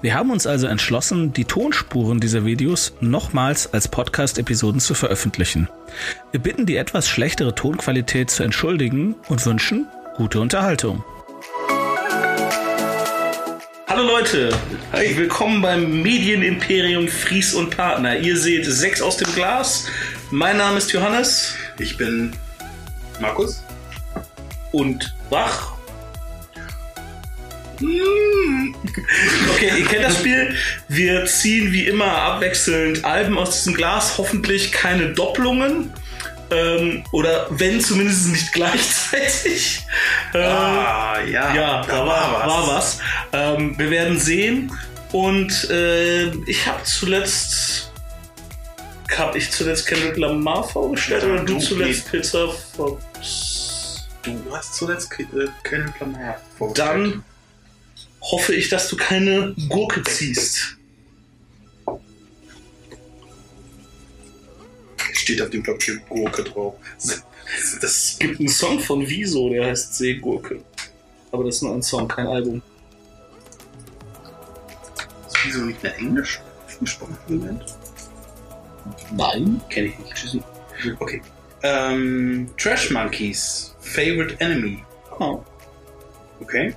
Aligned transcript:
Wir 0.00 0.14
haben 0.14 0.30
uns 0.30 0.46
also 0.46 0.66
entschlossen, 0.66 1.32
die 1.32 1.44
Tonspuren 1.44 2.20
dieser 2.20 2.44
Videos 2.44 2.94
nochmals 3.00 3.72
als 3.72 3.88
Podcast-Episoden 3.88 4.80
zu 4.80 4.94
veröffentlichen. 4.94 5.68
Wir 6.30 6.40
bitten 6.40 6.66
die 6.66 6.76
etwas 6.76 7.08
schlechtere 7.08 7.54
Tonqualität 7.54 8.30
zu 8.30 8.42
entschuldigen 8.42 9.16
und 9.28 9.44
wünschen 9.44 9.86
gute 10.16 10.40
Unterhaltung. 10.40 11.04
Hallo 13.88 14.02
Leute, 14.02 14.50
hey. 14.92 15.16
willkommen 15.16 15.62
beim 15.62 16.02
Medienimperium 16.02 17.08
Fries 17.08 17.54
und 17.54 17.76
Partner. 17.76 18.18
Ihr 18.18 18.36
seht 18.36 18.66
sechs 18.66 19.00
aus 19.00 19.16
dem 19.16 19.32
Glas. 19.34 19.86
Mein 20.30 20.56
Name 20.56 20.78
ist 20.78 20.92
Johannes. 20.92 21.54
Ich 21.78 21.96
bin 21.96 22.32
Markus. 23.20 23.62
Und 24.72 25.16
Wach. 25.30 25.77
Hm. 27.78 28.74
Okay, 29.50 29.72
ihr 29.78 29.86
kennt 29.86 30.04
das 30.04 30.18
Spiel. 30.18 30.56
Wir 30.88 31.26
ziehen 31.26 31.72
wie 31.72 31.86
immer 31.86 32.10
abwechselnd 32.10 33.04
Alben 33.04 33.38
aus 33.38 33.58
diesem 33.58 33.74
Glas, 33.74 34.18
hoffentlich 34.18 34.72
keine 34.72 35.12
Doppelungen. 35.12 35.92
Ähm, 36.50 37.04
oder 37.12 37.46
wenn 37.50 37.80
zumindest 37.80 38.28
nicht 38.28 38.52
gleichzeitig. 38.52 39.84
Ähm, 40.34 40.42
ah, 40.42 41.20
ja. 41.20 41.54
Ja, 41.54 41.82
da, 41.82 42.06
war, 42.06 42.32
was. 42.32 42.46
War 42.46 42.76
was. 42.76 42.98
Ähm, 43.32 43.78
wir 43.78 43.90
werden 43.90 44.18
sehen. 44.18 44.72
Und 45.12 45.68
äh, 45.70 46.28
ich 46.46 46.66
habe 46.66 46.82
zuletzt. 46.84 47.92
Habe 49.16 49.38
ich 49.38 49.50
zuletzt 49.50 49.86
Kendrick 49.86 50.16
Lamar 50.16 50.62
vorgestellt 50.62 51.24
ja, 51.24 51.30
oder 51.30 51.40
du, 51.42 51.54
du 51.54 51.58
zuletzt 51.58 52.10
Pizza 52.10 52.46
Fox? 52.76 54.06
Du 54.22 54.54
hast 54.54 54.74
zuletzt 54.74 55.10
äh, 55.18 55.46
Kendrick 55.64 55.98
Lamar 55.98 56.36
vorgestellt. 56.56 56.88
Dann 56.88 57.24
hoffe 58.20 58.54
ich, 58.54 58.68
dass 58.68 58.88
du 58.88 58.96
keine 58.96 59.54
Gurke 59.68 60.02
ziehst. 60.02 60.76
Steht 65.12 65.42
auf 65.42 65.50
dem 65.50 65.62
Papier 65.62 65.96
Gurke 66.08 66.42
drauf. 66.44 66.74
Das 67.80 68.16
gibt 68.18 68.40
einen 68.40 68.48
Song 68.48 68.80
von 68.80 69.06
Wieso, 69.08 69.48
der 69.50 69.66
heißt 69.66 69.94
Seegurke. 69.94 70.62
Aber 71.32 71.44
das 71.44 71.56
ist 71.56 71.62
nur 71.62 71.74
ein 71.74 71.82
Song, 71.82 72.08
kein 72.08 72.26
Album. 72.26 72.62
Ist 75.26 75.36
Wieso 75.44 75.60
nicht 75.60 75.82
mehr 75.82 75.96
Englisch 75.98 76.40
gesprochen 76.80 77.16
im 77.28 77.38
Moment? 77.38 77.64
Nein, 79.12 79.60
kenne 79.68 79.88
ich 79.88 79.98
nicht. 79.98 80.14
Tschüssi. 80.14 80.42
Okay. 80.98 81.22
Ähm, 81.62 82.48
Trash 82.56 82.90
Monkeys, 82.90 83.74
Favorite 83.80 84.36
Enemy. 84.40 84.84
Oh. 85.18 85.42
Okay. 86.40 86.74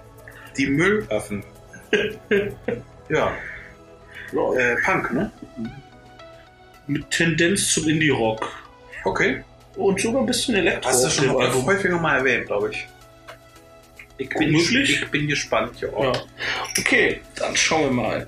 Die 0.61 0.69
Müllaffen. 0.69 1.43
ja. 3.09 3.35
Äh, 4.31 4.75
Punk, 4.85 5.11
ne? 5.11 5.31
Mit 6.85 7.09
Tendenz 7.09 7.73
zum 7.73 7.89
Indie-Rock. 7.89 8.47
Okay. 9.03 9.43
Und 9.75 9.99
sogar 9.99 10.21
ein 10.21 10.27
bisschen 10.27 10.55
Elektro. 10.55 10.89
Hast 10.89 11.03
du 11.03 11.09
schon 11.09 11.33
mal 11.33 11.51
häufiger 11.51 11.97
mal 11.97 12.19
erwähnt, 12.19 12.45
glaube 12.45 12.69
ich. 12.71 12.87
Ich 14.19 14.29
bin, 14.29 14.53
ich 14.53 15.07
bin 15.09 15.27
gespannt, 15.27 15.81
ja. 15.81 15.87
ja. 15.99 16.13
Okay, 16.77 17.21
dann 17.35 17.55
schauen 17.55 17.85
wir 17.85 18.03
mal. 18.03 18.27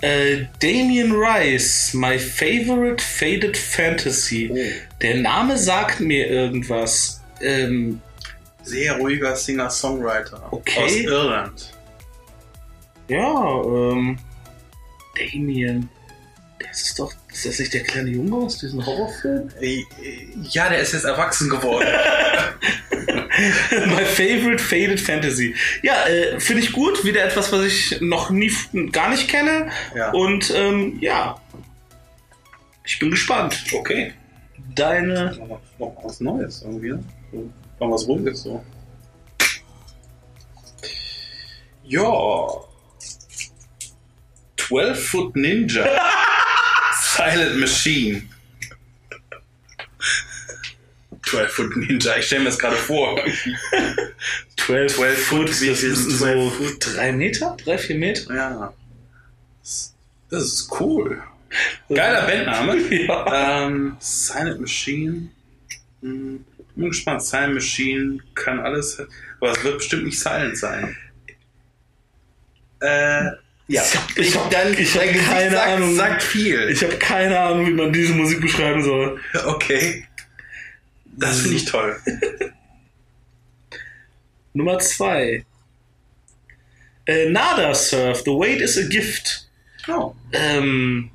Äh, 0.00 0.46
Damien 0.60 1.12
Rice, 1.12 1.94
My 1.94 2.18
Favorite 2.18 3.02
Faded 3.02 3.56
Fantasy. 3.56 4.50
Oh. 4.52 4.56
Der 5.00 5.18
Name 5.18 5.56
sagt 5.56 6.00
mir 6.00 6.28
irgendwas 6.28 7.17
ähm, 7.40 8.00
sehr 8.62 8.96
ruhiger 8.96 9.34
Singer-Songwriter 9.34 10.48
okay. 10.50 10.84
aus 10.84 10.96
Irland. 10.96 11.72
Ja, 13.08 13.62
ähm, 13.64 14.18
Damien. 15.16 15.88
Das 16.58 16.82
ist 16.82 16.98
doch, 16.98 17.12
ist 17.32 17.46
das 17.46 17.58
nicht 17.58 17.72
der 17.72 17.84
kleine 17.84 18.10
Junge 18.10 18.36
aus 18.36 18.58
diesem 18.58 18.84
Horrorfilm? 18.84 19.48
Äh, 19.60 19.84
ja, 20.50 20.68
der 20.68 20.80
ist 20.80 20.92
jetzt 20.92 21.04
erwachsen 21.04 21.48
geworden. 21.48 21.86
My 23.86 24.04
favorite 24.04 24.58
faded 24.58 25.00
fantasy. 25.00 25.54
Ja, 25.82 26.06
äh, 26.06 26.40
finde 26.40 26.62
ich 26.62 26.72
gut. 26.72 27.04
Wieder 27.04 27.24
etwas, 27.24 27.52
was 27.52 27.64
ich 27.64 28.00
noch 28.00 28.30
nie, 28.30 28.52
gar 28.90 29.10
nicht 29.10 29.28
kenne. 29.28 29.70
Ja. 29.94 30.10
Und 30.10 30.52
ähm, 30.54 30.98
ja, 31.00 31.40
ich 32.84 32.98
bin 32.98 33.10
gespannt. 33.10 33.64
Okay. 33.72 34.12
Deine. 34.74 35.38
Noch 35.78 36.04
was 36.04 36.20
Neues 36.20 36.62
irgendwie. 36.62 36.94
Noch 37.32 37.90
was 37.90 38.06
Rundes 38.06 38.42
so. 38.42 38.64
Ja. 41.84 42.64
12 44.56 45.08
Foot 45.08 45.36
Ninja. 45.36 45.86
Silent 47.00 47.60
Machine. 47.60 48.22
12 51.22 51.50
Foot 51.50 51.76
Ninja, 51.76 52.16
ich 52.16 52.26
stelle 52.26 52.42
mir 52.42 52.50
das 52.50 52.58
gerade 52.58 52.76
vor. 52.76 53.18
12, 54.56 54.94
12 54.94 55.26
Foot, 55.26 55.60
wie 55.60 55.74
viel 55.74 55.96
sind 55.96 56.18
12 56.18 56.18
so 56.18 56.50
Foot? 56.50 56.96
3 56.96 57.12
Meter? 57.12 57.56
3, 57.64 57.78
4 57.78 57.96
Meter? 57.96 58.34
Ja. 58.34 58.74
Das 60.30 60.44
ist 60.44 60.80
cool. 60.80 61.22
Geiler 61.88 62.26
Bandname. 62.26 62.76
ja. 63.06 63.66
ähm, 63.66 63.96
Silent 64.00 64.60
Machine. 64.60 65.30
Hm 66.02 66.44
bin 66.78 66.88
gespannt. 66.88 67.22
Silent 67.22 67.54
Machine 67.54 68.18
kann 68.34 68.60
alles, 68.60 68.98
aber 69.40 69.52
es 69.52 69.62
wird 69.62 69.78
bestimmt 69.78 70.04
nicht 70.04 70.18
Silent 70.18 70.56
sein. 70.56 70.96
Äh, 72.80 73.24
ja. 73.66 73.82
Ich 73.82 73.96
habe 73.96 74.20
ich 74.20 74.36
hab, 74.36 74.50
dann, 74.50 74.72
ich 74.72 74.94
hab 74.94 75.02
keine 75.02 75.50
sagt, 75.50 75.68
Ahnung. 75.68 75.94
Sagt 75.94 76.22
viel. 76.22 76.70
Ich 76.70 76.82
habe 76.82 76.96
keine 76.96 77.38
Ahnung, 77.38 77.66
wie 77.66 77.72
man 77.72 77.92
diese 77.92 78.14
Musik 78.14 78.40
beschreiben 78.40 78.82
soll. 78.82 79.20
Okay. 79.44 80.06
Das 81.04 81.40
finde 81.40 81.56
ich 81.56 81.64
toll. 81.64 82.00
Nummer 84.54 84.78
zwei. 84.78 85.44
Äh, 87.04 87.28
Nada 87.28 87.74
Surf, 87.74 88.22
The 88.24 88.30
Weight 88.30 88.60
is 88.60 88.78
a 88.78 88.86
Gift. 88.88 89.48
Oh. 89.88 90.14
Ähm, 90.32 91.10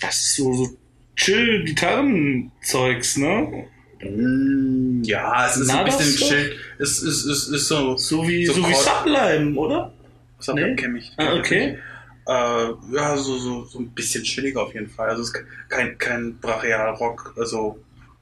das 0.00 0.16
ist 0.16 0.36
so, 0.36 0.52
so 0.52 0.76
chill 1.16 1.64
Gitarrenzeugs, 1.64 3.16
ne? 3.16 3.66
Mm, 4.02 5.02
ja, 5.04 5.46
es 5.46 5.56
ist 5.56 5.68
Na, 5.68 5.80
ein 5.80 5.84
bisschen 5.84 6.16
chill. 6.16 6.56
Es 6.78 7.02
ist, 7.02 7.24
ist, 7.24 7.48
ist 7.48 7.68
so. 7.68 7.96
So 7.96 8.26
wie, 8.26 8.46
so, 8.46 8.54
so 8.54 8.68
wie 8.68 8.74
Sublime, 8.74 9.58
oder? 9.58 9.92
Sublime 10.38 10.70
nee? 10.70 10.76
kenne 10.76 10.98
ich. 10.98 11.12
Ah, 11.16 11.34
okay. 11.34 11.78
Äh, 12.26 12.68
ja, 12.92 13.16
so, 13.16 13.36
so, 13.36 13.64
so 13.64 13.78
ein 13.78 13.90
bisschen 13.90 14.24
chilliger 14.24 14.62
auf 14.62 14.74
jeden 14.74 14.88
Fall. 14.88 15.10
Also 15.10 15.22
es 15.22 15.28
ist 15.28 15.44
kein, 15.68 15.98
kein 15.98 16.38
Brachial-Rock, 16.38 17.34
also. 17.36 17.78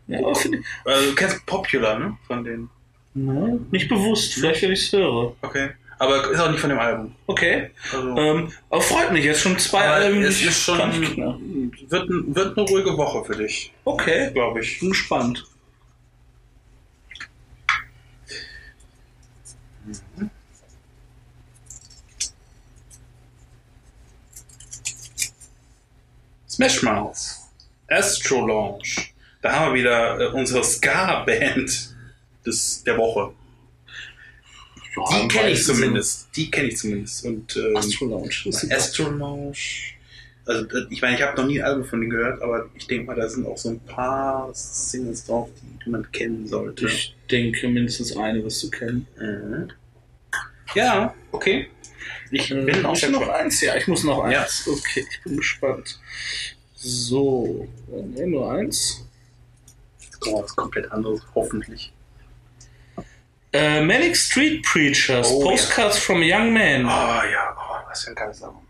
Ja, 0.08 0.18
also, 0.26 0.50
du 0.50 1.14
kennst 1.14 1.46
Popular, 1.46 1.98
ne? 1.98 2.18
Von 2.26 2.44
denen. 2.44 2.70
Nein, 3.14 3.66
nicht 3.70 3.88
bewusst, 3.88 4.34
vielleicht 4.34 4.62
wenn 4.62 4.72
ich 4.72 4.86
es 4.86 4.92
höre. 4.92 5.34
Okay. 5.42 5.70
Aber 5.98 6.32
ist 6.32 6.40
auch 6.40 6.50
nicht 6.50 6.58
von 6.58 6.70
dem 6.70 6.80
Album. 6.80 7.14
Okay. 7.28 7.70
Also, 7.92 8.16
ähm, 8.16 8.52
aber 8.70 8.80
freut 8.80 9.12
mich, 9.12 9.24
jetzt 9.24 9.40
schon 9.40 9.56
zwei 9.58 9.86
Alben. 9.86 10.20
Es 10.22 10.42
ist 10.42 10.60
schon, 10.60 10.78
wird, 11.88 12.08
wird 12.08 12.58
eine 12.58 12.66
ruhige 12.66 12.96
Woche 12.96 13.24
für 13.24 13.36
dich. 13.36 13.72
Okay. 13.84 14.32
Glaube 14.32 14.62
ich. 14.62 14.80
Bin 14.80 14.88
gespannt. 14.88 15.44
Mhm. 19.86 20.30
Smash 26.52 26.82
Mouth, 26.82 27.16
Astro 27.88 28.46
Launch. 28.46 29.14
Da 29.40 29.54
haben 29.54 29.72
wir 29.72 29.80
wieder 29.80 30.20
äh, 30.20 30.26
unsere 30.34 30.62
Ska-Band 30.62 31.94
der 32.84 32.98
Woche. 32.98 33.32
Die 34.94 35.28
kenne 35.28 35.50
ich 35.52 35.64
zumindest. 35.64 36.28
Die 36.36 36.50
kenne 36.50 36.68
ich 36.68 36.76
zumindest. 36.76 37.24
Und, 37.24 37.56
ähm, 37.56 37.74
Astro 37.74 38.04
Launch. 38.04 38.46
Astro 38.70 39.08
Launch. 39.08 39.96
Also 40.44 40.66
äh, 40.76 40.86
ich 40.90 41.00
meine, 41.00 41.16
ich 41.16 41.22
habe 41.22 41.40
noch 41.40 41.48
nie 41.48 41.58
ein 41.58 41.64
Album 41.64 41.86
von 41.86 42.00
denen 42.00 42.10
gehört, 42.10 42.42
aber 42.42 42.68
ich 42.74 42.86
denke 42.86 43.06
mal, 43.06 43.16
da 43.16 43.26
sind 43.30 43.46
auch 43.46 43.56
so 43.56 43.70
ein 43.70 43.80
paar 43.80 44.50
Singles 44.52 45.24
drauf, 45.24 45.48
die 45.86 45.88
man 45.88 46.12
kennen 46.12 46.46
sollte. 46.46 46.86
Ich 46.86 47.16
denke 47.30 47.66
mindestens 47.66 48.14
eine 48.14 48.44
wirst 48.44 48.62
du 48.62 48.68
kennen. 48.68 49.06
Mhm. 49.18 49.70
Ja, 50.74 51.14
okay. 51.30 51.70
Ich 52.30 52.50
äh, 52.50 52.62
bin 52.62 52.84
auch 52.84 53.08
noch 53.08 53.28
eins, 53.28 53.60
ja, 53.60 53.76
ich 53.76 53.86
muss 53.88 54.04
noch 54.04 54.22
eins. 54.24 54.64
Ja. 54.66 54.72
Okay, 54.72 55.06
ich 55.10 55.22
bin 55.22 55.36
gespannt. 55.36 55.98
So, 56.74 57.68
nee, 57.88 58.26
nur 58.26 58.52
eins. 58.52 59.04
Kommt 60.20 60.44
was 60.44 60.56
komplett 60.56 60.90
anderes, 60.92 61.20
hoffentlich. 61.34 61.92
Äh, 63.52 63.84
Manic 63.84 64.16
Street 64.16 64.62
Preachers, 64.64 65.30
Oh, 65.30 65.42
Postcards 65.42 65.98
from 65.98 66.22
a 66.22 66.24
Young 66.24 66.52
Man. 66.52 66.86
Oh 66.86 66.88
ja, 66.88 67.56
oh, 67.56 67.88
was 67.88 68.04
für 68.04 68.10
ein 68.10 68.14
geiles 68.14 68.42
Album. 68.42 68.66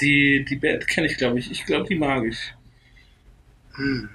Die, 0.00 0.44
die 0.44 0.56
Band 0.56 0.86
kenne 0.86 1.06
ich, 1.06 1.16
glaube 1.16 1.38
ich. 1.38 1.50
Ich 1.50 1.64
glaube, 1.64 1.86
die 1.88 1.94
mag 1.94 2.24
ich. 2.24 2.38
Hm. 3.76 4.10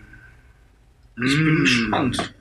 Ich 1.15 1.35
bin 1.35 1.59
gespannt. 1.61 2.33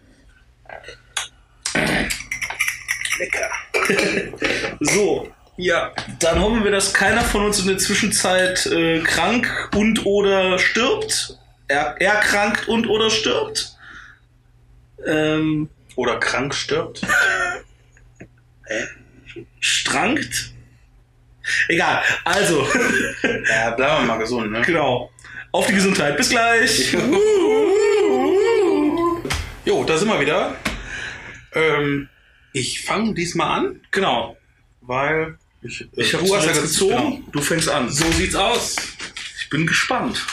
Lecker. 3.18 3.50
So, 4.80 5.30
Ja. 5.60 5.92
dann 6.18 6.40
hoffen 6.40 6.64
wir, 6.64 6.70
dass 6.70 6.92
keiner 6.94 7.22
von 7.22 7.44
uns 7.46 7.60
in 7.60 7.68
der 7.68 7.78
Zwischenzeit 7.78 8.66
äh, 8.66 9.00
krank 9.00 9.70
und 9.76 10.04
oder 10.06 10.58
stirbt. 10.58 11.38
Er, 11.68 12.00
erkrankt 12.00 12.68
und 12.68 12.86
oder 12.88 13.10
stirbt. 13.10 13.76
Ähm, 15.06 15.68
Oder 15.96 16.18
krank 16.18 16.54
stirbt. 16.54 17.00
strankt. 19.60 20.52
Egal, 21.68 22.02
also, 22.24 22.62
Ja, 23.48 23.70
bleiben 23.70 24.02
wir 24.02 24.06
mal 24.06 24.18
gesund, 24.18 24.52
ne? 24.52 24.62
genau. 24.62 25.10
Auf 25.52 25.66
die 25.66 25.74
Gesundheit. 25.74 26.16
Bis 26.16 26.30
gleich. 26.30 26.96
Jo, 29.64 29.84
da 29.84 29.96
sind 29.98 30.08
wir 30.08 30.20
wieder. 30.20 30.56
Ähm, 31.52 32.08
ich 32.52 32.82
fange 32.82 33.14
diesmal 33.14 33.58
an, 33.58 33.80
Genau. 33.90 34.36
weil 34.80 35.36
ich, 35.62 35.80
äh, 35.82 35.86
Ich 35.96 36.14
habe 36.14 36.24
du 36.26 36.32
ge- 36.40 36.60
gezogen. 36.62 36.94
Genau. 37.16 37.20
Du 37.32 37.40
fängst 37.40 37.68
an. 37.68 37.90
So 37.90 38.10
sieht's 38.12 38.34
aus. 38.34 38.76
Ich 39.40 39.48
bin 39.50 39.66
gespannt. 39.66 40.24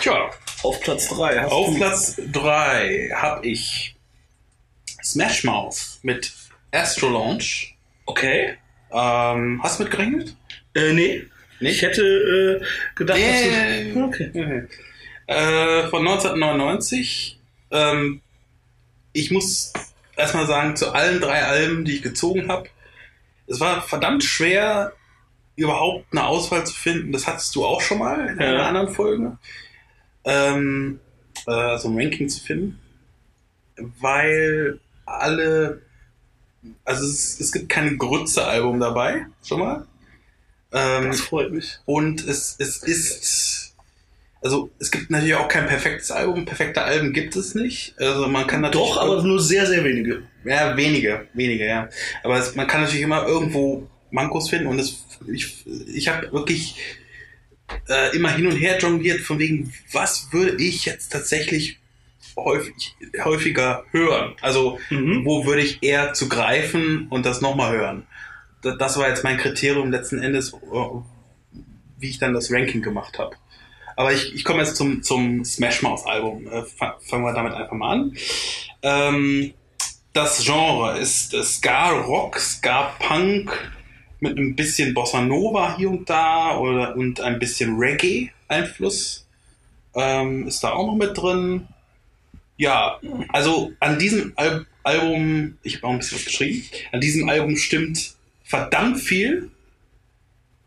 Tja, 0.00 0.30
Auf 0.62 0.80
Platz 0.80 1.08
3. 1.08 1.46
auf 1.46 1.74
Platz 1.76 2.16
3 2.32 3.10
habe 3.14 3.46
ich 3.46 3.94
Smash 5.02 5.44
Mouth 5.44 5.98
mit 6.02 6.32
Astro 6.72 7.08
Launch. 7.08 7.76
Okay. 8.06 8.56
Ähm, 8.92 9.60
hast 9.62 9.78
du 9.78 9.84
mit 9.84 9.92
gerechnet? 9.92 10.36
Äh, 10.74 10.92
nee. 10.92 11.24
Nicht? 11.60 11.76
Ich 11.76 11.82
hätte 11.82 12.02
äh, 12.62 12.64
gedacht, 12.94 13.18
Äh, 13.18 13.84
dass 13.86 13.94
du... 13.94 14.04
Okay. 14.04 14.68
Äh, 15.26 15.88
von 15.88 16.06
1999. 16.06 17.38
Ähm, 17.70 18.20
ich 19.12 19.30
muss 19.30 19.72
erstmal 20.16 20.46
sagen, 20.46 20.76
zu 20.76 20.92
allen 20.92 21.20
drei 21.20 21.42
Alben, 21.44 21.84
die 21.84 21.96
ich 21.96 22.02
gezogen 22.02 22.48
habe, 22.48 22.68
es 23.48 23.60
war 23.60 23.82
verdammt 23.82 24.22
schwer, 24.24 24.92
überhaupt 25.56 26.06
eine 26.12 26.24
Auswahl 26.26 26.64
zu 26.66 26.74
finden. 26.74 27.12
Das 27.12 27.26
hattest 27.26 27.54
du 27.56 27.64
auch 27.64 27.80
schon 27.80 27.98
mal 27.98 28.28
in 28.28 28.38
einer 28.38 28.58
Ja. 28.58 28.66
anderen 28.68 28.88
Folge. 28.94 29.38
Ähm, 30.24 31.00
äh, 31.46 31.78
so 31.78 31.88
ein 31.88 31.98
Ranking 31.98 32.28
zu 32.28 32.40
finden. 32.40 32.78
Weil 34.00 34.80
alle, 35.06 35.82
also 36.84 37.04
es, 37.06 37.40
es 37.40 37.52
gibt 37.52 37.68
kein 37.68 37.96
Grütze-Album 37.98 38.80
dabei, 38.80 39.26
schon 39.44 39.60
mal. 39.60 39.86
Ähm, 40.72 41.08
Das 41.08 41.20
freut 41.20 41.50
mich. 41.52 41.78
und 41.86 42.26
es, 42.26 42.56
es 42.58 42.78
ist, 42.82 43.67
also 44.42 44.70
es 44.78 44.90
gibt 44.90 45.10
natürlich 45.10 45.34
auch 45.34 45.48
kein 45.48 45.66
perfektes 45.66 46.10
Album. 46.10 46.44
Perfekte 46.44 46.82
Alben 46.82 47.12
gibt 47.12 47.34
es 47.36 47.54
nicht. 47.54 47.94
Also 47.98 48.28
man 48.28 48.46
kann 48.46 48.60
natürlich 48.60 48.88
Doch, 48.88 48.96
aber 48.98 49.22
nur 49.22 49.40
sehr, 49.40 49.66
sehr 49.66 49.84
wenige. 49.84 50.22
ja 50.44 50.76
wenige, 50.76 51.26
wenige, 51.34 51.66
ja. 51.66 51.88
Aber 52.22 52.38
es, 52.38 52.54
man 52.54 52.66
kann 52.66 52.82
natürlich 52.82 53.02
immer 53.02 53.26
irgendwo 53.26 53.88
Mankos 54.10 54.48
finden 54.50 54.68
und 54.68 54.78
es, 54.78 55.04
ich, 55.32 55.66
ich 55.92 56.08
habe 56.08 56.32
wirklich 56.32 56.76
äh, 57.88 58.16
immer 58.16 58.30
hin 58.30 58.46
und 58.46 58.56
her 58.56 58.78
jongliert 58.78 59.20
von 59.20 59.38
wegen, 59.38 59.72
was 59.92 60.28
würde 60.32 60.62
ich 60.62 60.84
jetzt 60.86 61.10
tatsächlich 61.12 61.78
häufig, 62.36 62.94
häufiger 63.24 63.84
hören? 63.90 64.34
Also 64.40 64.78
Mhm. 64.90 65.24
wo 65.24 65.44
würde 65.46 65.62
ich 65.62 65.82
eher 65.82 66.12
zu 66.14 66.28
greifen 66.28 67.08
und 67.10 67.26
das 67.26 67.40
nochmal 67.40 67.76
hören? 67.76 68.06
Da- 68.62 68.76
Das 68.76 68.96
war 68.96 69.08
jetzt 69.08 69.24
mein 69.24 69.36
Kriterium 69.36 69.90
letzten 69.90 70.20
Endes, 70.22 70.52
äh, 70.52 70.56
wie 71.98 72.08
ich 72.08 72.18
dann 72.18 72.32
das 72.32 72.50
Ranking 72.52 72.80
gemacht 72.82 73.18
habe. 73.18 73.36
Aber 73.98 74.12
ich, 74.12 74.32
ich 74.32 74.44
komme 74.44 74.60
jetzt 74.60 74.76
zum, 74.76 75.02
zum 75.02 75.44
Smash 75.44 75.82
Mouth 75.82 76.06
Album. 76.06 76.46
Äh, 76.46 76.62
fa- 76.62 76.96
Fangen 77.00 77.24
wir 77.24 77.32
damit 77.32 77.52
einfach 77.52 77.72
mal 77.72 77.94
an. 77.94 78.16
Ähm, 78.82 79.52
das 80.12 80.44
Genre 80.44 80.96
ist 80.98 81.34
äh, 81.34 81.42
Ska 81.42 81.90
Rock, 81.90 82.38
Ska 82.38 82.94
Punk 83.00 83.72
mit 84.20 84.38
ein 84.38 84.54
bisschen 84.54 84.94
Bossa 84.94 85.20
Nova 85.20 85.76
hier 85.76 85.90
und 85.90 86.08
da 86.08 86.56
oder, 86.58 86.94
und 86.94 87.20
ein 87.20 87.40
bisschen 87.40 87.76
Reggae 87.76 88.30
Einfluss 88.46 89.26
ähm, 89.96 90.46
ist 90.46 90.62
da 90.62 90.74
auch 90.74 90.86
noch 90.86 90.94
mit 90.94 91.18
drin. 91.18 91.66
Ja, 92.56 93.00
also 93.30 93.72
an 93.80 93.98
diesem 93.98 94.32
Al 94.36 94.64
Album, 94.84 95.58
ich 95.64 95.74
habe 95.76 95.88
auch 95.88 95.90
ein 95.90 95.98
bisschen 95.98 96.18
was 96.18 96.24
geschrieben, 96.24 96.64
an 96.92 97.00
diesem 97.00 97.28
Album 97.28 97.56
stimmt 97.56 98.14
verdammt 98.44 99.00
viel, 99.00 99.50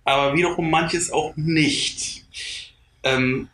aber 0.04 0.36
wiederum 0.36 0.70
manches 0.70 1.12
auch 1.14 1.34
nicht. 1.38 2.26
Ähm, 3.04 3.50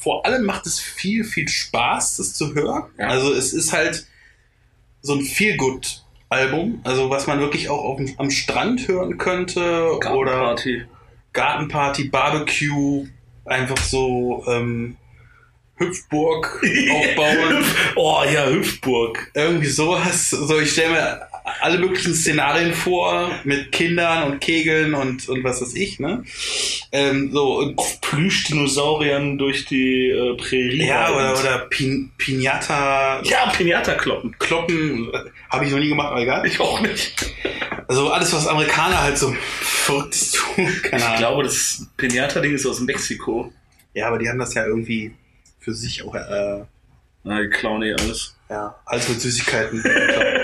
vor 0.00 0.24
allem 0.24 0.44
macht 0.44 0.66
es 0.66 0.80
viel, 0.80 1.24
viel 1.24 1.48
Spaß, 1.48 2.16
das 2.16 2.34
zu 2.34 2.54
hören. 2.54 2.84
Ja. 2.98 3.08
Also 3.08 3.32
es 3.32 3.52
ist 3.52 3.72
halt 3.72 4.06
so 5.02 5.14
ein 5.14 5.22
Feel-Good-Album, 5.22 6.80
also 6.84 7.10
was 7.10 7.26
man 7.26 7.40
wirklich 7.40 7.68
auch 7.68 7.84
auf, 7.84 8.00
am 8.16 8.30
Strand 8.30 8.88
hören 8.88 9.18
könnte 9.18 9.98
oder 9.98 10.32
Party. 10.32 10.84
Gartenparty, 11.32 12.08
Barbecue, 12.08 13.06
einfach 13.44 13.78
so 13.78 14.44
ähm, 14.48 14.96
Hüpfburg 15.76 16.62
aufbauen. 16.92 17.64
Oh 17.96 18.22
ja, 18.32 18.46
Hüpfburg. 18.46 19.30
Irgendwie 19.34 19.68
sowas. 19.68 20.30
So, 20.30 20.58
ich 20.58 20.72
stelle 20.72 20.92
mir 20.92 21.29
alle 21.60 21.78
möglichen 21.78 22.14
Szenarien 22.14 22.72
vor 22.74 23.30
mit 23.44 23.72
Kindern 23.72 24.24
und 24.30 24.40
Kegeln 24.40 24.94
und, 24.94 25.28
und 25.28 25.44
was 25.44 25.60
weiß 25.62 25.74
ich, 25.74 25.98
ne? 26.00 26.24
Ähm, 26.92 27.30
so, 27.32 27.74
Plüschdinosauriern 28.00 29.38
durch 29.38 29.64
die 29.66 30.08
äh, 30.08 30.36
Prärie. 30.36 30.86
ja, 30.86 31.10
oder, 31.14 31.38
oder 31.38 31.58
Pin 31.70 32.10
Pinata, 32.18 33.22
Ja, 33.22 33.50
Pinata-Kloppen. 33.56 34.36
Kloppen, 34.38 35.10
habe 35.50 35.64
ich 35.64 35.70
noch 35.70 35.78
nie 35.78 35.88
gemacht, 35.88 36.08
aber 36.12 36.20
egal. 36.22 36.46
Ich 36.46 36.58
auch 36.60 36.80
nicht. 36.80 37.32
Also 37.88 38.10
alles, 38.10 38.32
was 38.32 38.46
Amerikaner 38.46 39.02
halt 39.02 39.18
so 39.18 39.34
verrücktes 39.60 40.32
tun, 40.32 40.68
keine 40.82 41.04
Ich 41.12 41.16
glaube, 41.18 41.42
das 41.44 41.86
Pinata-Ding 41.96 42.54
ist 42.54 42.66
aus 42.66 42.80
Mexiko. 42.80 43.52
Ja, 43.94 44.08
aber 44.08 44.18
die 44.18 44.28
haben 44.28 44.38
das 44.38 44.54
ja 44.54 44.64
irgendwie 44.64 45.12
für 45.58 45.74
sich 45.74 46.02
auch, 46.04 46.14
äh, 46.14 46.64
Na, 47.24 47.42
die 47.42 47.48
klauen 47.48 47.82
eh 47.82 47.92
alles. 47.92 48.36
Ja, 48.48 48.74
alles 48.86 49.08
mit 49.08 49.20
Süßigkeiten. 49.20 49.82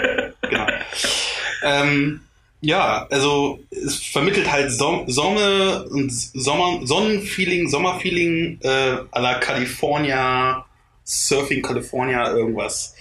Ähm, 1.67 2.21
ja, 2.61 3.07
also 3.11 3.61
es 3.71 3.97
vermittelt 3.97 4.51
halt 4.51 4.71
Som 4.73 5.09
Sonne 5.11 5.85
und 5.91 6.11
Sommer 6.13 6.87
Sonnenfeeling, 6.87 7.69
Sommerfeeling 7.69 8.59
äh, 8.63 8.97
à 9.11 9.21
la 9.21 9.35
California, 9.41 10.65
Surfing 11.05 11.63
California, 11.63 12.31
irgendwas. 12.31 12.95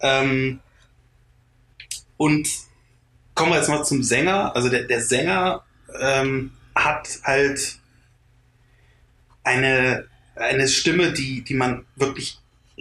Ähm, 0.00 0.60
und 2.16 2.48
kommen 3.34 3.52
wir 3.52 3.58
jetzt 3.58 3.68
mal 3.68 3.82
zum 3.84 4.02
Sänger. 4.02 4.54
Also 4.54 4.68
der, 4.68 4.84
der 4.84 5.00
Sänger 5.00 5.64
ähm, 6.00 6.52
hat 6.74 7.08
halt 7.24 7.78
eine, 9.42 10.06
eine 10.36 10.68
Stimme, 10.68 11.12
die, 11.12 11.42
die 11.42 11.54
man 11.54 11.84
wirklich 11.96 12.38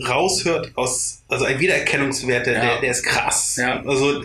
raushört 0.07 0.71
aus, 0.75 1.23
also 1.27 1.45
ein 1.45 1.59
Wiedererkennungswert, 1.59 2.45
der, 2.45 2.53
Ja. 2.53 2.61
der, 2.61 2.81
der 2.81 2.91
ist 2.91 3.03
krass. 3.03 3.55
Ja. 3.57 3.81
Also, 3.83 4.23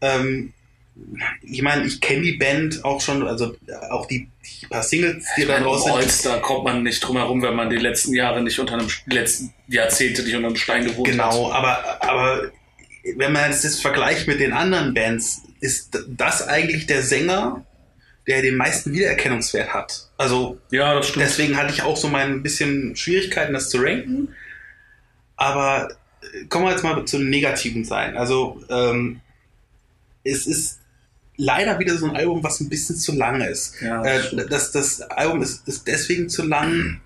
ähm, 0.00 0.52
ich 1.42 1.62
meine, 1.62 1.84
ich 1.84 2.00
kenne 2.00 2.22
die 2.22 2.32
Band 2.36 2.84
auch 2.84 3.00
schon, 3.00 3.26
also 3.26 3.56
auch 3.90 4.06
die, 4.06 4.28
die 4.44 4.66
paar 4.66 4.82
Singles, 4.82 5.26
die 5.36 5.44
da 5.44 5.58
raus 5.58 5.84
sind. 5.84 6.24
da 6.24 6.38
kommt 6.38 6.64
man 6.64 6.84
nicht 6.84 7.00
drum 7.00 7.16
herum, 7.16 7.42
wenn 7.42 7.56
man 7.56 7.68
die 7.68 7.76
letzten 7.76 8.14
Jahre 8.14 8.42
nicht 8.42 8.58
unter 8.60 8.74
einem, 8.74 8.88
die 9.06 9.14
letzten 9.14 9.52
Jahrzehnte 9.66 10.22
nicht 10.22 10.36
unter 10.36 10.48
einem 10.48 10.56
Stein 10.56 10.84
gewohnt 10.84 11.08
hat. 11.08 11.12
Genau, 11.12 11.50
aber, 11.50 12.02
aber 12.02 12.52
wenn 13.16 13.32
man 13.32 13.50
jetzt 13.50 13.64
das 13.64 13.80
vergleicht 13.80 14.28
mit 14.28 14.40
den 14.40 14.52
anderen 14.52 14.94
Bands, 14.94 15.42
ist 15.60 15.98
das 16.08 16.46
eigentlich 16.46 16.86
der 16.86 17.02
Sänger, 17.02 17.64
der 18.26 18.42
den 18.42 18.56
meisten 18.56 18.92
Wiedererkennungswert 18.92 19.74
hat. 19.74 20.08
Also 20.16 20.58
Ja, 20.70 20.94
das 20.94 21.08
stimmt. 21.08 21.26
deswegen 21.26 21.56
hatte 21.56 21.72
ich 21.74 21.82
auch 21.82 21.96
so 21.96 22.08
mein 22.08 22.42
bisschen 22.42 22.96
Schwierigkeiten, 22.96 23.52
das 23.52 23.68
zu 23.68 23.78
ranken. 23.78 24.28
Aber 25.36 25.90
äh, 26.22 26.44
kommen 26.46 26.66
wir 26.66 26.70
jetzt 26.70 26.84
mal 26.84 27.04
zu 27.04 27.18
den 27.18 27.30
negativen 27.30 27.84
sein. 27.84 28.16
Also 28.16 28.62
ähm, 28.70 29.20
es 30.24 30.46
ist 30.46 30.80
leider 31.36 31.78
wieder 31.78 31.96
so 31.96 32.06
ein 32.06 32.16
Album, 32.16 32.42
was 32.42 32.60
ein 32.60 32.68
bisschen 32.68 32.96
zu 32.96 33.12
lang 33.12 33.40
ist. 33.40 33.80
Ja, 33.80 34.02
das 34.02 34.32
äh, 34.32 34.46
das, 34.48 34.72
das 34.72 35.00
Album 35.02 35.42
ist, 35.42 35.66
ist 35.68 35.86
deswegen 35.86 36.28
zu 36.28 36.42
lang, 36.42 37.00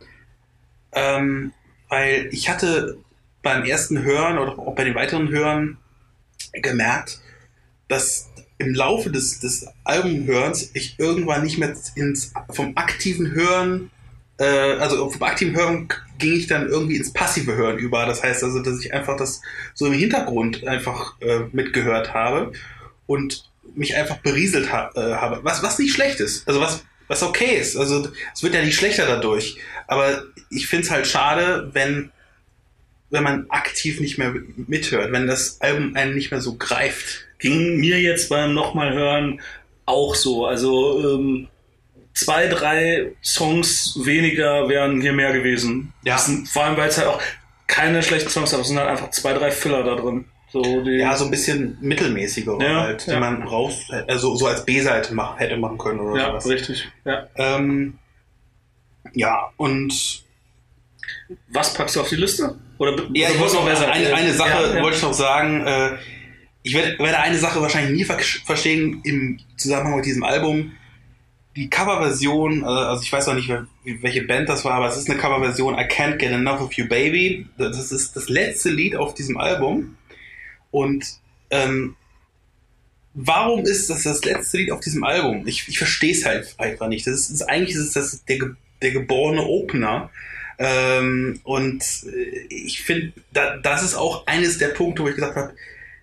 ähm, 0.92 1.52
weil 1.88 2.28
ich 2.32 2.48
hatte 2.48 2.98
beim 3.42 3.64
ersten 3.64 4.02
Hören 4.02 4.38
oder 4.38 4.58
auch 4.58 4.74
bei 4.74 4.84
den 4.84 4.94
weiteren 4.94 5.28
Hören 5.28 5.78
gemerkt, 6.52 7.20
dass 7.88 8.28
im 8.58 8.74
Laufe 8.74 9.10
des, 9.10 9.40
des 9.40 9.66
Albumhörens 9.84 10.70
ich 10.74 10.98
irgendwann 10.98 11.44
nicht 11.44 11.58
mehr 11.58 11.74
ins, 11.94 12.32
vom 12.50 12.76
aktiven 12.76 13.30
Hören 13.30 13.90
äh, 14.38 14.76
also 14.78 15.04
auf 15.04 15.20
aktiven 15.22 15.56
Hören 15.56 15.88
ging 16.18 16.34
ich 16.34 16.46
dann 16.46 16.68
irgendwie 16.68 16.96
ins 16.96 17.12
passive 17.12 17.54
Hören 17.54 17.78
über. 17.78 18.06
Das 18.06 18.22
heißt 18.22 18.42
also, 18.44 18.60
dass 18.60 18.80
ich 18.80 18.92
einfach 18.94 19.16
das 19.16 19.40
so 19.74 19.86
im 19.86 19.92
Hintergrund 19.92 20.66
einfach 20.66 21.20
äh, 21.20 21.40
mitgehört 21.52 22.14
habe 22.14 22.52
und 23.08 23.50
mich 23.74 23.96
einfach 23.96 24.18
berieselt 24.18 24.70
ha 24.72 24.92
äh, 24.94 25.14
habe. 25.14 25.40
Was, 25.42 25.64
was 25.64 25.80
nicht 25.80 25.92
schlecht 25.92 26.20
ist. 26.20 26.46
Also 26.46 26.60
was, 26.60 26.84
was 27.08 27.22
okay 27.24 27.56
ist. 27.56 27.76
Also 27.76 28.08
es 28.32 28.42
wird 28.44 28.54
ja 28.54 28.62
nicht 28.62 28.76
schlechter 28.76 29.06
dadurch. 29.06 29.56
Aber 29.88 30.22
ich 30.50 30.68
finde 30.68 30.84
es 30.84 30.90
halt 30.92 31.06
schade, 31.06 31.70
wenn, 31.72 32.12
wenn 33.10 33.24
man 33.24 33.46
aktiv 33.48 33.98
nicht 33.98 34.18
mehr 34.18 34.34
mithört, 34.68 35.10
wenn 35.10 35.26
das 35.26 35.60
Album 35.60 35.96
einen 35.96 36.14
nicht 36.14 36.30
mehr 36.30 36.40
so 36.40 36.54
greift. 36.54 37.24
Ging 37.38 37.78
mir 37.78 38.00
jetzt 38.00 38.28
beim 38.28 38.54
nochmal 38.54 38.92
hören 38.92 39.40
auch 39.86 40.14
so. 40.14 40.46
Also 40.46 41.18
ähm, 41.18 41.48
zwei, 42.12 42.46
drei 42.46 43.12
Songs 43.22 43.98
weniger 44.04 44.68
wären 44.68 45.00
hier 45.00 45.12
mehr 45.12 45.32
gewesen. 45.32 45.92
Ja. 46.04 46.18
Sind, 46.18 46.48
vor 46.48 46.64
allem, 46.64 46.76
weil 46.76 46.90
es 46.90 46.98
halt 46.98 47.08
auch 47.08 47.22
keine 47.66 48.02
schlechten 48.02 48.28
Songs, 48.30 48.52
aber 48.52 48.62
es 48.62 48.68
sind 48.68 48.78
halt 48.78 48.88
einfach 48.88 49.10
zwei, 49.10 49.32
drei 49.32 49.50
Filler 49.50 49.82
da 49.82 49.94
drin. 49.94 50.26
So 50.52 50.62
die, 50.82 50.92
Ja, 50.98 51.14
so 51.16 51.24
ein 51.26 51.30
bisschen 51.30 51.76
mittelmäßiger 51.80 52.58
Ja, 52.60 52.80
halt, 52.82 53.06
die 53.06 53.10
ja. 53.10 53.20
man 53.20 53.42
raus, 53.42 53.86
also 54.06 54.34
so 54.36 54.46
als 54.46 54.64
B-Seite 54.64 55.14
mach, 55.14 55.38
hätte 55.38 55.56
machen 55.56 55.76
können 55.78 56.00
oder 56.00 56.20
ja 56.20 56.28
sowas. 56.28 56.46
richtig. 56.48 56.88
Ja. 57.04 57.26
Ähm, 57.36 57.98
ja, 59.14 59.50
und 59.56 60.22
Was 61.48 61.74
packst 61.74 61.96
du 61.96 62.00
auf 62.00 62.08
die 62.08 62.16
Liste? 62.16 62.56
Oder, 62.78 62.92
Ja, 63.12 63.28
ich 63.30 63.38
wollte 63.38 63.54
noch 63.56 63.66
sagt? 63.76 63.90
eine, 63.90 64.14
eine 64.14 64.32
Sache 64.32 64.50
Ja, 64.70 64.74
ja. 64.76 64.82
wollte 64.82 64.96
ich 64.96 65.02
noch 65.02 65.12
sagen. 65.12 65.66
Äh, 65.66 65.96
ich 66.62 66.74
werde, 66.74 66.98
werde 66.98 67.18
eine 67.18 67.38
Sache 67.38 67.60
wahrscheinlich 67.62 67.96
nie 67.96 68.04
ver 68.04 68.18
verstehen 68.18 69.00
im 69.04 69.38
Zusammenhang 69.56 69.96
mit 69.96 70.06
diesem 70.06 70.22
Album. 70.24 70.72
Die 71.56 71.68
Coverversion, 71.70 72.62
äh, 72.62 72.66
also 72.66 73.02
ich 73.02 73.12
weiß 73.12 73.26
noch 73.26 73.34
nicht, 73.34 73.50
welche 74.02 74.22
Band 74.22 74.48
das 74.48 74.64
war, 74.64 74.72
aber 74.74 74.88
es 74.88 74.96
ist 74.96 75.08
eine 75.10 75.18
Coverversion 75.18 75.74
I 75.74 75.82
Can't 75.84 76.16
Get 76.16 76.30
Enough 76.30 76.60
of 76.60 76.72
You 76.74 76.86
Baby. 76.88 77.46
Das 77.58 77.90
ist 77.90 78.14
das 78.16 78.28
letzte 78.28 78.70
Lied 78.70 78.96
auf 78.96 79.14
diesem 79.14 79.36
Album. 79.38 79.96
Und 80.70 81.04
ähm, 81.50 81.96
warum 83.14 83.64
ist 83.64 83.90
das 83.90 84.04
das 84.04 84.24
letzte 84.24 84.58
Lied 84.58 84.70
auf 84.70 84.80
diesem 84.80 85.04
Album? 85.04 85.46
Ich, 85.46 85.68
ich 85.68 85.78
verstehe 85.78 86.12
es 86.12 86.24
halt 86.24 86.54
einfach 86.58 86.88
nicht. 86.88 87.06
Das 87.06 87.14
ist, 87.14 87.30
ist 87.30 87.42
eigentlich 87.42 87.76
ist 87.76 87.86
es 87.86 87.92
das 87.92 88.24
der, 88.24 88.38
der 88.82 88.90
geborene 88.92 89.44
Opener. 89.44 90.10
Ähm, 90.58 91.40
und 91.44 91.82
äh, 92.04 92.46
ich 92.48 92.82
finde, 92.82 93.12
da, 93.32 93.56
das 93.58 93.82
ist 93.82 93.94
auch 93.94 94.26
eines 94.26 94.58
der 94.58 94.68
Punkte, 94.68 95.02
wo 95.02 95.08
ich 95.08 95.14
gesagt 95.14 95.36
habe, 95.36 95.54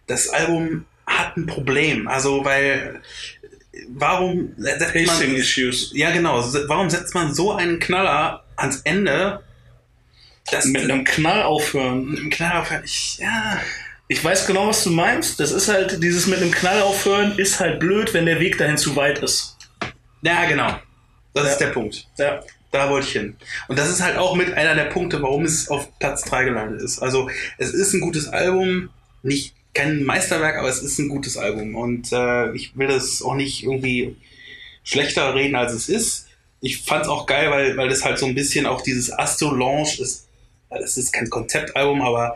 das 0.08 0.30
Album 0.30 0.86
hat 1.06 1.38
ein 1.38 1.46
Problem. 1.46 2.08
Also, 2.08 2.46
weil 2.46 3.02
warum 3.90 4.54
setzt 4.58 4.94
Pacing 4.94 5.32
man, 5.32 5.36
Issues. 5.36 5.92
ja 5.94 6.12
genau, 6.12 6.42
warum 6.68 6.90
setzt 6.90 7.14
man 7.14 7.34
so 7.34 7.52
einen 7.52 7.80
Knaller 7.80 8.44
ans 8.56 8.82
Ende? 8.84 9.42
Das 10.52 10.66
Mit 10.66 10.84
einem 10.84 11.04
Knall 11.04 11.42
aufhören. 11.42 12.06
mit 12.06 12.20
einem 12.20 12.30
Knaller 12.30 12.64
fand 12.64 12.86
ich, 12.86 13.18
ja, 13.18 13.60
Ich 14.08 14.24
weiß 14.24 14.46
genau, 14.46 14.68
was 14.68 14.84
du 14.84 14.92
meinst. 14.92 15.40
Das 15.40 15.52
ist 15.52 15.68
halt, 15.68 16.02
dieses 16.04 16.28
mit 16.28 16.40
einem 16.40 16.52
Knall 16.52 16.82
aufhören 16.82 17.38
ist 17.38 17.60
halt 17.60 17.80
blöd, 17.80 18.14
wenn 18.14 18.26
der 18.26 18.40
Weg 18.40 18.58
dahin 18.58 18.78
zu 18.78 18.96
weit 18.96 19.20
ist. 19.20 19.58
ja 20.22 20.46
genau. 20.46 20.80
Das 21.34 21.46
Ja. 21.46 21.52
ist 21.52 21.58
der 21.60 21.68
Punkt. 21.68 22.08
Ja. 22.18 22.42
Da 22.72 22.90
wollte 22.90 23.08
ich 23.08 23.14
hin. 23.14 23.36
Und 23.68 23.80
das 23.80 23.90
ist 23.90 24.02
halt 24.02 24.18
auch 24.18 24.36
mit 24.36 24.54
einer 24.54 24.76
der 24.76 24.86
Punkte, 24.86 25.22
warum 25.22 25.46
es 25.46 25.70
auf 25.70 25.98
Platz 26.00 26.24
3 26.24 26.44
gelandet 26.46 26.82
ist. 26.82 27.00
Also 27.00 27.30
es 27.58 27.74
ist 27.74 27.94
ein 27.94 28.02
gutes 28.02 28.28
Album, 28.28 28.90
nicht 29.24 29.54
kein 29.74 30.04
Meisterwerk, 30.04 30.58
aber 30.58 30.68
es 30.70 30.82
ist 30.82 31.00
ein 31.00 31.08
gutes 31.10 31.38
Album. 31.38 31.76
Und 31.76 32.12
äh, 32.12 32.54
ich 32.54 32.78
will 32.78 32.88
das 32.88 33.22
auch 33.22 33.36
nicht 33.36 33.64
irgendwie 33.64 34.16
schlechter 34.84 35.34
reden, 35.36 35.56
als 35.56 35.74
es 35.74 35.90
ist. 35.90 36.28
Ich 36.62 36.84
fand 36.84 37.04
es 37.04 37.08
auch 37.10 37.26
geil, 37.26 37.50
weil, 37.50 37.78
weil 37.78 37.88
das 37.90 38.04
halt 38.04 38.20
so 38.20 38.26
ein 38.26 38.36
bisschen 38.36 38.66
auch 38.66 38.82
dieses 38.82 39.12
Astro-Launch 39.12 40.00
ist. 40.00 40.28
Es 40.70 40.98
ist 40.98 41.14
kein 41.14 41.30
Konzeptalbum, 41.30 42.02
aber 42.02 42.36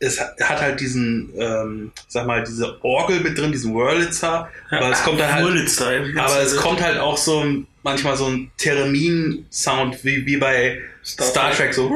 es 0.00 0.20
hat, 0.20 0.60
halt 0.60 0.80
diesen, 0.80 1.32
ähm, 1.36 1.92
sag 2.06 2.26
mal, 2.26 2.44
diese 2.44 2.82
Orgel 2.84 3.20
mit 3.20 3.36
drin, 3.36 3.52
diesen 3.52 3.74
Wurlitzer. 3.74 4.48
Aber 4.70 4.90
es 4.90 5.02
kommt 5.02 5.20
halt 5.20 5.44
Wurlitzer, 5.44 5.90
aber 6.16 6.40
es 6.40 6.56
kommt 6.56 6.80
halt 6.80 6.98
auch 6.98 7.16
so 7.16 7.40
ein, 7.40 7.66
manchmal 7.82 8.16
so 8.16 8.26
ein 8.26 8.50
Theremin-Sound 8.58 10.04
wie, 10.04 10.24
wie 10.24 10.36
bei 10.36 10.80
Star 11.04 11.26
Star, 11.26 11.50
Trek. 11.50 11.72
Trek 11.72 11.74
so. 11.74 11.90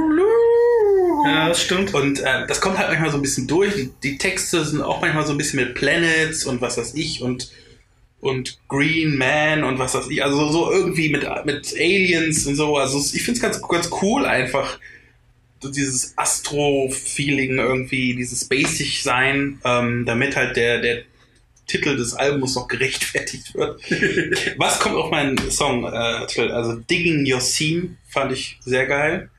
Ja, 1.26 1.48
das 1.48 1.62
stimmt. 1.62 1.94
Und 1.94 2.20
äh, 2.20 2.46
das 2.48 2.60
kommt 2.60 2.78
halt 2.78 2.88
manchmal 2.88 3.10
so 3.10 3.18
ein 3.18 3.22
bisschen 3.22 3.46
durch. 3.46 3.74
Die, 3.74 3.90
die 4.02 4.18
Texte 4.18 4.64
sind 4.64 4.82
auch 4.82 5.00
manchmal 5.00 5.24
so 5.24 5.32
ein 5.32 5.38
bisschen 5.38 5.60
mit 5.60 5.74
Planets 5.74 6.44
und 6.44 6.60
was 6.60 6.78
weiß 6.78 6.94
ich 6.94 7.22
und 7.22 7.50
und 8.20 8.58
Green 8.68 9.16
Man 9.16 9.64
und 9.64 9.78
was 9.80 9.94
weiß 9.94 10.08
ich. 10.08 10.24
Also 10.24 10.48
so 10.50 10.70
irgendwie 10.70 11.10
mit, 11.10 11.26
mit 11.44 11.74
Aliens 11.74 12.46
und 12.46 12.54
so. 12.54 12.76
Also 12.76 12.98
ich 12.98 13.22
finde 13.22 13.38
es 13.38 13.42
ganz, 13.42 13.60
ganz 13.68 13.90
cool 14.00 14.24
einfach. 14.24 14.78
So 15.62 15.70
dieses 15.70 16.12
Astro-Feeling 16.18 17.58
irgendwie, 17.58 18.16
dieses 18.16 18.44
Basic-Sein, 18.46 19.60
ähm, 19.64 20.04
damit 20.04 20.34
halt 20.34 20.56
der, 20.56 20.80
der 20.80 21.02
Titel 21.68 21.96
des 21.96 22.14
Albums 22.14 22.56
noch 22.56 22.66
gerechtfertigt 22.66 23.54
wird. 23.54 23.80
Was 24.58 24.80
kommt 24.80 24.96
auf 24.96 25.12
meinen 25.12 25.50
Song? 25.52 25.84
Äh, 25.84 26.50
also 26.50 26.74
Digging 26.74 27.24
Your 27.32 27.40
Seam 27.40 27.96
fand 28.08 28.32
ich 28.32 28.58
sehr 28.64 28.86
geil. 28.86 29.30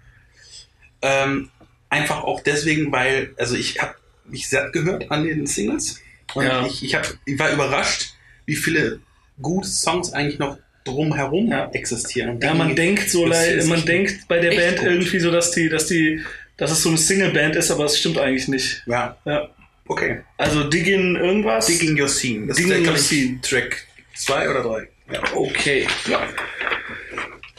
Ähm, 1.01 1.49
einfach 1.89 2.23
auch 2.23 2.39
deswegen, 2.41 2.89
weil, 2.93 3.33
also 3.37 3.55
ich 3.55 3.81
habe 3.81 3.95
mich 4.25 4.47
satt 4.47 4.71
gehört 4.71 5.11
an 5.11 5.25
den 5.25 5.45
Singles. 5.45 5.99
Und 6.33 6.45
Ja. 6.45 6.65
ich, 6.65 6.83
ich, 6.83 6.95
hab, 6.95 7.05
ich 7.25 7.37
war 7.37 7.51
überrascht, 7.51 8.13
wie 8.45 8.55
viele 8.55 9.01
gute 9.41 9.67
Songs 9.67 10.13
eigentlich 10.13 10.39
noch 10.39 10.57
drumherum 10.85 11.49
Ja. 11.49 11.69
existieren. 11.73 12.31
Und 12.31 12.43
Ja, 12.43 12.53
man 12.53 12.75
denkt 12.75 13.09
so, 13.09 13.25
ist 13.27 13.67
man 13.67 13.85
denkt 13.85 14.27
bei 14.27 14.39
der 14.39 14.51
Band 14.51 14.77
gut. 14.79 14.87
irgendwie 14.87 15.19
so, 15.19 15.31
dass 15.31 15.51
die, 15.51 15.69
dass 15.69 15.87
die, 15.87 16.21
dass 16.57 16.71
es 16.71 16.83
so 16.83 16.89
eine 16.89 16.97
Single-Band 16.97 17.55
ist, 17.55 17.71
aber 17.71 17.85
es 17.85 17.97
stimmt 17.97 18.17
eigentlich 18.17 18.47
nicht. 18.47 18.83
Ja, 18.85 19.17
Ja. 19.25 19.49
okay. 19.87 20.21
Also 20.37 20.63
Diggin 20.65 21.15
irgendwas. 21.15 21.65
Digging 21.67 21.99
Your 21.99 22.07
Seam. 22.09 22.47
Das 22.47 22.57
Digging 22.57 22.71
ist, 22.71 22.77
Your 22.79 22.83
glaub 22.85 22.95
ich, 22.97 23.01
Seam. 23.03 23.41
Track 23.41 23.87
2 24.15 24.49
oder 24.49 24.61
3. 24.63 24.87
Ja. 25.13 25.21
Okay. 25.35 25.87
Ja. 26.09 26.27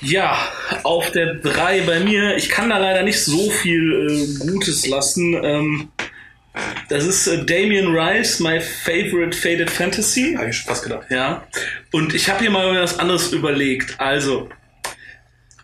Ja, 0.01 0.37
auf 0.83 1.13
der 1.13 1.35
3 1.37 1.81
bei 1.83 2.01
mir. 2.01 2.37
Ich 2.37 2.49
kann 2.51 2.69
da 2.69 2.79
leider 2.79 3.03
nicht 3.05 3.21
so 3.23 3.49
viel 3.51 4.37
äh, 4.43 4.47
Gutes 4.51 4.87
lassen. 4.87 5.35
Ähm, 5.43 5.89
das 6.89 7.05
ist 7.05 7.27
äh, 7.27 7.45
Damien 7.45 7.95
Rice, 7.95 8.41
My 8.41 8.61
Favorite 8.61 9.37
Faded 9.37 9.71
Fantasy. 9.71 10.35
Habe 10.37 10.51
ich 10.51 10.57
schon 10.59 10.69
fast 10.69 10.85
gedacht. 10.85 11.07
Ja. 11.11 11.47
Und 11.93 12.15
ich 12.15 12.29
habe 12.29 12.41
hier 12.41 12.51
mal 12.51 12.81
was 12.81 12.99
anderes 12.99 13.33
überlegt. 13.33 13.99
Also, 13.99 14.49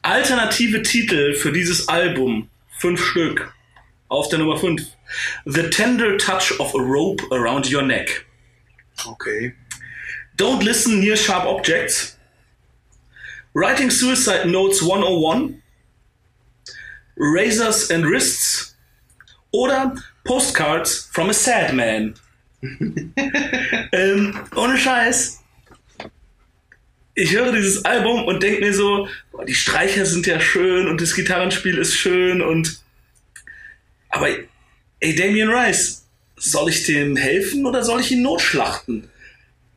alternative 0.02 0.82
Titel 0.82 1.34
für 1.34 1.52
dieses 1.52 1.88
Album. 1.88 2.48
Fünf 2.78 3.04
Stück. 3.04 3.52
Auf 4.08 4.28
der 4.30 4.40
Nummer 4.40 4.58
5. 4.58 4.82
The 5.44 5.70
Tender 5.70 6.18
Touch 6.18 6.58
of 6.58 6.74
a 6.74 6.78
Rope 6.78 7.22
Around 7.30 7.72
Your 7.72 7.82
Neck. 7.82 8.26
Okay. 9.06 9.54
Don't 10.36 10.62
listen 10.62 11.00
near 11.00 11.16
sharp 11.16 11.44
objects. 11.44 12.16
Writing 13.52 13.90
suicide 13.90 14.46
notes 14.46 14.82
101. 14.82 15.62
Razors 17.16 17.90
and 17.90 18.04
wrists. 18.06 18.76
Oder 19.52 19.94
Postcards 20.24 21.08
from 21.12 21.30
a 21.30 21.32
sad 21.32 21.74
man. 21.74 22.14
ähm, 23.92 24.38
ohne 24.54 24.76
Scheiß. 24.76 25.38
Ich 27.14 27.34
höre 27.34 27.52
dieses 27.52 27.84
Album 27.84 28.24
und 28.24 28.42
denke 28.42 28.60
mir 28.60 28.74
so, 28.74 29.08
boah, 29.32 29.44
die 29.44 29.54
Streicher 29.54 30.06
sind 30.06 30.26
ja 30.26 30.40
schön 30.40 30.88
und 30.88 31.00
das 31.00 31.14
Gitarrenspiel 31.14 31.78
ist 31.78 31.96
schön 31.96 32.40
und 32.40 32.80
aber 34.10 34.28
ey, 35.00 35.14
Damien 35.14 35.48
Rice, 35.50 36.06
soll 36.36 36.70
ich 36.70 36.84
dem 36.84 37.16
helfen 37.16 37.66
oder 37.66 37.82
soll 37.82 38.00
ich 38.00 38.10
ihn 38.10 38.22
notschlachten? 38.22 39.08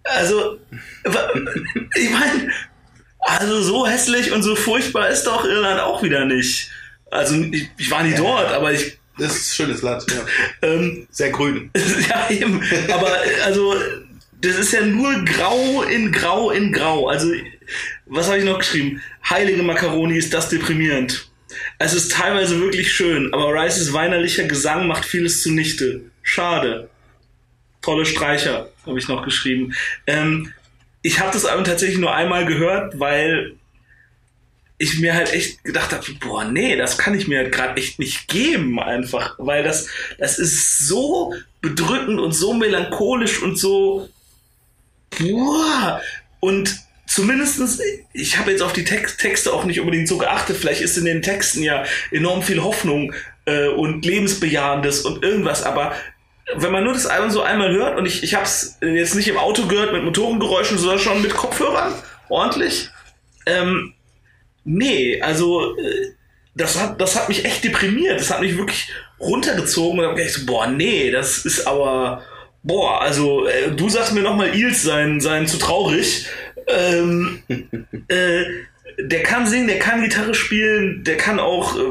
Also, 0.03 0.59
ich 1.95 2.09
meine, 2.09 2.51
also 3.19 3.61
so 3.61 3.87
hässlich 3.87 4.31
und 4.31 4.43
so 4.43 4.55
furchtbar 4.55 5.09
ist 5.09 5.23
doch 5.23 5.45
Irland 5.45 5.79
auch 5.79 6.03
wieder 6.03 6.25
nicht. 6.25 6.69
Also 7.09 7.35
ich, 7.35 7.69
ich 7.77 7.91
war 7.91 8.03
nie 8.03 8.11
Ja. 8.11 8.17
dort, 8.17 8.51
aber 8.51 8.73
ich, 8.73 8.97
Das 9.17 9.35
ist 9.35 9.51
ein 9.51 9.55
schönes 9.55 9.81
Land. 9.81 10.05
Ja. 10.09 10.25
ähm, 10.67 11.07
Sehr 11.11 11.29
grün. 11.29 11.69
ja 12.09 12.29
eben, 12.29 12.61
aber 12.91 13.17
also 13.45 13.75
das 14.41 14.57
ist 14.57 14.73
ja 14.73 14.85
nur 14.85 15.23
Grau 15.23 15.83
in 15.83 16.11
Grau 16.11 16.51
in 16.51 16.71
Grau. 16.73 17.07
Also 17.07 17.31
was 18.05 18.27
habe 18.27 18.39
ich 18.39 18.45
noch 18.45 18.59
geschrieben? 18.59 19.01
Heilige 19.29 19.63
Macaroni 19.63 20.17
ist 20.17 20.33
das 20.33 20.49
deprimierend. 20.49 21.29
Es 21.77 21.93
ist 21.93 22.11
teilweise 22.11 22.59
wirklich 22.59 22.91
schön, 22.91 23.33
aber 23.33 23.53
Rices 23.53 23.93
weinerlicher 23.93 24.45
Gesang 24.45 24.87
macht 24.87 25.05
vieles 25.05 25.41
zunichte. 25.41 26.01
Schade. 26.21 26.89
Tolle 27.81 28.05
Streicher, 28.05 28.69
habe 28.85 28.97
ich 28.97 29.07
noch 29.07 29.23
geschrieben. 29.23 29.73
Ähm, 30.07 30.51
ich 31.01 31.19
habe 31.19 31.31
das 31.31 31.45
Album 31.45 31.65
tatsächlich 31.65 31.99
nur 31.99 32.13
einmal 32.13 32.45
gehört, 32.45 32.99
weil 32.99 33.55
ich 34.77 34.99
mir 34.99 35.13
halt 35.13 35.31
echt 35.33 35.63
gedacht 35.63 35.91
habe, 35.93 36.05
boah, 36.19 36.43
nee, 36.43 36.75
das 36.75 36.97
kann 36.97 37.17
ich 37.17 37.27
mir 37.27 37.39
halt 37.39 37.51
gerade 37.51 37.79
echt 37.79 37.99
nicht 37.99 38.27
geben, 38.27 38.79
einfach. 38.79 39.35
Weil 39.37 39.63
das, 39.63 39.87
das 40.17 40.39
ist 40.39 40.87
so 40.87 41.33
bedrückend 41.61 42.19
und 42.19 42.33
so 42.33 42.53
melancholisch 42.53 43.41
und 43.41 43.57
so, 43.57 44.09
boah, 45.17 46.01
und 46.39 46.75
zumindestens 47.07 47.79
ich 48.13 48.37
habe 48.37 48.51
jetzt 48.51 48.61
auf 48.61 48.73
die 48.73 48.83
Text 48.83 49.19
Texte 49.19 49.53
auch 49.53 49.65
nicht 49.65 49.79
unbedingt 49.79 50.07
so 50.07 50.17
geachtet, 50.17 50.57
vielleicht 50.57 50.81
ist 50.81 50.97
in 50.97 51.05
den 51.05 51.21
Texten 51.21 51.61
ja 51.61 51.83
enorm 52.11 52.41
viel 52.41 52.63
Hoffnung 52.63 53.13
äh, 53.45 53.67
und 53.67 54.03
Lebensbejahendes 54.03 55.01
und 55.01 55.23
irgendwas, 55.23 55.63
aber 55.63 55.93
wenn 56.55 56.71
man 56.71 56.83
nur 56.83 56.93
das 56.93 57.05
Album 57.05 57.31
so 57.31 57.41
einmal 57.41 57.71
hört 57.71 57.97
und 57.97 58.05
ich, 58.05 58.23
ich 58.23 58.35
habe 58.35 58.45
es 58.45 58.77
jetzt 58.81 59.15
nicht 59.15 59.27
im 59.27 59.37
Auto 59.37 59.67
gehört 59.67 59.93
mit 59.93 60.03
Motorengeräuschen, 60.03 60.77
sondern 60.77 60.99
schon 60.99 61.21
mit 61.21 61.33
Kopfhörern, 61.33 61.93
ordentlich, 62.29 62.89
ähm, 63.45 63.93
nee, 64.63 65.21
also 65.21 65.77
äh, 65.77 66.13
das 66.55 66.79
hat, 66.79 67.01
das 67.01 67.15
hat 67.15 67.29
mich 67.29 67.45
echt 67.45 67.63
deprimiert, 67.63 68.19
das 68.19 68.29
hat 68.29 68.41
mich 68.41 68.57
wirklich 68.57 68.89
runtergezogen 69.19 69.99
und 69.99 70.05
dann 70.05 70.17
ich 70.17 70.33
so, 70.33 70.45
boah, 70.45 70.67
nee, 70.67 71.11
das 71.11 71.45
ist 71.45 71.65
aber, 71.65 72.23
boah, 72.61 73.01
also 73.01 73.47
äh, 73.47 73.71
du 73.71 73.89
sagst 73.89 74.13
mir 74.13 74.21
nochmal, 74.21 74.55
Ils 74.55 74.83
sein, 74.83 75.19
sein 75.19 75.47
zu 75.47 75.57
traurig, 75.57 76.27
ähm, 76.67 77.43
äh, 78.07 78.43
der 78.99 79.23
kann 79.23 79.47
singen, 79.47 79.67
der 79.67 79.79
kann 79.79 80.03
Gitarre 80.03 80.35
spielen, 80.35 81.03
der 81.03 81.17
kann 81.17 81.39
auch 81.39 81.75
äh, 81.75 81.81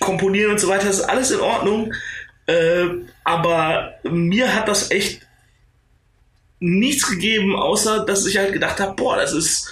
komponieren 0.00 0.52
und 0.52 0.60
so 0.60 0.68
weiter, 0.68 0.86
das 0.86 0.98
ist 0.98 1.04
alles 1.04 1.30
in 1.30 1.40
Ordnung. 1.40 1.92
Äh, 2.46 2.88
aber 3.24 3.94
mir 4.02 4.54
hat 4.54 4.68
das 4.68 4.90
echt 4.90 5.26
nichts 6.60 7.08
gegeben, 7.08 7.56
außer 7.56 8.04
dass 8.04 8.26
ich 8.26 8.36
halt 8.36 8.52
gedacht 8.52 8.80
habe, 8.80 8.94
boah, 8.94 9.16
das 9.16 9.32
ist. 9.32 9.70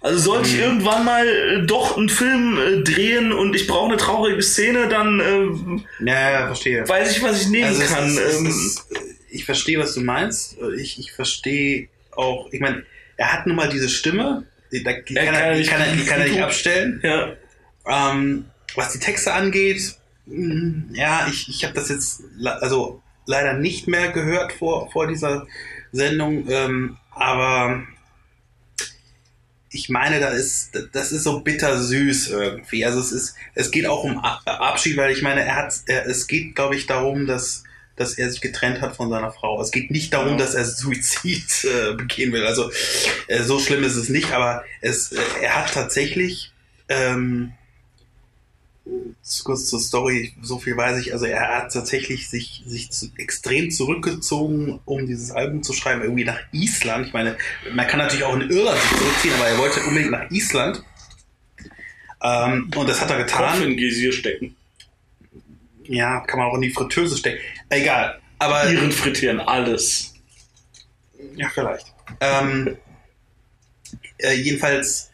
Also 0.00 0.18
sollte 0.18 0.48
ich 0.48 0.56
mhm. 0.56 0.62
irgendwann 0.62 1.04
mal 1.04 1.26
äh, 1.26 1.66
doch 1.66 1.96
einen 1.96 2.08
Film 2.08 2.58
äh, 2.58 2.82
drehen 2.82 3.32
und 3.32 3.54
ich 3.56 3.66
brauche 3.66 3.88
eine 3.88 3.96
traurige 3.96 4.42
Szene, 4.42 4.88
dann 4.88 5.20
äh, 5.20 6.04
ja, 6.08 6.30
ja, 6.30 6.46
verstehe. 6.46 6.88
weiß 6.88 7.16
ich, 7.16 7.22
was 7.22 7.42
ich 7.42 7.48
nehmen 7.48 7.68
also 7.68 7.82
kann. 7.82 8.06
Ist, 8.06 8.38
ähm, 8.38 8.46
ist, 8.46 8.86
ich 9.28 9.44
verstehe, 9.44 9.78
was 9.78 9.94
du 9.94 10.00
meinst. 10.00 10.56
Ich, 10.78 10.98
ich 10.98 11.12
verstehe 11.12 11.88
auch, 12.12 12.48
ich 12.52 12.60
meine, 12.60 12.84
er 13.16 13.32
hat 13.32 13.46
nun 13.46 13.56
mal 13.56 13.68
diese 13.68 13.88
Stimme, 13.88 14.44
die, 14.70 14.84
die, 14.84 15.14
kann, 15.14 15.34
er, 15.34 15.54
die 15.54 15.64
kann, 15.64 15.80
er, 15.80 15.96
die 15.96 16.04
kann 16.04 16.20
er 16.20 16.28
nicht 16.28 16.42
abstellen. 16.42 17.00
Ja. 17.02 17.32
Ähm, 17.86 18.44
was 18.76 18.92
die 18.92 19.00
Texte 19.00 19.32
angeht, 19.32 19.96
mm, 20.26 20.94
ja, 20.94 21.26
ich, 21.28 21.48
ich 21.48 21.64
habe 21.64 21.74
das 21.74 21.88
jetzt 21.88 22.22
also 22.44 23.02
leider 23.26 23.54
nicht 23.54 23.88
mehr 23.88 24.12
gehört 24.12 24.52
vor, 24.52 24.90
vor 24.90 25.08
dieser 25.08 25.46
Sendung, 25.90 26.48
ähm, 26.48 26.96
aber 27.10 27.82
ich 29.70 29.88
meine, 29.88 30.20
da 30.20 30.28
ist, 30.28 30.70
das 30.92 31.12
ist 31.12 31.24
so 31.24 31.40
bittersüß 31.40 32.28
irgendwie. 32.28 32.84
Also 32.84 33.00
es 33.00 33.12
ist, 33.12 33.34
es 33.54 33.70
geht 33.70 33.86
auch 33.86 34.04
um 34.04 34.18
Abschied, 34.18 34.96
weil 34.96 35.12
ich 35.12 35.22
meine, 35.22 35.44
er 35.44 35.56
hat, 35.56 35.74
er, 35.86 36.06
es 36.06 36.26
geht, 36.26 36.54
glaube 36.54 36.76
ich, 36.76 36.86
darum, 36.86 37.26
dass 37.26 37.64
dass 37.98 38.14
er 38.14 38.30
sich 38.30 38.40
getrennt 38.40 38.80
hat 38.80 38.96
von 38.96 39.10
seiner 39.10 39.32
Frau. 39.32 39.60
Es 39.60 39.72
geht 39.72 39.90
nicht 39.90 40.14
darum, 40.14 40.38
dass 40.38 40.54
er 40.54 40.64
Suizid 40.64 41.64
äh, 41.64 41.94
begehen 41.94 42.32
will. 42.32 42.46
Also 42.46 42.70
äh, 43.26 43.42
so 43.42 43.58
schlimm 43.58 43.82
ist 43.82 43.96
es 43.96 44.08
nicht, 44.08 44.32
aber 44.32 44.64
es, 44.80 45.12
äh, 45.12 45.20
er 45.42 45.56
hat 45.56 45.74
tatsächlich 45.74 46.52
ähm, 46.88 47.52
kurz 49.44 49.66
zur 49.66 49.80
Story, 49.80 50.32
so 50.42 50.58
viel 50.58 50.76
weiß 50.76 50.98
ich, 51.00 51.12
also 51.12 51.26
er 51.26 51.56
hat 51.56 51.72
tatsächlich 51.72 52.28
sich, 52.28 52.62
sich 52.66 52.90
zu, 52.90 53.10
extrem 53.16 53.70
zurückgezogen, 53.70 54.80
um 54.84 55.06
dieses 55.06 55.30
Album 55.30 55.62
zu 55.62 55.72
schreiben, 55.72 56.02
irgendwie 56.02 56.24
nach 56.24 56.40
Island. 56.52 57.08
Ich 57.08 57.12
meine, 57.12 57.36
man 57.72 57.86
kann 57.86 57.98
natürlich 57.98 58.24
auch 58.24 58.34
in 58.34 58.48
Irland 58.50 58.78
sich 58.80 58.98
zurückziehen, 58.98 59.34
aber 59.34 59.46
er 59.46 59.58
wollte 59.58 59.80
unbedingt 59.80 60.12
nach 60.12 60.30
Island. 60.30 60.82
Ähm, 62.22 62.70
und 62.74 62.88
das 62.88 63.00
hat 63.00 63.10
er 63.10 63.18
getan. 63.18 63.58
Kopf 63.58 63.66
in 63.66 63.76
Gesier 63.76 64.12
stecken. 64.12 64.56
Ja, 65.84 66.20
kann 66.20 66.38
man 66.38 66.48
auch 66.48 66.54
in 66.54 66.62
die 66.62 66.70
Fritteuse 66.70 67.16
stecken. 67.16 67.40
Egal. 67.68 68.20
Aber. 68.38 68.70
Ihren 68.70 68.92
frittieren 68.92 69.40
alles. 69.40 70.14
Ja, 71.36 71.48
vielleicht. 71.48 71.86
Ähm, 72.20 72.76
äh, 74.18 74.34
jedenfalls, 74.34 75.07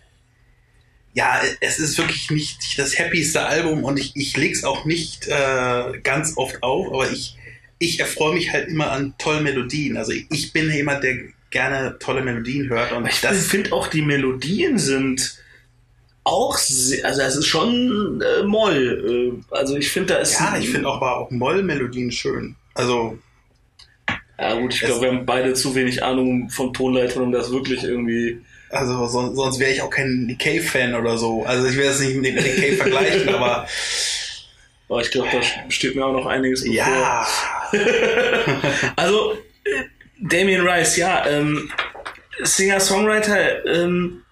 ja, 1.14 1.40
es 1.60 1.78
ist 1.78 1.96
wirklich 1.96 2.30
nicht 2.30 2.78
das 2.78 2.98
happyste 2.98 3.46
Album 3.46 3.84
und 3.84 3.98
ich, 3.98 4.14
ich 4.16 4.36
leg's 4.36 4.64
auch 4.64 4.84
nicht 4.84 5.28
äh, 5.28 5.98
ganz 6.02 6.36
oft 6.36 6.62
auf, 6.62 6.88
aber 6.88 7.10
ich, 7.10 7.36
ich 7.78 8.00
erfreue 8.00 8.34
mich 8.34 8.52
halt 8.52 8.68
immer 8.68 8.90
an 8.90 9.14
tollen 9.16 9.44
Melodien. 9.44 9.96
Also 9.96 10.12
ich, 10.12 10.26
ich 10.30 10.52
bin 10.52 10.70
jemand, 10.70 11.04
der 11.04 11.16
gerne 11.50 11.96
tolle 12.00 12.22
Melodien 12.22 12.68
hört. 12.68 12.92
Und 12.92 13.06
ich 13.06 13.14
finde 13.14 13.72
auch, 13.72 13.86
die 13.86 14.02
Melodien 14.02 14.78
sind 14.78 15.38
auch 16.24 16.58
sehr, 16.58 17.04
also 17.06 17.22
es 17.22 17.36
ist 17.36 17.46
schon 17.46 18.20
äh, 18.20 18.42
Moll. 18.42 19.40
Äh, 19.50 19.54
also 19.54 19.76
ich 19.76 19.88
finde, 19.90 20.14
da 20.14 20.20
ist. 20.20 20.38
Ja, 20.38 20.58
ich 20.58 20.68
finde 20.68 20.88
auch, 20.88 21.00
auch 21.00 21.30
Moll-Melodien 21.30 22.10
schön. 22.10 22.56
Also. 22.74 23.18
Ja 24.36 24.58
gut, 24.58 24.74
ich 24.74 24.80
glaube, 24.80 25.02
wir 25.02 25.08
haben 25.12 25.26
beide 25.26 25.54
zu 25.54 25.76
wenig 25.76 26.02
Ahnung 26.02 26.50
von 26.50 26.72
Tonleitern, 26.72 27.22
um 27.22 27.32
das 27.32 27.52
wirklich 27.52 27.84
irgendwie. 27.84 28.40
Also 28.74 29.06
so, 29.06 29.34
sonst 29.34 29.60
wäre 29.60 29.70
ich 29.70 29.82
auch 29.82 29.90
kein 29.90 30.26
Nick 30.26 30.40
Cave-Fan 30.40 30.94
oder 30.94 31.16
so. 31.16 31.44
Also 31.44 31.68
ich 31.68 31.76
will 31.76 31.84
das 31.84 32.00
nicht 32.00 32.16
mit 32.16 32.34
Nick 32.34 32.56
Cave 32.56 32.76
vergleichen, 32.76 33.28
aber. 33.28 33.68
Aber 34.88 35.00
ich 35.00 35.10
glaube, 35.10 35.28
da 35.32 35.70
steht 35.70 35.94
mir 35.94 36.04
auch 36.04 36.12
noch 36.12 36.26
einiges 36.26 36.62
bevor. 36.62 36.74
Ja. 36.74 37.26
also, 38.96 39.38
Damien 40.20 40.66
Rice, 40.66 40.96
ja, 40.96 41.26
ähm, 41.26 41.70
Singer-Songwriter, 42.42 43.64
ähm, 43.66 44.22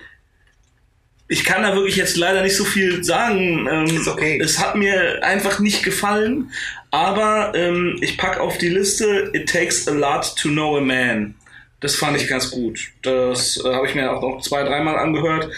ich 1.29 1.45
kann 1.45 1.63
da 1.63 1.75
wirklich 1.75 1.97
jetzt 1.97 2.17
leider 2.17 2.43
nicht 2.43 2.57
so 2.57 2.65
viel 2.65 3.03
sagen. 3.03 3.67
Ähm, 3.71 4.07
okay. 4.07 4.39
Es 4.43 4.59
hat 4.59 4.75
mir 4.75 5.23
einfach 5.23 5.61
nicht 5.61 5.83
gefallen, 5.83 6.51
aber 6.91 7.53
ähm, 7.55 7.97
ich 8.03 8.19
packe 8.19 8.41
auf 8.41 8.59
die 8.59 8.69
Liste 8.69 9.31
It 9.33 9.49
Takes 9.49 9.89
a 9.89 9.93
Lot 9.93 10.37
to 10.37 10.49
Know 10.49 10.77
a 10.77 10.81
Man. 10.81 11.35
Das 11.83 11.97
fand 11.97 12.17
ich 12.17 12.29
ganz 12.29 12.51
gut. 12.51 12.93
Das 13.03 13.63
äh, 13.63 13.75
habe 13.75 13.87
ich 13.87 13.95
mir 13.95 14.13
auch 14.13 14.23
noch 14.23 14.41
zwei, 14.41 14.63
dreimal 14.63 14.97
angehört. 14.97 15.53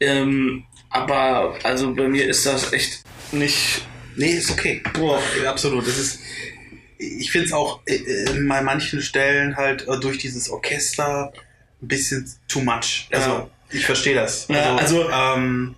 Ähm, 0.00 0.64
aber 0.90 1.58
also 1.62 1.94
bei 1.94 2.08
mir 2.08 2.26
ist 2.26 2.46
das 2.46 2.72
echt 2.72 3.02
nicht. 3.32 3.86
Nee, 4.16 4.32
ist 4.32 4.50
okay. 4.50 4.82
Boah, 4.94 5.22
absolut. 5.46 5.86
Das 5.86 5.98
ist. 5.98 6.20
Ich 6.98 7.30
finde 7.30 7.46
es 7.46 7.52
auch 7.52 7.80
äh, 7.86 7.96
in 8.30 8.46
manchen 8.46 9.02
Stellen 9.02 9.56
halt 9.56 9.86
äh, 9.86 10.00
durch 10.00 10.18
dieses 10.18 10.48
Orchester 10.48 11.32
ein 11.82 11.88
bisschen 11.88 12.28
too 12.48 12.62
much. 12.62 13.06
Also 13.12 13.30
ja. 13.30 13.50
Ich 13.70 13.84
verstehe 13.84 14.14
das. 14.14 14.46
Ja, 14.48 14.76
also, 14.76 15.08
also 15.08 15.36
ähm, 15.38 15.74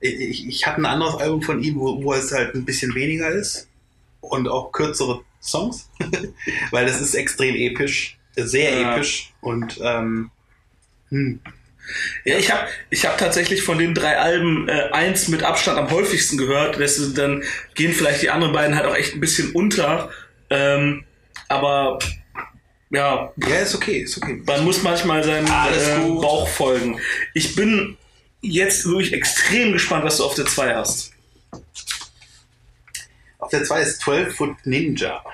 ich, 0.00 0.48
ich 0.48 0.66
hatte 0.66 0.80
ein 0.80 0.86
anderes 0.86 1.16
Album 1.16 1.42
von 1.42 1.62
ihm, 1.62 1.78
wo, 1.78 2.02
wo 2.02 2.14
es 2.14 2.32
halt 2.32 2.54
ein 2.54 2.64
bisschen 2.64 2.94
weniger 2.94 3.28
ist 3.28 3.68
und 4.20 4.48
auch 4.48 4.72
kürzere 4.72 5.22
Songs, 5.40 5.90
weil 6.70 6.86
das 6.86 7.00
ist 7.00 7.14
extrem 7.14 7.54
episch, 7.54 8.18
sehr 8.46 8.78
ja. 8.78 8.94
episch 8.94 9.32
und 9.40 9.78
ähm, 9.82 10.30
hm. 11.10 11.40
Ja, 12.24 12.38
ich 12.38 12.50
habe 12.52 12.68
ich 12.90 13.04
hab 13.06 13.18
tatsächlich 13.18 13.62
von 13.62 13.78
den 13.78 13.94
drei 13.94 14.18
Alben 14.18 14.68
äh, 14.68 14.90
eins 14.92 15.28
mit 15.28 15.42
Abstand 15.42 15.78
am 15.78 15.90
häufigsten 15.90 16.38
gehört. 16.38 16.78
Das 16.78 17.00
dann 17.14 17.42
gehen 17.74 17.92
vielleicht 17.92 18.22
die 18.22 18.30
anderen 18.30 18.52
beiden 18.52 18.76
halt 18.76 18.86
auch 18.86 18.94
echt 18.94 19.14
ein 19.14 19.20
bisschen 19.20 19.52
unter. 19.52 20.10
Ähm, 20.50 21.04
aber 21.48 21.98
ja. 22.90 23.32
Ja, 23.36 23.56
ist 23.56 23.74
okay, 23.74 24.00
ist 24.02 24.16
okay. 24.16 24.42
Man 24.46 24.64
muss 24.64 24.82
manchmal 24.82 25.24
seinem 25.24 25.46
äh, 25.46 26.20
Bauch 26.20 26.48
folgen. 26.48 27.00
Ich 27.34 27.54
bin 27.54 27.96
jetzt 28.40 28.86
wirklich 28.86 29.12
extrem 29.12 29.72
gespannt, 29.72 30.04
was 30.04 30.18
du 30.18 30.24
auf 30.24 30.34
der 30.34 30.46
2 30.46 30.74
hast. 30.74 31.12
Auf 33.38 33.50
der 33.50 33.64
2 33.64 33.80
ist 33.80 34.00
12 34.02 34.36
Foot 34.36 34.56
Ninja. 34.64 35.24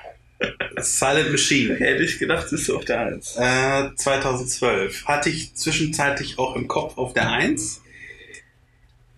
Silent 0.79 1.31
Machine. 1.31 1.75
Hätte 1.75 2.03
ich 2.03 2.19
gedacht, 2.19 2.51
ist 2.51 2.69
auf 2.69 2.85
der 2.85 2.99
1. 2.99 3.37
Äh, 3.37 3.95
2012. 3.95 5.05
Hatte 5.05 5.29
ich 5.29 5.53
zwischenzeitlich 5.55 6.37
auch 6.37 6.55
im 6.55 6.67
Kopf 6.67 6.97
auf 6.97 7.13
der 7.13 7.31
1. 7.31 7.81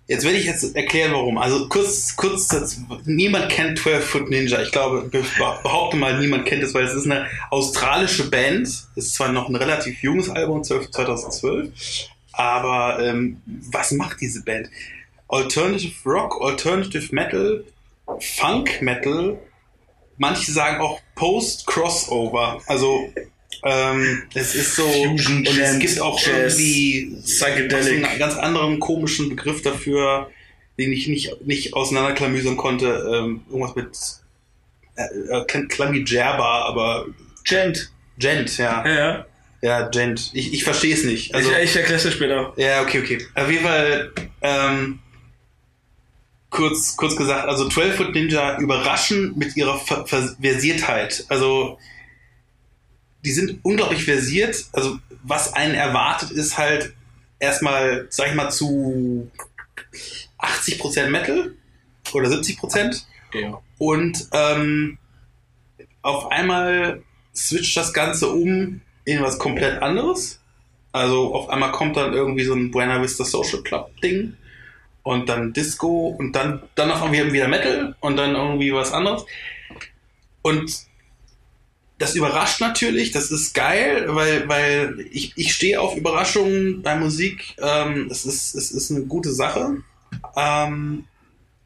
Jetzt 0.10 0.23
werde 0.23 0.39
ich 0.39 0.45
jetzt 0.45 0.75
erklären, 0.75 1.12
warum. 1.12 1.38
Also 1.38 1.69
kurz, 1.69 2.15
kurz, 2.15 2.82
niemand 3.05 3.49
kennt 3.49 3.77
12 3.77 4.03
Foot 4.03 4.29
Ninja. 4.32 4.60
Ich 4.60 4.71
glaube, 4.71 5.08
behaupte 5.08 5.97
mal, 5.97 6.17
niemand 6.19 6.47
kennt 6.47 6.63
es, 6.63 6.73
weil 6.73 6.86
es 6.86 6.95
ist 6.95 7.05
eine 7.05 7.27
australische 7.51 8.27
Band. 8.27 8.67
Ist 8.95 9.13
zwar 9.13 9.32
noch 9.32 9.49
ein 9.49 9.55
relativ 9.55 10.01
junges 10.01 10.32
Album, 10.32 10.63
2012, 10.63 12.08
aber 12.32 12.99
ähm, 13.03 13.39
was 13.71 13.91
macht 13.91 14.19
diese 14.19 14.41
Band? 14.43 14.71
Alternative 15.27 15.93
Rock, 16.10 16.41
Alternative 16.41 17.13
Metal, 17.13 17.63
Funk 18.19 18.82
Metal, 18.82 19.38
manche 20.19 20.51
sagen 20.51 20.79
auch 20.82 21.01
Post-Crossover. 21.15 22.62
Also 22.67 23.12
ähm, 23.63 24.23
es 24.34 24.55
ist 24.55 24.75
so, 24.75 24.88
Fusion, 24.88 25.39
und 25.39 25.58
es 25.58 25.79
gibt 25.79 25.99
auch 25.99 26.25
irgendwie 26.25 27.17
Psychedelic. 27.23 28.05
einen 28.05 28.19
ganz 28.19 28.36
anderen 28.36 28.79
komischen 28.79 29.29
Begriff 29.29 29.62
dafür, 29.62 30.29
den 30.77 30.93
ich 30.93 31.08
nicht, 31.08 31.45
nicht 31.45 31.73
auseinanderklamüsern 31.73 32.55
konnte. 32.55 32.88
Ähm, 33.13 33.41
irgendwas 33.49 33.75
mit, 33.75 33.97
äh, 34.95 35.39
äh, 35.39 35.65
klang 35.67 35.93
wie 35.93 36.05
Jerba, 36.05 36.65
aber. 36.65 37.08
Gent. 37.43 37.91
Gent, 38.17 38.58
ja. 38.58 38.86
Ja, 38.86 38.93
ja. 38.93 39.25
Ja, 39.62 39.89
Gent. 39.89 40.32
Ich, 40.34 40.53
ich 40.53 40.63
verstehe 40.63 40.93
es 40.93 41.03
nicht. 41.03 41.36
Also, 41.36 41.51
ich, 41.51 41.58
ich 41.63 41.75
erkläre 41.75 42.01
es 42.01 42.13
später. 42.13 42.53
Ja, 42.55 42.82
okay, 42.82 42.99
okay. 42.99 43.25
Auf 43.36 43.51
jeden 43.51 43.63
Fall, 43.65 44.12
ähm, 44.41 44.99
kurz, 46.49 46.95
kurz 46.97 47.15
gesagt, 47.15 47.47
also 47.47 47.69
12 47.69 47.95
Foot 47.95 48.13
Ninja 48.13 48.57
überraschen 48.59 49.38
mit 49.38 49.55
ihrer 49.55 49.77
Ver 49.79 50.05
Versiertheit. 50.05 51.25
Also, 51.29 51.77
die 53.23 53.31
sind 53.31 53.59
unglaublich 53.63 54.03
versiert. 54.03 54.65
Also 54.71 54.99
was 55.23 55.53
einen 55.53 55.75
erwartet, 55.75 56.31
ist 56.31 56.57
halt 56.57 56.93
erstmal, 57.39 58.07
sag 58.09 58.29
ich 58.29 58.35
mal, 58.35 58.49
zu 58.49 59.29
80% 60.39 61.07
Metal 61.07 61.53
oder 62.13 62.29
70%. 62.29 63.03
Ja. 63.33 63.62
Und 63.77 64.27
ähm, 64.31 64.97
auf 66.01 66.31
einmal 66.31 67.03
switcht 67.35 67.75
das 67.77 67.93
Ganze 67.93 68.29
um 68.29 68.81
in 69.05 69.21
was 69.21 69.38
komplett 69.38 69.81
anderes. 69.81 70.39
Also 70.91 71.35
auf 71.35 71.49
einmal 71.49 71.71
kommt 71.71 71.97
dann 71.97 72.13
irgendwie 72.13 72.43
so 72.43 72.53
ein 72.53 72.71
Buena 72.71 73.01
Vista 73.01 73.23
Social 73.23 73.62
Club 73.62 73.91
Ding 74.01 74.35
und 75.10 75.28
dann 75.28 75.54
Disco 75.54 76.15
und 76.19 76.34
dann 76.34 76.62
danach 76.76 77.02
irgendwie 77.02 77.34
wieder 77.34 77.48
Metal 77.48 77.95
und 78.00 78.15
dann 78.15 78.36
irgendwie 78.36 78.72
was 78.72 78.91
anderes. 78.91 79.26
Und 80.43 80.86
das 81.98 82.13
überrascht 82.13 82.62
natürlich, 82.62 83.10
das 83.12 83.32
ist 83.32 83.56
geil, 83.56 84.06
weil, 84.10 84.48
weil 84.48 85.08
ich, 85.12 85.34
ich 85.36 85.56
stehe 85.56 85.82
auf 85.82 85.98
Überraschungen 85.98 86.84
bei 86.84 86.95
Musik. 86.95 87.56
Ähm, 87.58 88.08
es, 88.12 88.24
ist, 88.24 88.54
es 88.54 88.69
ist 88.69 88.91
eine 88.91 89.02
gute 89.02 89.32
Sache. 89.32 89.82
Ähm, 90.36 91.06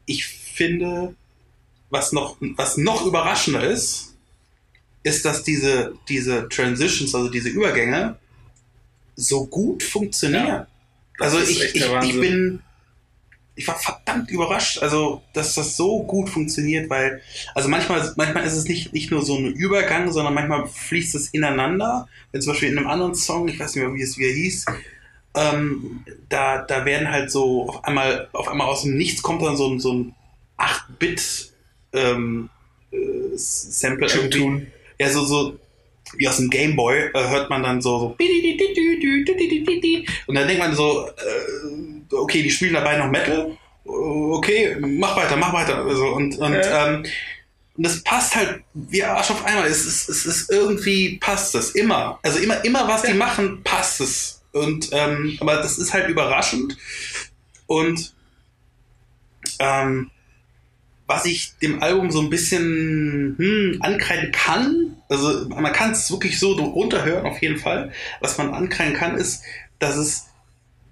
ich 0.06 0.26
finde, 0.26 1.14
was 1.90 2.14
noch, 2.14 2.38
was 2.40 2.78
noch 2.78 3.06
überraschender 3.06 3.70
ist, 3.70 4.16
ist, 5.04 5.26
dass 5.26 5.44
diese, 5.44 5.96
diese 6.08 6.48
Transitions, 6.48 7.14
also 7.14 7.28
diese 7.28 7.50
Übergänge, 7.50 8.16
so 9.18 9.46
gut 9.48 9.84
funktionieren. 9.84 10.48
Ja, 10.48 10.68
also 11.20 11.40
ich, 11.40 11.62
ich, 11.76 11.86
ich 12.04 12.20
bin, 12.22 12.62
ich 13.56 13.68
war 13.68 13.78
verdammt 13.78 14.32
überrascht, 14.32 14.80
also 14.82 15.22
dass 15.34 15.54
das 15.54 15.78
so 15.78 16.04
gut 16.04 16.30
funktioniert, 16.30 16.90
weil, 16.90 17.22
also 17.54 17.70
manchmal, 17.70 18.12
manchmal 18.16 18.46
ist 18.46 18.54
es 18.54 18.66
nicht, 18.66 18.94
nicht 18.94 19.12
nur 19.12 19.24
so 19.24 19.36
ein 19.38 19.54
Übergang, 19.54 20.12
sondern 20.12 20.34
manchmal 20.34 20.68
fließt 20.68 21.14
es 21.16 21.30
ineinander. 21.30 22.08
Wenn 22.32 22.42
zum 22.42 22.54
Beispiel 22.54 22.70
in 22.70 22.78
einem 22.78 22.88
anderen 22.88 23.16
Song, 23.16 23.48
ich 23.48 23.60
weiß 23.60 23.76
nicht 23.76 23.84
mehr, 23.84 23.94
wie 23.94 24.02
es 24.02 24.18
wieder 24.18 24.32
hieß, 24.32 24.66
ähm, 25.36 26.04
da, 26.30 26.64
da 26.64 26.86
werden 26.86 27.10
halt 27.10 27.32
so 27.32 27.70
auf 27.70 27.84
einmal, 27.84 28.28
auf 28.34 28.48
einmal 28.48 28.68
aus 28.68 28.84
dem 28.84 28.98
Nichts 28.98 29.22
kommt 29.22 29.42
dann 29.44 29.58
so 29.58 29.70
ein, 29.70 29.80
so 29.80 29.94
ein 29.94 30.16
8-Bit 30.58 31.54
ähm, 31.94 32.50
äh, 32.92 32.98
Sample 33.36 34.08
irgendwie. 34.08 34.68
Ja, 35.00 35.10
so, 35.10 35.26
so 35.26 35.60
wie 36.18 36.28
aus 36.28 36.38
dem 36.38 36.50
Gameboy 36.50 37.12
äh, 37.14 37.30
hört 37.30 37.50
man 37.50 37.64
dann 37.64 37.82
so, 37.82 38.00
so 38.00 38.16
und 40.28 40.36
dann 40.36 40.48
denkt 40.48 40.60
man 40.64 40.76
so, 40.76 41.08
äh, 41.08 42.16
okay, 42.16 42.44
die 42.44 42.52
spielen 42.52 42.74
dabei 42.74 42.98
noch 42.98 43.10
Metal, 43.10 43.58
okay, 43.86 44.78
mach 44.80 45.16
weiter, 45.16 45.36
mach 45.36 45.54
weiter. 45.54 45.84
Also, 45.84 46.08
und 46.08 46.38
und, 46.38 46.54
Ja. 46.54 46.88
ähm, 46.88 47.06
das 47.76 48.04
passt 48.04 48.36
halt 48.36 48.62
wie 48.74 49.04
Arsch 49.04 49.32
auf 49.32 49.44
einmal. 49.46 49.66
Es 49.66 49.86
ist, 49.86 50.08
es 50.08 50.26
ist 50.26 50.52
irgendwie 50.52 51.18
passt 51.18 51.56
es 51.56 51.72
immer. 51.72 52.20
Also 52.22 52.38
immer, 52.40 52.64
immer 52.64 52.88
was 52.88 53.02
die 53.02 53.14
machen, 53.16 53.62
passt 53.64 54.00
es. 54.00 54.42
Und 54.52 54.90
ähm, 54.92 55.38
aber 55.42 55.56
das 55.56 55.80
ist 55.80 55.92
halt 55.92 56.08
überraschend. 56.08 56.78
Und 57.66 58.14
ähm, 59.58 60.12
was 61.08 61.26
ich 61.26 61.54
dem 61.62 61.84
Album 61.84 62.12
so 62.12 62.22
ein 62.22 62.30
bisschen 62.30 63.36
hm, 63.38 63.78
ankreiden 63.82 64.32
kann, 64.32 64.96
also 65.10 65.48
man 65.50 65.74
kann 65.74 65.92
es 65.92 66.10
wirklich 66.12 66.40
so 66.40 66.54
runterhören 66.54 67.26
auf 67.26 67.42
jeden 67.42 67.60
Fall. 67.60 67.92
Was 68.22 68.38
man 68.38 68.54
ankreiden 68.54 68.94
kann, 68.96 69.18
ist, 69.18 69.44
dass 69.80 69.98
es, 69.98 70.26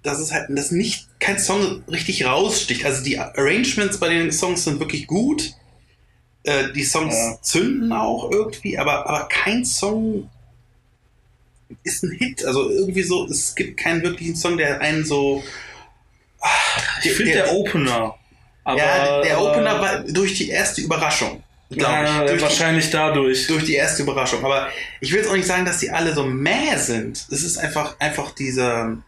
dass 0.02 0.18
es 0.18 0.32
halt, 0.32 0.46
dass 0.50 0.70
nicht 0.70 1.08
kein 1.18 1.38
Song 1.38 1.82
richtig 1.88 2.24
raussticht. 2.26 2.84
Also 2.84 3.02
die 3.02 3.18
Arrangements 3.18 3.98
bei 3.98 4.08
den 4.10 4.32
Songs 4.32 4.64
sind 4.64 4.80
wirklich 4.80 5.06
gut. 5.06 5.54
Äh, 6.44 6.72
die 6.72 6.84
Songs 6.84 7.14
Ja. 7.14 7.38
zünden 7.40 7.92
auch 7.92 8.30
irgendwie, 8.30 8.76
aber, 8.78 9.06
aber 9.08 9.28
kein 9.28 9.64
Song 9.64 10.28
ist 11.84 12.02
ein 12.04 12.10
Hit. 12.12 12.44
Also 12.44 12.68
irgendwie 12.70 13.02
so, 13.02 13.26
es 13.26 13.54
gibt 13.54 13.78
keinen 13.78 14.02
wirklichen 14.02 14.36
Song, 14.36 14.56
der 14.56 14.80
einen 14.80 15.04
so. 15.04 15.42
Ah, 16.40 16.48
Ich 17.02 17.12
finde 17.12 17.32
der, 17.32 17.52
Opener. 17.52 18.16
Aber, 18.64 18.78
ja, 18.78 19.20
der 19.22 19.40
Opener 19.40 19.80
war 19.80 19.98
durch 20.04 20.34
die 20.34 20.48
erste 20.48 20.80
Überraschung. 20.82 21.42
Ja, 21.70 22.04
ich. 22.04 22.18
Durch 22.18 22.32
die, 22.32 22.42
wahrscheinlich 22.42 22.90
dadurch. 22.90 23.46
durch 23.46 23.64
die 23.64 23.74
erste 23.74 24.02
Überraschung. 24.02 24.44
Aber 24.44 24.68
ich 25.00 25.10
will 25.10 25.20
jetzt 25.20 25.28
auch 25.28 25.36
nicht 25.36 25.46
sagen, 25.46 25.64
dass 25.64 25.78
die 25.78 25.90
alle 25.90 26.14
so 26.14 26.24
mäh 26.24 26.76
sind. 26.76 27.26
Es 27.30 27.42
ist 27.42 27.58
einfach, 27.58 27.98
einfach 27.98 28.32
diese, 28.32 28.98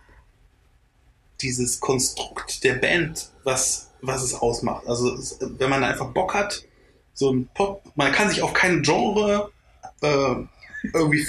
dieses 1.40 1.80
Konstrukt 1.80 2.64
der 2.64 2.74
Band, 2.74 3.30
was, 3.44 3.90
was 4.00 4.22
es 4.22 4.34
ausmacht. 4.34 4.86
Also, 4.86 5.14
es, 5.14 5.38
wenn 5.40 5.70
man 5.70 5.84
einfach 5.84 6.08
Bock 6.08 6.34
hat, 6.34 6.64
so 7.12 7.32
ein 7.32 7.48
Pop, 7.54 7.82
man 7.94 8.12
kann 8.12 8.28
sich 8.28 8.42
auf 8.42 8.52
kein 8.52 8.82
Genre 8.82 9.52
äh, 10.02 10.34
irgendwie 10.92 11.26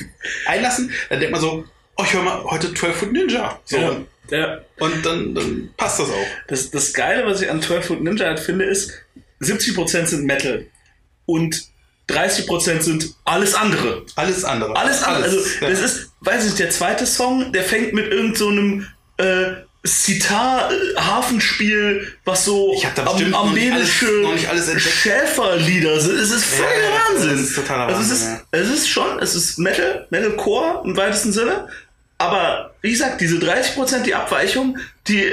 einlassen, 0.47 0.91
dann 1.09 1.19
denkt 1.19 1.31
man 1.31 1.41
so, 1.41 1.63
oh, 1.97 2.03
ich 2.03 2.13
höre 2.13 2.23
mal 2.23 2.43
heute 2.45 2.73
12 2.73 2.95
Foot 2.97 3.13
Ninja. 3.13 3.59
So, 3.65 3.77
Ja, 3.77 3.97
ja. 4.31 4.61
und 4.79 5.05
dann, 5.05 5.35
dann 5.35 5.69
passt 5.77 5.99
das 5.99 6.09
auch. 6.09 6.27
Das, 6.47 6.71
das 6.71 6.93
Geile, 6.93 7.25
was 7.25 7.41
ich 7.41 7.49
an 7.49 7.61
12 7.61 7.85
Foot 7.85 8.03
Ninja 8.03 8.27
halt 8.27 8.39
finde, 8.39 8.65
ist, 8.65 8.93
70% 9.41 10.05
sind 10.05 10.25
Metal 10.25 10.65
und 11.25 11.63
30% 12.09 12.81
sind 12.81 13.15
alles 13.23 13.55
andere. 13.55 14.05
Alles 14.15 14.43
andere. 14.43 14.75
Alles 14.75 15.03
andere. 15.03 15.23
Also, 15.23 15.39
ja. 15.61 15.69
das 15.69 15.79
ist, 15.79 16.11
weiß 16.21 16.43
ich 16.43 16.51
nicht, 16.51 16.59
der 16.59 16.69
zweite 16.69 17.05
Song, 17.05 17.51
der 17.51 17.63
fängt 17.63 17.93
mit 17.93 18.11
irgend 18.11 18.37
so 18.37 18.49
einem 18.49 18.87
äh, 19.17 19.53
Sitar-Hafenspiel, 19.85 22.13
was 22.25 22.45
so 22.45 22.73
Ich 22.75 22.85
hab 22.85 22.93
da 22.95 23.05
alles 23.05 23.21
entdeckt. 24.67 24.81
Schäferlieder 24.81 25.99
sind. 25.99 26.17
Es 26.17 26.31
ist 26.31 26.45
voll 26.45 26.65
Ja, 26.65 26.89
ja, 26.89 26.95
Wahnsinn. 27.09 27.31
das 27.31 27.41
ist 27.41 27.55
totaler 27.55 27.87
also 27.87 28.01
es 28.01 28.09
Wahnsinn, 28.09 28.35
ist, 28.35 28.45
es 28.51 28.69
ist 28.69 28.89
schon, 28.89 29.19
es 29.19 29.35
ist 29.35 29.59
Metal, 29.59 30.07
Metalcore 30.09 30.81
im 30.85 30.97
weitesten 30.97 31.33
Sinne. 31.33 31.67
Aber 32.27 32.71
wie 32.81 32.91
gesagt, 32.91 33.21
diese 33.21 33.37
30%, 33.37 34.03
die 34.03 34.15
Abweichung, 34.15 34.77
die 35.07 35.25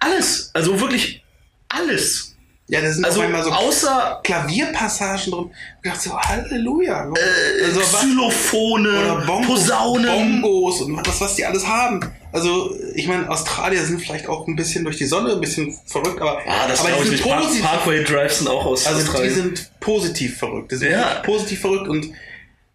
alles, 0.00 0.50
also 0.54 0.78
wirklich 0.80 1.22
alles. 1.68 2.34
ja, 2.68 2.80
da 2.80 2.90
sind 2.92 3.04
Also 3.04 3.20
einmal 3.20 3.42
so 3.44 3.50
außer 3.50 4.20
Klavierpassagen 4.24 5.32
drin. 5.32 5.50
Ich 5.82 5.90
dachte 5.90 6.08
so, 6.08 6.18
Halleluja. 6.18 7.12
äh, 7.14 7.64
also 7.64 7.80
Xylophone, 7.80 8.86
oder 8.86 9.16
Bongo, 9.26 9.46
Posaunen. 9.54 10.42
Bongos 10.42 10.80
und 10.82 11.06
was, 11.06 11.20
was 11.20 11.34
die 11.36 11.44
alles 11.44 11.66
haben. 11.66 12.00
Also, 12.32 12.74
ich 12.94 13.06
meine, 13.06 13.30
Australier 13.30 13.82
sind 13.84 14.00
vielleicht 14.00 14.28
auch 14.28 14.46
ein 14.46 14.56
bisschen 14.56 14.84
durch 14.84 14.96
die 14.98 15.06
Sonne, 15.06 15.32
ein 15.32 15.40
bisschen 15.40 15.72
verrückt, 15.86 16.20
aber, 16.20 16.38
Ah, 16.46 16.68
das 16.68 16.80
aber 16.80 16.90
die 17.02 17.08
sind 17.16 17.22
positiv. 17.22 17.62
Parkway 17.64 18.04
Drives 18.04 18.38
sind 18.38 18.48
auch 18.48 18.66
aus 18.66 18.86
Also 18.86 19.00
die 19.00 19.06
Australien. 19.08 19.34
sind 19.34 19.70
positiv 19.80 20.38
verrückt. 20.38 20.70
Die 20.72 20.76
sind 20.76 20.90
Ja. 20.90 21.20
positiv 21.24 21.60
verrückt 21.60 21.88
und 21.88 22.10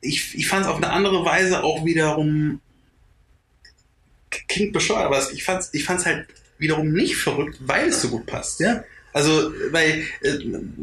ich, 0.02 0.34
ich 0.36 0.48
fand 0.48 0.64
es 0.66 0.68
auf 0.72 0.78
eine 0.78 0.90
andere 0.90 1.24
Weise 1.26 1.64
auch 1.64 1.86
wiederum 1.86 2.60
klingt 4.48 4.74
bescheuert, 4.74 5.06
aber 5.06 5.22
ich 5.34 5.44
fand 5.44 5.62
es 5.62 5.74
ich 5.74 5.84
fand's 5.84 6.06
halt 6.06 6.28
wiederum 6.58 6.92
nicht 6.92 7.18
verrückt, 7.18 7.60
weil 7.62 7.90
es 7.90 8.02
so 8.02 8.10
gut 8.10 8.26
passt. 8.26 8.60
Ja. 8.60 8.84
Also, 9.14 9.52
weil 9.72 10.06
äh, 10.22 10.38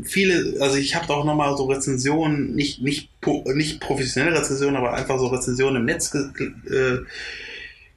viele, 0.05 0.61
also 0.61 0.77
ich 0.77 0.95
habe 0.95 1.13
auch 1.15 1.25
nochmal 1.25 1.57
so 1.57 1.65
Rezensionen, 1.65 2.55
nicht, 2.55 2.83
nicht, 2.83 3.11
nicht 3.55 3.81
professionelle 3.81 4.39
Rezensionen, 4.39 4.77
aber 4.77 4.93
einfach 4.93 5.19
so 5.19 5.29
Rezensionen 5.29 5.77
im 5.77 5.85
Netz 5.87 6.15
äh, 6.15 6.99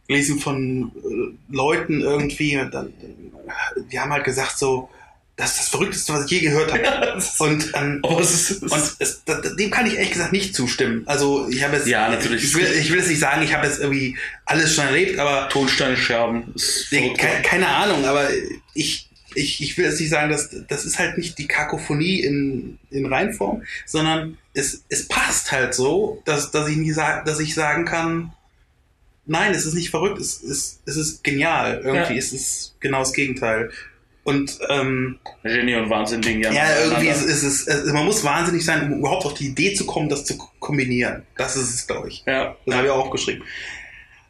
gelesen 0.08 0.40
von 0.40 0.92
äh, 0.96 1.54
Leuten 1.54 2.02
irgendwie, 2.02 2.58
dann, 2.72 2.94
die 3.92 4.00
haben 4.00 4.12
halt 4.12 4.24
gesagt 4.24 4.58
so, 4.58 4.90
das 5.42 5.52
ist 5.52 5.60
das 5.60 5.70
Verrückteste, 5.70 6.14
was 6.14 6.26
ich 6.26 6.32
je 6.32 6.40
gehört 6.40 6.72
habe. 6.72 6.84
Ja, 6.84 7.14
das 7.16 7.40
Und, 7.40 7.72
ähm, 7.76 8.00
Aber 8.04 8.20
es 8.20 8.32
ist, 8.52 8.64
es 8.64 8.72
und 8.72 8.96
es, 9.00 9.24
da, 9.26 9.42
dem 9.42 9.72
kann 9.72 9.86
ich 9.86 9.96
ehrlich 9.96 10.12
gesagt 10.12 10.32
nicht 10.32 10.56
zustimmen. 10.56 11.04
Also 11.08 11.50
ich 11.50 11.64
habe 11.64 11.78
jetzt, 11.78 11.88
Ja, 11.88 12.10
natürlich. 12.10 12.44
Ich 12.44 12.56
will, 12.56 12.66
ich 12.66 12.90
will 12.90 13.00
jetzt 13.00 13.10
nicht 13.10 13.20
sagen, 13.20 13.42
ich 13.42 13.54
habe 13.54 13.66
jetzt 13.66 13.80
irgendwie 13.80 14.18
alles 14.46 14.74
schon 14.76 14.86
erlebt, 14.86 15.20
aber 15.20 15.50
Tonsteine 15.50 15.98
Scherben. 15.98 16.54
Nee, 16.92 17.14
ke 17.14 17.28
keine 17.44 17.68
Ahnung, 17.68 18.06
aber 18.06 18.30
ich, 18.74 19.10
ich, 19.34 19.62
ich 19.62 19.78
will 19.78 19.86
jetzt 19.86 20.00
nicht 20.00 20.10
sagen, 20.10 20.30
dass 20.32 20.50
das 20.68 20.86
ist 20.86 21.00
halt 21.00 21.18
nicht 21.18 21.38
die 21.38 21.48
Kakophonie 21.48 22.20
in, 22.22 22.78
in 22.90 23.06
Reinform, 23.06 23.64
sondern 23.86 24.38
es, 24.54 24.84
es 24.90 25.08
passt 25.08 25.52
halt 25.52 25.74
so, 25.74 26.22
dass, 26.26 26.52
dass 26.52 26.68
ich 26.68 26.78
nie 26.78 26.92
sag, 26.92 27.26
dass 27.26 27.40
ich 27.40 27.54
sagen 27.56 27.86
kann, 27.86 28.34
nein, 29.26 29.54
es 29.54 29.66
ist 29.66 29.74
nicht 29.74 29.90
verrückt, 29.90 30.20
es 30.20 30.38
ist, 30.38 30.82
es 30.86 30.98
ist 30.98 31.24
genial. 31.24 31.82
Irgendwie 31.84 32.14
Ja. 32.14 32.20
es 32.20 32.34
ist 32.34 32.76
genau 32.80 33.00
das 33.00 33.14
Gegenteil. 33.14 33.72
Und 34.24 34.60
ähm, 34.70 35.20
Genie 35.44 35.76
und 35.76 35.90
Wahnsinn 35.90 36.22
Ding, 36.22 36.42
ja. 36.44 36.52
ja, 36.52 36.80
irgendwie 36.84 37.08
ist, 37.08 37.24
ist 37.24 37.42
es, 37.42 37.68
also 37.68 37.92
man 37.92 38.06
muss 38.06 38.24
wahnsinnig 38.24 38.64
sein, 38.64 38.92
um 38.92 39.00
überhaupt 39.00 39.26
auf 39.26 39.34
die 39.34 39.48
Idee 39.48 39.74
zu 39.74 39.86
kommen, 39.86 40.10
das 40.10 40.26
zu 40.26 40.38
kombinieren. 40.60 41.24
Das 41.38 41.56
ist 41.56 41.74
es, 41.74 41.88
glaube 41.88 42.10
ich. 42.10 42.24
Ja. 42.28 42.56
Das 42.66 42.76
habe 42.76 42.86
ich 42.86 42.92
auch 42.92 43.06
aufgeschrieben. 43.06 43.44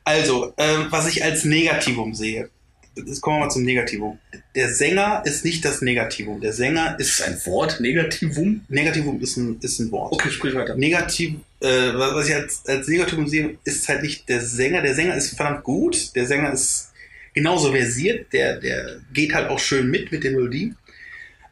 Also, 0.06 0.54
ähm, 0.58 0.88
was 0.90 1.08
ich 1.10 1.24
als 1.24 1.44
Negativum 1.44 2.14
sehe. 2.14 2.50
Jetzt 2.96 3.22
kommen 3.22 3.38
wir 3.38 3.46
mal 3.46 3.50
zum 3.50 3.64
Negativum. 3.64 4.20
Der 4.54 4.74
Sänger 4.74 5.24
ist 5.26 5.46
nicht 5.46 5.64
das 5.64 5.82
Negativum. 5.82 6.42
Der 6.42 6.52
Sänger 6.52 6.98
Ist 7.00 7.20
ist 7.20 7.22
ein 7.22 7.40
Wort? 7.46 7.80
Negativum? 7.80 8.66
Negativum 8.68 9.22
ist 9.22 9.38
ein, 9.38 9.60
ist 9.62 9.80
ein 9.80 9.92
Wort. 9.92 10.12
Okay, 10.14 10.30
sprich 10.30 10.54
weiter. 10.56 10.76
Negativ, 10.76 11.36
äh, 11.62 11.68
was 11.94 12.16
was 12.16 12.28
ich 12.28 12.36
als, 12.36 12.66
als 12.68 12.88
Negativum 12.88 13.28
sehe, 13.28 13.58
ist 13.64 13.88
halt 13.88 14.04
nicht 14.04 14.28
der 14.28 14.42
Sänger. 14.42 14.82
Der 14.82 14.96
Sänger 14.96 15.16
ist 15.16 15.36
verdammt 15.36 15.64
gut. 15.64 16.16
Der 16.16 16.26
Sänger 16.26 16.52
ist 16.52 16.91
genauso 17.34 17.72
versiert. 17.72 18.32
Der, 18.34 18.58
der 18.60 19.00
geht 19.14 19.34
halt 19.34 19.50
auch 19.50 19.60
schön 19.60 19.90
mit 19.90 20.12
mit 20.12 20.24
der 20.24 20.32
Melodie. 20.32 20.74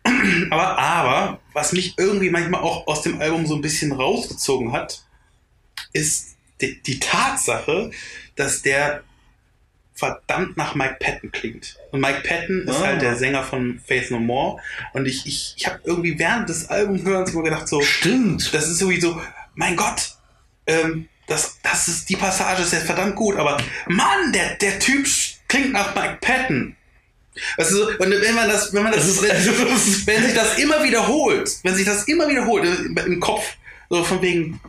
Aber, 0.50 0.78
aber, 0.78 1.40
was 1.54 1.74
mich 1.74 1.94
irgendwie 1.98 2.30
manchmal 2.30 2.62
auch 2.62 2.88
aus 2.88 3.02
dem 3.02 3.20
Album 3.22 3.46
so 3.46 3.56
ein 3.56 3.62
bisschen 3.62 3.92
rausgezogen 3.92 4.72
hat, 4.72 5.04
ist 5.92 6.38
die, 6.62 6.82
die 6.82 7.00
Tatsache, 7.00 7.92
dass 8.36 8.62
der 8.62 9.04
verdammt 9.94 10.56
nach 10.56 10.74
Mike 10.76 10.98
Patton 11.02 11.32
klingt. 11.32 11.76
Und 11.92 12.00
Mike 12.00 12.22
Patton 12.26 12.62
ist 12.68 12.78
Ah. 12.78 12.86
halt 12.86 13.02
der 13.02 13.18
Sänger 13.18 13.44
von 13.44 13.82
Faith 13.86 14.10
No 14.12 14.20
More. 14.20 14.62
Und 14.94 15.06
ich, 15.06 15.26
ich, 15.26 15.56
ich 15.58 15.66
habe 15.68 15.82
irgendwie 15.84 16.18
während 16.18 16.48
des 16.48 16.70
Albumhörens 16.70 17.32
immer 17.32 17.44
gedacht, 17.44 17.68
so, 17.68 17.82
Stimmt. 17.82 18.54
das 18.54 18.70
ist 18.70 18.80
sowieso, 18.80 19.22
mein 19.56 19.76
Gott, 19.76 20.16
ähm, 20.66 21.10
das, 21.28 21.58
das 21.62 21.90
ist, 21.90 22.10
die 22.10 22.16
Passage 22.16 22.62
ist 22.62 22.72
jetzt 22.72 22.86
verdammt 22.86 23.16
gut, 23.18 23.36
aber 23.36 23.58
Mann, 23.88 24.32
der, 24.32 24.56
der 24.56 24.80
Typ 24.80 25.06
klingt 25.50 25.74
nach 25.74 25.94
Mike 25.94 26.18
Patton. 26.22 26.76
Also, 27.58 27.86
so, 27.86 27.90
und 28.00 28.12
wenn 28.12 28.36
man 28.36 28.48
das, 28.50 28.74
wenn 28.74 28.84
man 28.84 28.92
das, 28.92 29.06
Das 29.06 29.22
ist- 29.48 30.08
wenn, 30.08 30.24
sich 30.24 30.34
das 30.34 30.58
immer 30.58 30.84
wiederholt, 30.84 31.50
wenn 31.64 31.76
sich 31.76 31.86
das 31.86 32.04
immer 32.06 32.28
wiederholt 32.30 32.66
im, 32.66 33.20
Kopf, 33.20 33.56
so 33.90 34.04
von 34.04 34.22
wegen, 34.22 34.60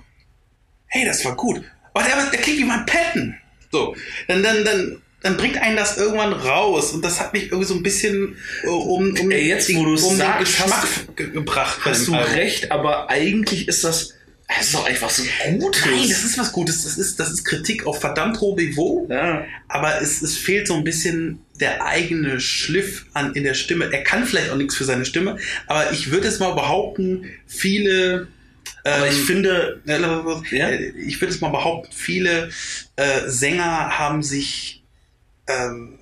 hey, 0.86 1.04
das 1.04 1.24
war 1.24 1.34
gut, 1.36 1.62
aber 1.94 2.04
der, 2.04 2.26
der 2.30 2.40
klingt 2.40 2.58
wie 2.58 2.64
Mike 2.64 2.84
Patton. 2.86 3.36
So, 3.72 3.96
dann, 4.28 4.42
dann, 4.42 4.64
dann, 4.64 5.02
dann 5.22 5.36
bringt 5.36 5.56
einen 5.58 5.76
das 5.76 5.96
irgendwann 5.96 6.32
raus 6.32 6.92
und 6.92 7.04
das 7.04 7.18
hat 7.20 7.32
mich 7.32 7.44
irgendwie 7.44 7.66
so 7.66 7.74
ein 7.74 7.82
bisschen 7.82 8.36
äh, 8.64 8.68
um, 8.68 9.14
um, 9.18 9.30
Ey, 9.30 9.48
jetzt, 9.48 9.68
die- 9.68 9.76
wo 9.76 9.82
um 9.82 9.96
sagst, 9.96 10.18
den 10.18 10.38
Geschmack 10.44 10.70
hast 10.82 11.16
ge 11.16 11.30
gebracht. 11.30 11.78
Hast 11.84 12.06
du 12.08 12.12
recht, 12.14 12.70
aber 12.72 13.10
eigentlich 13.10 13.68
ist 13.68 13.84
das, 13.84 14.14
das 14.56 14.66
ist 14.66 14.74
doch 14.74 14.84
einfach 14.86 15.10
so 15.10 15.22
Gutes. 15.58 15.84
Nein, 15.86 16.08
das 16.08 16.24
ist 16.24 16.38
was 16.38 16.52
Gutes. 16.52 16.84
Das 16.84 16.98
ist, 16.98 17.20
das 17.20 17.30
ist 17.30 17.44
Kritik 17.44 17.86
auf 17.86 18.00
verdammt 18.00 18.40
hohem 18.40 18.56
Niveau. 18.56 19.06
ja. 19.10 19.44
Aber 19.68 20.00
es, 20.02 20.22
es 20.22 20.36
fehlt 20.36 20.66
so 20.66 20.74
ein 20.74 20.84
bisschen 20.84 21.40
der 21.60 21.84
eigene 21.84 22.40
Schliff 22.40 23.06
an, 23.12 23.34
in 23.34 23.44
der 23.44 23.54
Stimme. 23.54 23.92
Er 23.92 24.02
kann 24.02 24.26
vielleicht 24.26 24.50
auch 24.50 24.56
nichts 24.56 24.74
für 24.76 24.84
seine 24.84 25.04
Stimme, 25.04 25.36
aber 25.66 25.92
ich 25.92 26.10
würde 26.10 26.26
jetzt 26.28 26.40
mal 26.40 26.52
behaupten, 26.54 27.26
viele. 27.46 28.28
Aber 28.84 29.08
ich 29.08 29.18
ähm, 29.18 29.24
finde, 29.26 29.82
äh, 29.86 30.56
Ja? 30.56 30.70
Ich 30.70 31.20
würde 31.20 31.32
jetzt 31.32 31.40
mal 31.42 31.50
behaupten, 31.50 31.92
viele 31.94 32.50
äh, 32.96 33.20
Sänger 33.28 33.98
haben 33.98 34.22
sich 34.22 34.82
ähm, 35.46 35.98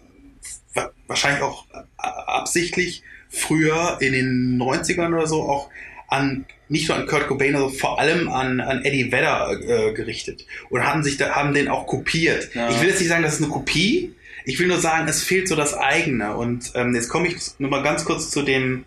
wa- 0.74 0.92
wahrscheinlich 1.06 1.42
auch 1.42 1.66
äh, 1.74 1.78
absichtlich 1.98 3.02
früher 3.30 3.98
in 4.00 4.12
den 4.12 4.58
90ern 4.62 5.08
oder 5.14 5.26
so 5.26 5.42
auch 5.42 5.70
an 6.08 6.46
nicht 6.68 6.88
nur 6.88 6.98
an 6.98 7.06
Kurt 7.06 7.28
Cobain, 7.28 7.52
sondern 7.54 7.72
vor 7.72 7.98
allem 7.98 8.28
an, 8.28 8.60
an 8.60 8.84
Eddie 8.84 9.10
Vedder 9.10 9.58
äh, 9.60 9.92
gerichtet 9.92 10.46
und 10.70 10.84
haben 10.84 11.02
sich 11.02 11.16
da, 11.16 11.30
haben 11.30 11.54
den 11.54 11.68
auch 11.68 11.86
kopiert. 11.86 12.54
Ja. 12.54 12.70
Ich 12.70 12.80
will 12.80 12.88
jetzt 12.88 13.00
nicht 13.00 13.08
sagen, 13.08 13.22
das 13.22 13.34
ist 13.34 13.42
eine 13.42 13.52
Kopie. 13.52 14.14
Ich 14.44 14.58
will 14.58 14.66
nur 14.66 14.78
sagen, 14.78 15.08
es 15.08 15.22
fehlt 15.22 15.48
so 15.48 15.56
das 15.56 15.74
eigene. 15.74 16.36
Und 16.36 16.72
ähm, 16.74 16.94
jetzt 16.94 17.08
komme 17.08 17.28
ich 17.28 17.36
nur 17.58 17.70
mal 17.70 17.82
ganz 17.82 18.04
kurz 18.04 18.30
zu 18.30 18.42
dem, 18.42 18.84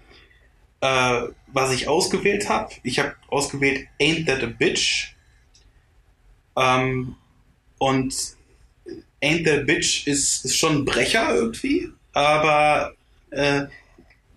äh, 0.82 1.22
was 1.48 1.74
ich 1.74 1.88
ausgewählt 1.88 2.50
habe. 2.50 2.72
Ich 2.84 3.00
habe 3.00 3.16
ausgewählt 3.28 3.88
Ain't 4.00 4.26
That 4.26 4.44
a 4.44 4.48
Bitch. 4.48 5.16
Ähm, 6.56 7.16
und 7.78 8.14
Ain't 9.22 9.46
That 9.46 9.60
a 9.60 9.64
Bitch 9.64 10.08
ist, 10.08 10.46
ist 10.46 10.58
schon 10.58 10.78
ein 10.78 10.86
Brecher 10.86 11.34
irgendwie, 11.34 11.90
aber 12.14 12.94
äh, 13.30 13.64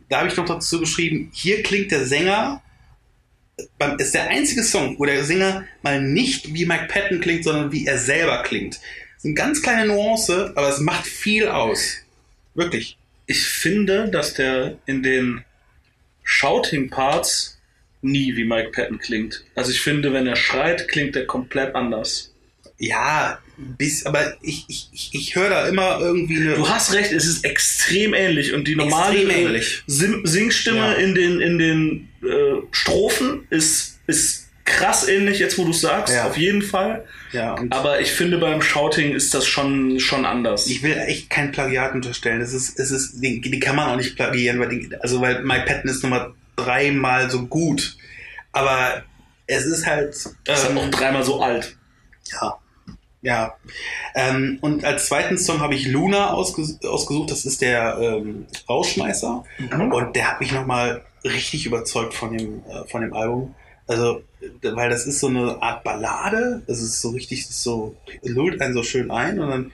da 0.09 0.19
habe 0.19 0.29
ich 0.29 0.37
noch 0.37 0.45
dazu 0.45 0.81
geschrieben, 0.81 1.31
hier 1.33 1.63
klingt 1.63 1.91
der 1.91 2.07
Sänger, 2.07 2.63
ist 3.99 4.15
der 4.15 4.29
einzige 4.29 4.63
Song, 4.63 4.99
wo 4.99 5.05
der 5.05 5.25
Sänger 5.25 5.65
mal 5.83 6.01
nicht 6.03 6.53
wie 6.55 6.67
Mike 6.67 6.89
Patton 6.89 7.21
klingt, 7.21 7.45
sondern 7.45 7.71
wie 7.73 7.87
er 7.87 7.99
selber 7.99 8.43
klingt. 8.43 8.75
Das 8.77 9.19
ist 9.19 9.25
eine 9.27 9.35
ganz 9.35 9.63
kleine 9.63 9.87
Nuance, 9.87 10.53
aber 10.55 10.69
es 10.69 10.81
macht 10.81 11.07
viel 11.07 11.49
aus. 11.49 11.99
Wirklich. 12.55 12.97
ich 13.27 13.43
finde, 13.43 14.09
dass 14.11 14.35
der 14.35 14.79
in 14.87 15.03
den 15.03 15.45
Shouting-Parts 16.23 17.59
nie 18.03 18.37
wie 18.37 18.45
Mike 18.45 18.71
Patton 18.73 18.99
klingt. 18.99 19.45
Also 19.55 19.71
ich 19.71 19.81
finde, 19.81 20.13
wenn 20.13 20.27
er 20.27 20.37
schreit, 20.37 20.89
klingt 20.89 21.17
er 21.17 21.27
komplett 21.27 21.75
anders. 21.75 22.33
Ja, 22.79 23.39
bis, 23.57 24.05
aber 24.05 24.37
ich, 24.43 24.65
ich, 24.69 24.89
ich, 24.93 25.11
ich 25.13 25.37
höre 25.37 25.49
da 25.49 25.69
immer 25.69 26.01
irgendwie 26.01 26.37
eine. 26.37 26.55
Du 26.55 26.69
hast 26.69 26.93
recht, 26.93 27.13
es 27.13 27.25
ist 27.25 27.45
extrem 27.45 28.13
ähnlich 28.13 28.53
und 28.53 28.67
die 28.67 28.75
normale 28.75 29.63
Singstimme 29.87 30.79
Ja. 30.79 30.93
in 30.95 31.15
den, 31.15 31.41
in 31.41 31.59
den 31.59 32.09
äh, 32.27 32.63
Strophen 32.71 33.47
ist, 33.51 33.99
ist 34.07 34.49
krass 34.65 35.07
ähnlich, 35.09 35.39
jetzt 35.41 35.59
wo 35.59 35.65
du 35.65 35.73
sagst, 35.73 36.15
Ja. 36.15 36.27
auf 36.27 36.37
jeden 36.39 36.63
Fall. 36.63 37.05
ja, 37.33 37.55
Aber 37.71 38.01
ich 38.01 38.13
finde, 38.13 38.39
beim 38.39 38.63
Shouting 38.63 39.13
ist 39.15 39.35
das 39.35 39.47
schon, 39.47 40.01
schon 40.01 40.25
anders. 40.25 40.67
ich 40.67 40.83
will 40.83 40.97
echt 40.97 41.29
kein 41.29 41.53
Plagiat 41.53 41.93
unterstellen. 41.95 42.41
Das 42.41 42.53
ist, 42.55 42.79
es 42.79 42.91
ist, 42.91 43.21
die, 43.23 43.41
die 43.41 43.61
kann 43.61 43.77
man 43.77 43.91
auch 43.91 43.97
nicht 43.97 44.17
plagieren, 44.17 44.59
weil 44.61 44.69
die, 44.71 44.91
also 45.01 45.21
weil 45.21 45.43
Mike 45.43 45.65
Patton 45.67 45.91
ist 45.91 46.03
Nummer 46.03 46.35
dreimal 46.57 47.31
so 47.31 47.47
gut. 47.47 47.97
Aber 48.53 49.03
es 49.47 49.67
ist 49.67 49.85
halt. 49.85 50.11
ist 50.15 50.35
halt 50.49 50.71
ähm, 50.71 50.79
auch 50.79 50.89
dreimal 50.91 51.23
so 51.25 51.43
alt. 51.43 51.77
Ja. 52.33 52.59
Ja. 53.25 53.57
Ähm, 54.15 54.59
und 54.61 54.85
als 54.85 55.07
zweiten 55.07 55.39
Song 55.39 55.61
habe 55.61 55.75
ich 55.75 55.87
Luna 55.87 56.35
ausges 56.35 56.79
ausgesucht. 56.85 57.31
Das 57.31 57.47
ist 57.47 57.63
der 57.63 57.97
ähm, 57.99 58.47
Rausschmeißer. 58.69 59.45
Und 59.91 60.15
der 60.15 60.31
hat 60.31 60.41
mich 60.41 60.53
nochmal 60.53 61.03
richtig 61.25 61.65
überzeugt 61.65 62.13
von 62.13 62.37
dem, 62.37 62.63
äh, 62.69 62.87
von 62.87 63.01
dem 63.01 63.15
Album. 63.15 63.55
Also, 63.87 64.23
weil 64.63 64.91
das 64.91 65.07
ist 65.07 65.21
so 65.21 65.29
eine 65.29 65.63
Art 65.63 65.85
Ballade. 65.85 66.63
Es 66.67 66.83
ist 66.83 67.01
so 67.01 67.11
richtig, 67.11 67.41
ist 67.41 67.63
so, 67.63 67.97
lullt 68.23 68.61
einen 68.61 68.75
so 68.75 68.83
schön 68.83 69.11
ein 69.11 69.41
und 69.41 69.49
dann 69.51 69.73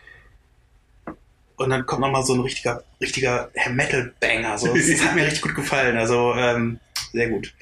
und 1.57 1.69
dann 1.69 1.85
kommt 1.85 2.01
nochmal 2.01 2.25
so 2.25 2.33
ein 2.33 2.41
richtiger, 2.41 2.85
richtiger 3.03 3.51
Metal-Banger. 3.69 4.57
So. 4.57 4.73
Das, 4.73 4.87
das 4.89 5.01
hat 5.05 5.15
mir 5.15 5.27
richtig 5.27 5.43
gut 5.43 5.55
gefallen. 5.57 5.99
Also, 5.99 6.35
ähm, 6.35 6.79
sehr 7.13 7.29
gut. 7.29 7.53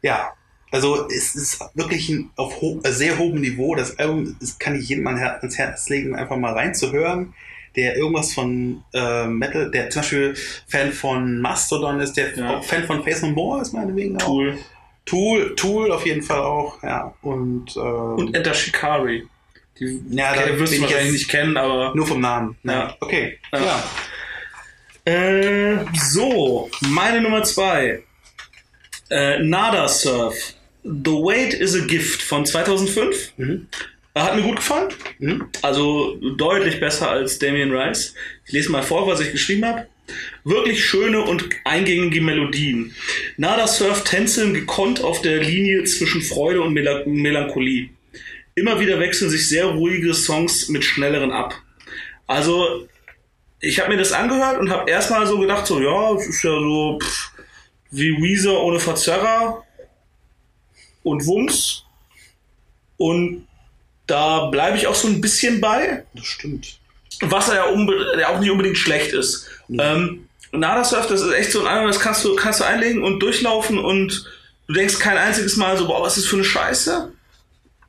Ja, 0.00 0.32
also 0.74 1.08
es 1.08 1.34
ist 1.34 1.60
wirklich 1.74 2.08
ein, 2.10 2.30
auf 2.36 2.60
ho 2.60 2.80
äh, 2.84 2.90
sehr 2.92 3.18
hohem 3.18 3.40
Niveau. 3.40 3.74
Das 3.74 3.98
Album 3.98 4.36
das 4.40 4.58
kann 4.58 4.78
ich 4.78 4.88
jedem 4.88 5.06
ans 5.06 5.56
Herz 5.56 5.88
legen, 5.88 6.14
einfach 6.14 6.36
mal 6.36 6.52
reinzuhören. 6.52 7.32
Der 7.76 7.96
irgendwas 7.96 8.32
von 8.34 8.84
äh, 8.92 9.26
Metal, 9.26 9.68
der 9.70 9.90
zum 9.90 10.02
Beispiel 10.02 10.34
Fan 10.68 10.92
von 10.92 11.38
Mastodon 11.40 11.98
ist, 12.00 12.16
der 12.16 12.36
Ja. 12.38 12.58
auch 12.58 12.64
Fan 12.64 12.84
von 12.84 13.02
Face 13.02 13.22
No 13.22 13.28
More 13.30 13.62
ist 13.62 13.72
meinetwegen 13.72 14.20
auch. 14.22 14.28
Cool. 14.28 14.58
Tool, 15.06 15.54
Tool 15.56 15.90
auf 15.92 16.06
jeden 16.06 16.22
Fall 16.22 16.40
auch, 16.40 16.82
ja. 16.82 17.12
Und, 17.22 17.76
ähm, 17.76 17.82
Und 18.16 18.34
Enter 18.34 18.54
Shikari. 18.54 19.26
Die 19.80 20.00
Ja, 20.10 20.34
da 20.36 20.46
ja, 20.46 20.58
wirst 20.58 20.72
du 20.72 20.76
ich 20.76 20.82
wahrscheinlich 20.82 21.12
nicht 21.14 21.28
kennen, 21.28 21.56
aber. 21.56 21.92
nur 21.96 22.06
vom 22.06 22.20
Namen. 22.20 22.56
ne? 22.62 22.72
Ja. 22.72 22.96
Okay. 23.00 23.38
Ja. 23.52 23.60
Ja. 25.06 25.12
Äh, 25.12 25.84
so, 25.94 26.70
meine 26.88 27.20
Nummer 27.20 27.42
zwei. 27.42 28.02
Äh, 29.10 29.40
Nada 29.42 29.86
Surf. 29.88 30.34
The 30.84 31.12
Weight 31.12 31.54
is 31.54 31.74
a 31.74 31.86
Gift 31.86 32.20
von 32.20 32.44
2005. 32.44 33.32
Mhm. 33.38 33.66
Hat 34.14 34.36
mir 34.36 34.42
gut 34.42 34.56
gefallen. 34.56 34.92
Mhm. 35.18 35.48
Also 35.62 36.16
deutlich 36.36 36.78
besser 36.78 37.10
als 37.10 37.38
Damien 37.38 37.72
Rice. 37.72 38.14
Ich 38.46 38.52
lese 38.52 38.70
mal 38.70 38.82
vor, 38.82 39.06
was 39.06 39.20
ich 39.20 39.32
geschrieben 39.32 39.64
habe. 39.64 39.86
Wirklich 40.44 40.84
schöne 40.84 41.22
und 41.22 41.48
eingängige 41.64 42.20
Melodien. 42.20 42.94
Nada 43.38 43.66
Surf 43.66 44.04
tänzeln 44.04 44.52
gekonnt 44.52 45.02
auf 45.02 45.22
der 45.22 45.42
Linie 45.42 45.84
zwischen 45.84 46.20
Freude 46.20 46.60
und 46.60 46.74
Mela 46.74 47.02
Melancholie. 47.06 47.88
Immer 48.54 48.78
wieder 48.78 49.00
wechseln 49.00 49.30
sich 49.30 49.48
sehr 49.48 49.64
ruhige 49.64 50.12
Songs 50.12 50.68
mit 50.68 50.84
schnelleren 50.84 51.32
ab. 51.32 51.54
Also, 52.26 52.86
ich 53.58 53.80
habe 53.80 53.90
mir 53.90 53.96
das 53.96 54.12
angehört 54.12 54.60
und 54.60 54.70
habe 54.70 54.90
erstmal 54.90 55.26
so 55.26 55.38
gedacht, 55.38 55.66
so, 55.66 55.80
ja, 55.80 56.14
es 56.14 56.26
ist 56.26 56.42
ja 56.42 56.50
so 56.50 56.98
pff, 57.02 57.30
wie 57.90 58.10
Weezer 58.22 58.60
ohne 58.62 58.78
Verzerrer 58.78 59.64
und 61.04 61.24
Wumms. 61.26 61.84
Und 62.96 63.46
da 64.06 64.46
bleibe 64.46 64.76
ich 64.76 64.86
auch 64.88 64.94
so 64.94 65.08
ein 65.08 65.20
bisschen 65.20 65.60
bei 65.60 66.04
Das 66.14 66.26
stimmt. 66.26 66.78
was 67.20 67.48
er 67.48 67.54
ja 68.18 68.28
auch 68.28 68.40
nicht 68.40 68.50
unbedingt 68.50 68.76
schlecht 68.78 69.12
ist. 69.12 69.48
Ähm, 69.70 70.28
Nada 70.52 70.84
Surf, 70.84 71.06
das 71.06 71.20
ist 71.20 71.32
echt 71.32 71.52
so 71.52 71.60
ein 71.60 71.66
Album, 71.66 71.88
das 71.88 72.00
kannst 72.00 72.24
du, 72.24 72.34
kannst 72.36 72.60
du 72.60 72.64
einlegen 72.64 73.02
und 73.02 73.20
durchlaufen 73.20 73.78
und 73.78 74.26
du 74.66 74.74
denkst 74.74 74.98
kein 74.98 75.16
einziges 75.16 75.56
Mal 75.56 75.76
so, 75.76 75.86
boah, 75.86 76.02
was 76.02 76.16
ist 76.16 76.24
das 76.24 76.30
für 76.30 76.36
eine 76.36 76.44
Scheiße? 76.44 77.12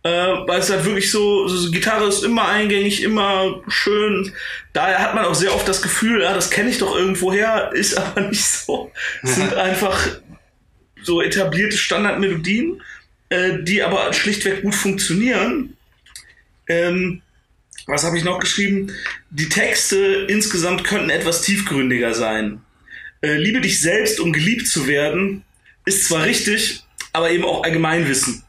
Äh, 0.03 0.09
weil 0.47 0.59
es 0.59 0.69
halt 0.69 0.85
wirklich 0.85 1.11
so, 1.11 1.47
so, 1.47 1.57
so 1.57 1.71
Gitarre 1.71 2.07
ist 2.07 2.23
immer 2.23 2.47
eingängig, 2.47 3.01
immer 3.01 3.61
schön. 3.67 4.33
Daher 4.71 4.99
hat 4.99 5.15
man 5.15 5.25
auch 5.25 5.33
sehr 5.33 5.53
oft 5.53 5.67
das 5.67 5.81
Gefühl, 5.81 6.21
ja, 6.21 6.33
das 6.33 6.51
kenne 6.51 6.69
ich 6.69 6.77
doch 6.77 6.95
irgendwoher, 6.95 7.71
ist 7.73 7.97
aber 7.97 8.21
nicht 8.21 8.45
so. 8.45 8.91
Es 9.23 9.35
sind 9.35 9.53
einfach 9.55 10.07
so 11.03 11.21
etablierte 11.21 11.77
Standardmelodien, 11.77 12.81
äh, 13.29 13.63
die 13.63 13.83
aber 13.83 14.13
schlichtweg 14.13 14.61
gut 14.61 14.75
funktionieren. 14.75 15.75
Ähm, 16.67 17.21
was 17.87 18.03
habe 18.03 18.17
ich 18.17 18.23
noch 18.23 18.39
geschrieben? 18.39 18.91
Die 19.29 19.49
Texte 19.49 20.25
insgesamt 20.27 20.83
könnten 20.83 21.09
etwas 21.09 21.41
tiefgründiger 21.41 22.13
sein. 22.13 22.61
Äh, 23.21 23.35
Liebe 23.37 23.61
dich 23.61 23.79
selbst, 23.79 24.19
um 24.19 24.33
geliebt 24.33 24.67
zu 24.67 24.87
werden, 24.87 25.43
ist 25.85 26.05
zwar 26.07 26.25
richtig, 26.25 26.83
aber 27.13 27.29
eben 27.31 27.45
auch 27.45 27.63
Allgemeinwissen. 27.63 28.43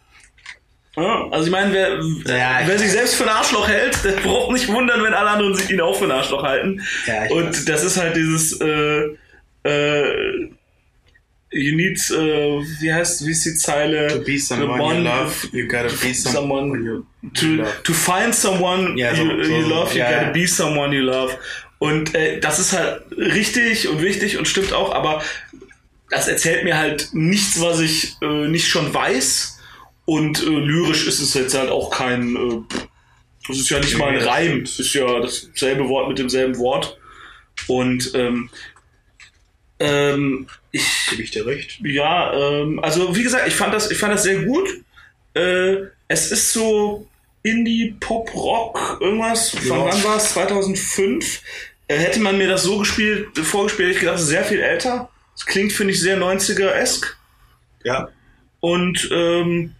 Ja, 0.96 1.28
also 1.30 1.46
ich 1.46 1.52
meine, 1.52 1.72
wer, 1.74 2.00
Ja, 2.36 2.60
wer 2.64 2.78
sich 2.78 2.90
selbst 2.90 3.16
für 3.16 3.24
ein 3.24 3.28
Arschloch 3.28 3.68
hält, 3.68 3.98
der 4.04 4.12
braucht 4.12 4.52
nicht 4.52 4.68
wundern, 4.68 5.02
wenn 5.02 5.12
alle 5.12 5.30
anderen 5.30 5.54
sich 5.54 5.70
ihn 5.70 5.80
auch 5.82 5.98
für 5.98 6.04
ein 6.04 6.10
Arschloch 6.10 6.42
halten. 6.42 6.82
Ja, 7.06 7.26
Und 7.30 7.68
das 7.68 7.84
ist 7.84 7.98
halt 7.98 8.16
dieses, 8.16 8.58
äh, 8.60 9.02
äh, 9.64 10.48
you 11.56 11.76
need, 11.76 11.98
uh, 12.10 12.62
wie 12.80 12.92
heißt, 12.92 13.26
wie 13.26 13.30
ist 13.32 13.44
die 13.44 13.54
Zeile? 13.54 14.08
To 14.08 14.20
be 14.20 14.38
someone 14.38 14.80
one- 14.82 14.96
you 14.98 15.02
love, 15.04 15.48
you 15.52 15.66
gotta 15.68 15.88
be 16.02 16.14
someone, 16.14 16.70
someone 16.72 16.84
you, 16.84 17.04
to, 17.34 17.46
you 17.46 17.54
love. 17.56 17.72
to 17.84 17.92
find 17.92 18.34
someone 18.34 18.96
Ja, 18.98 19.14
so- 19.14 19.22
you, 19.22 19.44
so- 19.44 19.50
you 19.50 19.60
love, 19.68 19.92
you 19.92 19.98
ja, 19.98 20.10
gotta 20.18 20.30
be 20.32 20.46
someone 20.46 20.94
you 20.94 21.02
love. 21.02 21.36
Und 21.78 22.14
äh, 22.14 22.40
das 22.40 22.58
ist 22.58 22.72
halt 22.72 23.02
richtig 23.16 23.88
und 23.88 24.00
wichtig 24.02 24.38
und 24.38 24.46
stimmt 24.48 24.72
auch, 24.72 24.94
aber 24.94 25.22
das 26.10 26.28
erzählt 26.28 26.64
mir 26.64 26.78
halt 26.78 27.08
nichts, 27.12 27.60
was 27.60 27.80
ich 27.80 28.14
äh, 28.22 28.48
nicht 28.48 28.68
schon 28.68 28.94
weiß. 28.94 29.58
Und 30.04 30.42
äh, 30.42 30.46
lyrisch 30.48 31.06
ist 31.06 31.20
es 31.20 31.34
jetzt 31.34 31.58
halt 31.58 31.68
auch 31.70 31.90
kein, 31.90 32.36
äh, 32.36 32.76
das 33.48 33.58
ist 33.58 33.68
ja 33.70 33.78
nicht 33.80 33.98
mal 33.98 34.08
ein 34.10 34.22
Reim, 34.22 34.60
es 34.62 34.78
ist 34.78 34.94
ja 34.94 35.04
dasselbe 35.20 35.88
Wort 35.88 36.08
mit 36.08 36.18
demselben 36.18 36.56
Wort. 36.58 36.96
Und 37.66 38.12
ähm, 38.14 38.48
ähm, 39.78 40.46
ich 40.72 41.06
Gebe 41.10 41.22
ich 41.22 41.30
dir 41.30 41.46
recht? 41.46 41.78
ja, 41.84 42.32
ähm, 42.32 42.80
also 42.82 43.14
wie 43.16 43.22
gesagt, 43.22 43.46
ich 43.48 43.54
fand 43.54 43.72
das, 43.74 43.90
ich 43.90 43.98
fand 43.98 44.12
das 44.14 44.22
sehr 44.24 44.42
gut. 44.44 44.68
Äh, 45.34 45.76
es 46.08 46.32
ist 46.32 46.52
so 46.52 47.06
Indie, 47.42 47.94
Pop, 48.00 48.34
Rock, 48.34 48.98
irgendwas. 49.00 49.50
Von 49.50 49.66
Ja. 49.68 49.84
wann 49.84 50.04
war 50.04 50.16
es? 50.16 50.32
2005. 50.32 51.42
Äh, 51.88 51.96
hätte 51.98 52.18
man 52.20 52.36
mir 52.38 52.48
das 52.48 52.64
so 52.64 52.78
gespielt, 52.78 53.28
vorgespielt, 53.38 53.88
hätte 53.90 53.98
ich 53.98 54.04
gedacht, 54.04 54.18
sehr 54.18 54.44
viel 54.44 54.60
älter. 54.60 55.08
Das 55.34 55.46
klingt, 55.46 55.72
finde 55.72 55.92
ich, 55.92 56.00
sehr 56.00 56.16
90er-esk. 56.18 57.16
Ja. 57.84 58.08
Und 58.60 59.08
ähm, 59.12 59.75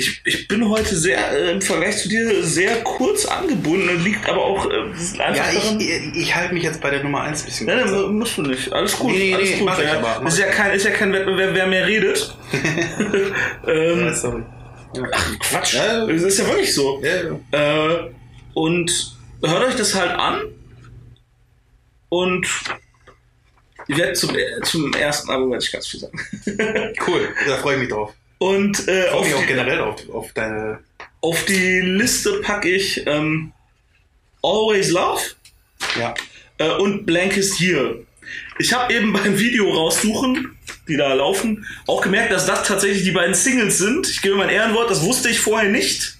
ich, 0.00 0.22
ich 0.24 0.48
bin 0.48 0.66
heute 0.68 0.96
sehr, 0.96 1.30
äh, 1.32 1.52
im 1.52 1.60
Vergleich 1.62 1.98
zu 1.98 2.08
dir, 2.08 2.42
sehr 2.42 2.82
kurz 2.82 3.26
angebunden. 3.26 4.02
Liegt 4.02 4.26
aber 4.28 4.42
auch 4.42 4.64
äh, 4.70 4.80
einfach 5.22 5.36
Ja, 5.36 5.52
daran. 5.52 5.78
ich, 5.80 6.16
ich 6.16 6.34
halte 6.34 6.54
mich 6.54 6.62
jetzt 6.62 6.80
bei 6.80 6.90
der 6.90 7.02
Nummer 7.02 7.20
1 7.22 7.42
ein 7.42 7.44
bisschen 7.44 7.66
Nein, 7.66 7.84
nein, 7.84 8.12
musst 8.14 8.38
du 8.38 8.42
nicht. 8.42 8.72
Alles 8.72 8.98
gut. 8.98 9.10
Nee, 9.12 9.18
nee, 9.18 9.34
alles 9.34 9.50
nee, 9.50 9.58
gut. 9.58 9.70
ich 9.78 9.84
ja, 9.84 9.98
aber, 9.98 10.26
ist, 10.26 10.38
ja 10.38 10.46
kein, 10.46 10.72
ist 10.72 10.84
ja 10.84 10.90
kein 10.90 11.12
Wettbewerb, 11.12 11.50
wer 11.54 11.66
mehr 11.66 11.86
redet. 11.86 12.34
ähm, 13.66 14.00
Ja, 14.06 14.14
sorry. 14.14 14.42
Ja. 14.96 15.02
Quatsch. 15.40 15.74
Ja. 15.74 16.06
Das 16.06 16.22
ist 16.22 16.38
ja 16.38 16.46
wirklich 16.46 16.74
so. 16.74 17.02
Ja, 17.02 17.38
ja. 17.52 17.94
Äh, 17.94 18.10
und 18.54 19.16
hört 19.44 19.68
euch 19.68 19.76
das 19.76 19.94
halt 19.94 20.10
an. 20.12 20.40
Und 22.08 22.46
ich 23.86 23.96
werde 23.96 24.14
zum, 24.14 24.30
zum 24.64 24.92
ersten 24.94 25.30
Album 25.30 25.50
werde 25.50 25.64
ich 25.64 25.70
ganz 25.72 25.86
viel 25.86 26.00
sagen. 26.00 26.18
Cool, 27.06 27.28
da 27.46 27.56
freue 27.58 27.74
ich 27.74 27.80
mich 27.82 27.90
drauf. 27.90 28.12
Und 28.40 28.88
äh, 28.88 29.08
auf, 29.10 29.26
die, 29.26 29.46
generell 29.46 29.80
auf, 29.80 30.08
auf 30.08 30.32
deine. 30.32 30.78
auf 31.20 31.44
die 31.44 31.80
Liste 31.82 32.40
packe 32.40 32.70
ich 32.70 33.06
ähm, 33.06 33.52
Always 34.42 34.88
Love 34.88 35.20
Ja. 35.98 36.14
äh, 36.56 36.70
und 36.70 37.04
Blankest 37.04 37.60
Year. 37.60 37.96
Ich 38.58 38.72
habe 38.72 38.94
eben 38.94 39.12
beim 39.12 39.38
Video 39.38 39.70
raussuchen, 39.70 40.56
die 40.88 40.96
da 40.96 41.12
laufen, 41.12 41.66
auch 41.86 42.00
gemerkt, 42.00 42.32
dass 42.32 42.46
das 42.46 42.66
tatsächlich 42.66 43.04
die 43.04 43.10
beiden 43.10 43.34
Singles 43.34 43.76
sind. 43.76 44.08
Ich 44.08 44.22
gebe 44.22 44.36
mein 44.36 44.48
Ehrenwort, 44.48 44.90
das 44.90 45.02
wusste 45.02 45.28
ich 45.28 45.38
vorher 45.38 45.68
nicht. 45.68 46.16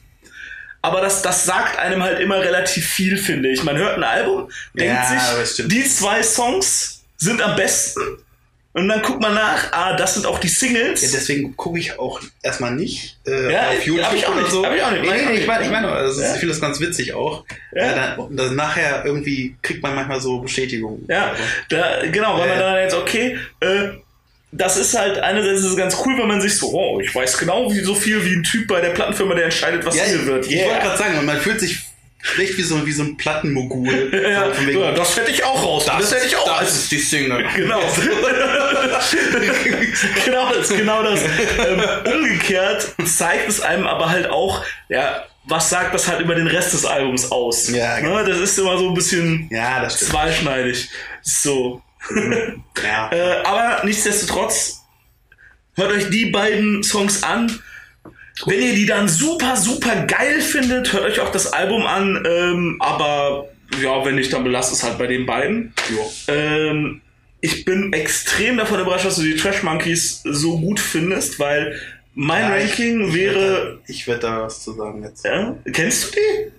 Aber 0.83 1.00
das, 1.00 1.22
das 1.22 1.46
sagt 1.46 1.78
einem 1.78 2.02
halt 2.02 2.20
immer 2.20 2.40
relativ 2.40 2.87
viel, 2.87 3.16
finde 3.16 3.48
ich. 3.50 3.62
Man 3.64 3.78
hört 3.78 3.96
ein 3.96 4.04
Album, 4.04 4.50
denkt 4.74 4.94
Ja, 4.94 5.44
sich, 5.44 5.66
die 5.68 5.85
zwei 5.85 6.22
Songs 6.22 7.02
sind 7.16 7.40
am 7.40 7.56
besten. 7.56 8.00
Und 8.72 8.87
dann 8.88 9.02
guckt 9.02 9.20
man 9.20 9.35
nach, 9.35 9.72
ah, 9.72 9.96
das 9.96 10.14
sind 10.14 10.26
auch 10.26 10.38
die 10.38 10.46
Singles. 10.48 11.02
Ja, 11.02 11.09
deswegen 11.12 11.56
gucke 11.56 11.78
ich 11.80 11.98
auch 11.98 12.20
erstmal 12.40 12.70
nicht 12.70 13.18
äh, 13.26 13.52
Ja, 13.52 13.70
auf 13.70 13.85
YouTube 13.85 14.04
hab 14.06 14.14
ich 14.14 14.26
auch 14.28 14.35
nicht, 14.37 14.50
so. 14.50 14.64
hab 14.64 14.74
ich 14.76 14.83
auch 14.83 14.90
nicht, 14.92 15.02
Nee, 15.02 15.09
nee, 15.11 15.30
nicht. 15.33 15.40
ich 15.40 15.46
meine, 15.48 15.64
ich 15.64 15.70
meine, 15.72 15.88
also, 15.88 16.20
Ja. 16.22 16.35
ich 16.35 16.38
finde 16.38 16.54
das 16.54 16.61
ganz 16.61 16.78
witzig 16.78 17.12
auch. 17.14 17.44
Ja. 17.74 17.83
Äh, 17.90 17.94
dann, 18.16 18.37
dann 18.37 18.54
nachher 18.54 19.04
irgendwie 19.04 19.56
kriegt 19.62 19.83
man 19.83 19.96
manchmal 19.96 20.20
so 20.20 20.38
Bestätigung. 20.38 21.04
Ja, 21.09 21.35
da, 21.68 22.06
genau, 22.12 22.38
weil 22.38 22.48
Ja, 22.48 22.54
man 22.54 22.59
dann 22.62 22.76
jetzt, 22.83 22.94
okay, 22.94 23.38
äh, 23.59 23.88
das 24.52 24.76
ist 24.76 24.96
halt, 24.96 25.18
einerseits 25.18 25.61
ist 25.61 25.66
es 25.66 25.76
ganz 25.76 25.96
cool, 26.04 26.16
wenn 26.18 26.28
man 26.28 26.40
sich 26.40 26.56
so, 26.56 26.72
oh, 26.72 27.00
ich 27.00 27.12
weiß 27.12 27.38
genau 27.38 27.72
wie 27.72 27.80
so 27.80 27.94
viel 27.96 28.24
wie 28.24 28.35
ein 28.37 28.44
Typ 28.44 28.68
bei 28.68 28.80
der 28.80 28.90
Plattenfirma, 28.90 29.35
der 29.35 29.44
entscheidet, 29.44 29.85
was 29.85 29.96
Ja, 29.96 30.04
Single 30.04 30.26
wird. 30.26 30.46
ich 30.46 30.64
wollte 30.64 30.80
gerade 30.80 30.98
sagen, 30.98 31.24
man 31.24 31.38
fühlt 31.38 31.59
sich 31.61 31.78
schlecht 32.22 32.56
wie 32.59 32.62
so, 32.62 32.87
wie 32.87 32.92
so 32.92 33.02
ein 33.02 33.16
Plattenmogul. 33.16 34.11
ja, 34.30 34.52
so 34.52 34.66
wegen, 34.66 34.80
ja, 34.80 34.92
das 34.92 35.16
hätte 35.16 35.30
ich 35.30 35.44
auch 35.44 35.62
raus. 35.62 35.87
Das, 35.87 36.12
hätte 36.12 36.26
ich 36.26 36.37
auch. 36.37 36.61
Das 36.61 36.74
ist 36.74 36.90
die 36.92 36.98
Single. 36.98 37.44
Genau. 37.54 37.80
genau 40.24 40.52
das, 40.52 40.68
genau 40.68 41.02
das. 41.02 41.20
Ähm, 41.22 41.83
umgekehrt 42.12 42.94
zeigt 43.04 43.48
es 43.48 43.61
einem 43.61 43.87
aber 43.87 44.09
halt 44.09 44.28
auch, 44.28 44.64
ja, 44.88 45.24
was 45.44 45.70
sagt 45.70 45.94
das 45.94 46.09
halt 46.09 46.20
über 46.20 46.35
den 46.35 46.46
Rest 46.46 46.72
des 46.72 46.85
Albums 46.85 47.30
aus? 47.30 47.68
Ja, 47.70 47.98
genau. 47.98 48.16
ne, 48.16 48.24
das 48.24 48.38
ist 48.38 48.59
immer 48.59 48.78
so 48.78 48.88
ein 48.88 48.94
bisschen 48.94 49.48
Ja, 49.50 49.80
das 49.80 49.96
stimmt. 49.96 50.11
zweischneidig. 50.11 50.90
So. 51.22 51.83
Ja. 52.83 53.11
Äh, 53.12 53.42
aber 53.44 53.85
nichtsdestotrotz, 53.85 54.83
hört 55.76 55.92
euch 55.92 56.11
die 56.11 56.26
beiden 56.26 56.83
Songs 56.83 57.22
an. 57.22 57.61
Wenn 58.46 58.61
ihr 58.62 58.74
die 58.74 58.87
dann 58.87 59.09
super, 59.09 59.57
super 59.57 60.05
geil 60.07 60.40
findet, 60.40 60.92
hört 60.92 61.05
euch 61.05 61.20
auch 61.20 61.33
das 61.33 61.53
Album 61.53 61.87
an. 61.87 62.24
Ähm, 62.26 62.76
aber 62.81 63.48
ja, 63.83 64.05
wenn 64.05 64.14
nicht, 64.16 64.33
dann 64.33 64.44
belasst 64.44 64.72
es 64.72 64.83
halt 64.83 64.98
bei 64.98 65.07
den 65.07 65.26
beiden. 65.26 65.72
Jo. 65.90 66.12
Ähm, 66.29 67.00
ich 67.40 67.64
bin 67.64 67.92
extrem 67.92 68.57
davon 68.59 68.81
überrascht, 68.81 69.07
dass 69.07 69.16
du 69.16 69.22
die 69.22 69.37
Trash 69.37 69.62
Monkeys 69.62 70.22
so 70.24 70.59
gut 70.59 70.79
findest, 70.81 71.38
weil 71.38 71.79
mein 72.14 72.42
Ja, 72.42 72.57
ich- 72.59 72.70
Ranking 72.70 73.09
ich 73.09 73.14
wäre. 73.14 73.35
werd 73.40 73.55
da- 73.76 73.79
Ich 73.88 74.07
werde 74.07 74.20
da 74.20 74.42
was 74.42 74.62
zu 74.62 74.72
sagen 74.74 75.03
jetzt. 75.05 75.24
Ja? 75.24 75.57
Kennst 75.72 76.05
du 76.05 76.11
die? 76.18 76.50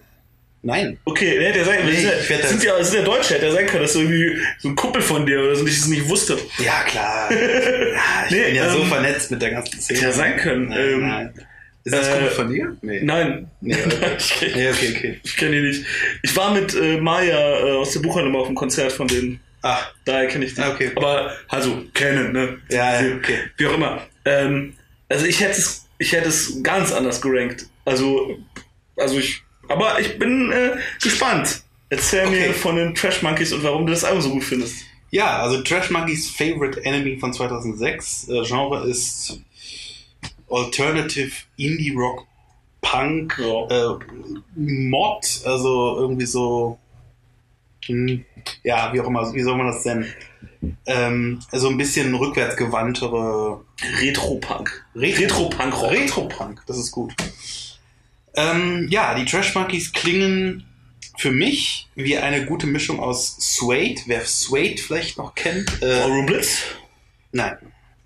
Nein. 0.63 0.99
Okay, 1.05 1.39
der 1.39 1.49
hätte 1.49 1.59
ja 1.59 1.65
sein 1.65 1.79
Nee, 1.87 1.91
das 1.91 2.01
sind 2.01 2.21
ich 2.21 2.29
ja, 2.29 2.43
sind 2.45 2.63
ja, 2.63 2.77
das 2.77 2.91
sind 2.91 2.99
ja 2.99 3.05
Deutsche, 3.05 3.33
hätte 3.33 3.47
ja 3.47 3.51
sein 3.51 3.65
können, 3.65 3.81
dass 3.81 3.93
du 3.93 3.99
irgendwie 4.01 4.37
so 4.59 4.69
ein 4.69 4.75
Kumpel 4.75 5.01
von 5.01 5.25
dir 5.25 5.39
oder 5.41 5.55
so, 5.55 5.65
ich 5.65 5.75
es 5.75 5.87
nicht 5.87 6.07
wusste. 6.07 6.37
Ja, 6.63 6.83
klar. 6.83 7.31
Ja, 7.31 8.25
ich 8.27 8.31
Nee, 8.31 8.43
bin 8.45 8.55
ja 8.55 8.69
so 8.69 8.79
ähm, 8.81 8.87
vernetzt 8.87 9.31
mit 9.31 9.41
der 9.41 9.49
ganzen 9.51 9.81
Szene. 9.81 9.97
hätte 9.99 10.09
ja 10.09 10.13
sein 10.15 10.37
können. 10.37 10.69
Nein, 10.69 10.79
Ähm, 10.79 11.07
nein. 11.07 11.33
Ist 11.83 11.95
das 11.95 12.07
äh, 12.09 12.27
von 12.27 12.51
dir? 12.51 12.77
Nee. 12.81 13.01
Nein. 13.03 13.49
Nee, 13.61 13.75
okay. 13.75 14.07
ich 14.17 14.55
Nee, 14.55 14.69
okay, 14.69 14.93
okay. 14.95 15.19
ich 15.23 15.35
kenne 15.37 15.61
die 15.61 15.67
nicht. 15.67 15.85
Ich 16.23 16.35
war 16.35 16.53
mit 16.53 16.75
äh, 16.75 16.97
Maya 17.01 17.59
äh, 17.59 17.71
aus 17.77 17.91
der 17.93 18.01
Buchhandlung 18.01 18.35
auf 18.35 18.47
dem 18.47 18.55
Konzert 18.55 18.91
von 18.91 19.07
denen. 19.07 19.39
Ach, 19.63 19.91
Daher 20.05 20.27
kenne 20.27 20.45
ich 20.45 20.53
die. 20.55 20.61
Ah, 20.61 20.71
okay. 20.71 20.91
Aber, 20.95 21.33
also, 21.47 21.83
kennen, 21.93 22.33
ne? 22.33 22.57
Ja, 22.69 23.01
ja, 23.01 23.07
Wie- 23.09 23.13
okay. 23.13 23.37
Wie 23.57 23.65
auch 23.67 23.73
immer. 23.73 24.01
Ähm, 24.25 24.73
also 25.09 25.25
ich 25.25 25.39
hätte 25.39 25.51
es, 25.59 25.85
ich 25.97 26.11
hätte 26.13 26.29
es 26.29 26.61
ganz 26.63 26.91
anders 26.91 27.21
gerankt. 27.21 27.65
Also, 27.85 28.37
also 28.97 29.17
ich, 29.19 29.41
aber 29.67 29.99
ich 29.99 30.17
bin 30.19 30.51
äh, 30.51 30.77
gespannt. 31.01 31.63
Erzähl 31.89 32.25
Okay. 32.27 32.47
mir 32.47 32.53
von 32.53 32.75
den 32.75 32.95
Trash 32.95 33.21
Monkeys 33.21 33.51
und 33.53 33.63
warum 33.63 33.85
du 33.85 33.91
das 33.91 34.03
Album 34.03 34.21
so 34.21 34.29
gut 34.29 34.43
findest. 34.43 34.75
Ja, 35.09 35.39
also 35.41 35.61
Trash 35.61 35.89
Monkeys 35.89 36.29
Favorite 36.29 36.83
Enemy 36.85 37.17
von 37.19 37.33
2006. 37.33 38.29
Äh, 38.29 38.43
Genre 38.45 38.87
ist 38.89 39.41
Alternative 40.51 41.31
Indie 41.57 41.93
Rock 41.95 42.25
Punk 42.81 43.39
Ja. 43.39 43.67
äh, 43.95 43.99
Mod, 44.55 45.25
also 45.45 45.97
irgendwie 45.99 46.25
so 46.25 46.77
hm, 47.85 48.25
ja, 48.63 48.91
wie 48.93 49.01
auch 49.01 49.07
immer, 49.07 49.33
wie 49.33 49.41
soll 49.41 49.57
man 49.57 49.67
das 49.67 49.83
nennen? 49.85 50.13
Ähm, 50.85 51.39
also 51.51 51.69
ein 51.69 51.77
bisschen 51.77 52.13
rückwärtsgewandtere 52.13 53.61
Retro-Punk. 53.99 54.85
Retro- 54.95 55.19
Retro-Punk-Rock. 55.23 55.91
Retro-Punk, 55.91 56.63
das 56.67 56.77
ist 56.77 56.91
gut. 56.91 57.13
Ähm, 58.35 58.87
ja, 58.89 59.15
die 59.15 59.25
Trash 59.25 59.55
Monkeys 59.55 59.91
klingen 59.91 60.65
für 61.17 61.31
mich 61.31 61.89
wie 61.95 62.17
eine 62.17 62.45
gute 62.45 62.67
Mischung 62.67 62.99
aus 62.99 63.35
Suede. 63.39 64.01
Wer 64.05 64.25
Suede 64.25 64.81
vielleicht 64.81 65.17
noch 65.17 65.33
kennt. 65.35 65.81
Äh, 65.81 66.23
Blitz? 66.25 66.61
nein. 67.31 67.57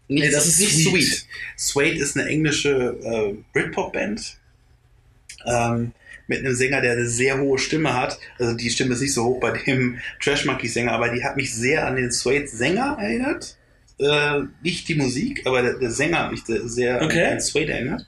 Nicht, 0.08 0.26
Nee, 0.26 0.32
das 0.32 0.46
ist 0.48 0.60
nicht 0.60 0.74
Sweet. 0.74 1.04
Sweet. 1.04 1.26
Suede 1.56 1.98
ist 2.00 2.18
eine 2.18 2.28
englische 2.30 2.98
äh, 3.04 3.36
Britpop-Band. 3.54 4.38
Ähm, 5.46 5.92
mit 6.28 6.40
einem 6.40 6.56
Sänger, 6.56 6.82
der 6.82 6.94
eine 6.94 7.08
sehr 7.08 7.40
hohe 7.40 7.60
Stimme 7.60 7.94
hat. 7.94 8.18
Also 8.40 8.56
die 8.56 8.70
Stimme 8.70 8.94
ist 8.96 9.02
nicht 9.02 9.14
so 9.14 9.26
hoch 9.26 9.40
bei 9.40 9.52
dem 9.52 10.00
Trash 10.24 10.46
Monkey 10.46 10.68
Sänger, 10.68 10.92
aber 10.94 11.10
die 11.10 11.24
hat 11.24 11.38
mich 11.38 11.54
sehr 11.54 11.86
an 11.88 11.96
den 11.96 12.12
Suede 12.12 12.48
Sänger 12.48 12.98
erinnert. 13.00 13.58
Äh, 14.00 14.42
nicht 14.62 14.88
die 14.88 14.96
Musik, 14.96 15.44
aber 15.46 15.62
der, 15.62 15.74
der 15.76 15.92
Sänger 15.92 16.20
hat 16.20 16.32
mich 16.32 16.44
sehr, 16.46 17.02
Okay. 17.02 17.24
an 17.24 17.30
den 17.32 17.40
Suede 17.42 17.74
erinnert. 17.74 18.06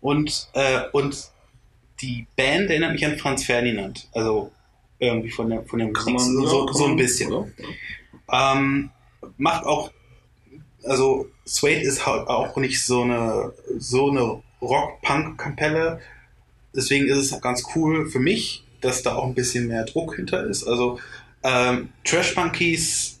Und, 0.00 0.48
äh, 0.54 0.80
und 0.92 1.16
die 2.00 2.26
Band 2.36 2.70
erinnert 2.70 2.92
mich 2.92 3.04
an 3.06 3.18
Franz 3.18 3.44
Ferdinand. 3.44 4.08
Also 4.12 4.50
irgendwie 4.98 5.30
von 5.30 5.50
der, 5.50 5.62
von 5.64 5.78
der 5.78 5.88
Musik 5.88 6.18
so, 6.20 6.46
so, 6.46 6.72
so 6.72 6.86
ein 6.86 6.96
bisschen. 6.96 7.52
Ähm, 8.32 8.90
macht 9.36 9.64
auch, 9.64 9.92
also 10.84 11.28
Suede 11.44 11.80
ist 11.82 12.06
halt 12.06 12.28
auch 12.28 12.56
nicht 12.56 12.84
so 12.84 13.02
eine, 13.02 13.52
so 13.78 14.10
eine 14.10 14.42
Rock-Punk-Kapelle. 14.60 16.00
Deswegen 16.74 17.06
ist 17.06 17.18
es 17.18 17.40
ganz 17.40 17.64
cool 17.74 18.08
für 18.08 18.20
mich, 18.20 18.64
dass 18.80 19.02
da 19.02 19.14
auch 19.14 19.26
ein 19.26 19.34
bisschen 19.34 19.68
mehr 19.68 19.84
Druck 19.84 20.16
hinter 20.16 20.44
ist. 20.44 20.64
Also 20.64 20.98
ähm, 21.42 21.90
Trash 22.04 22.36
Monkeys 22.36 23.18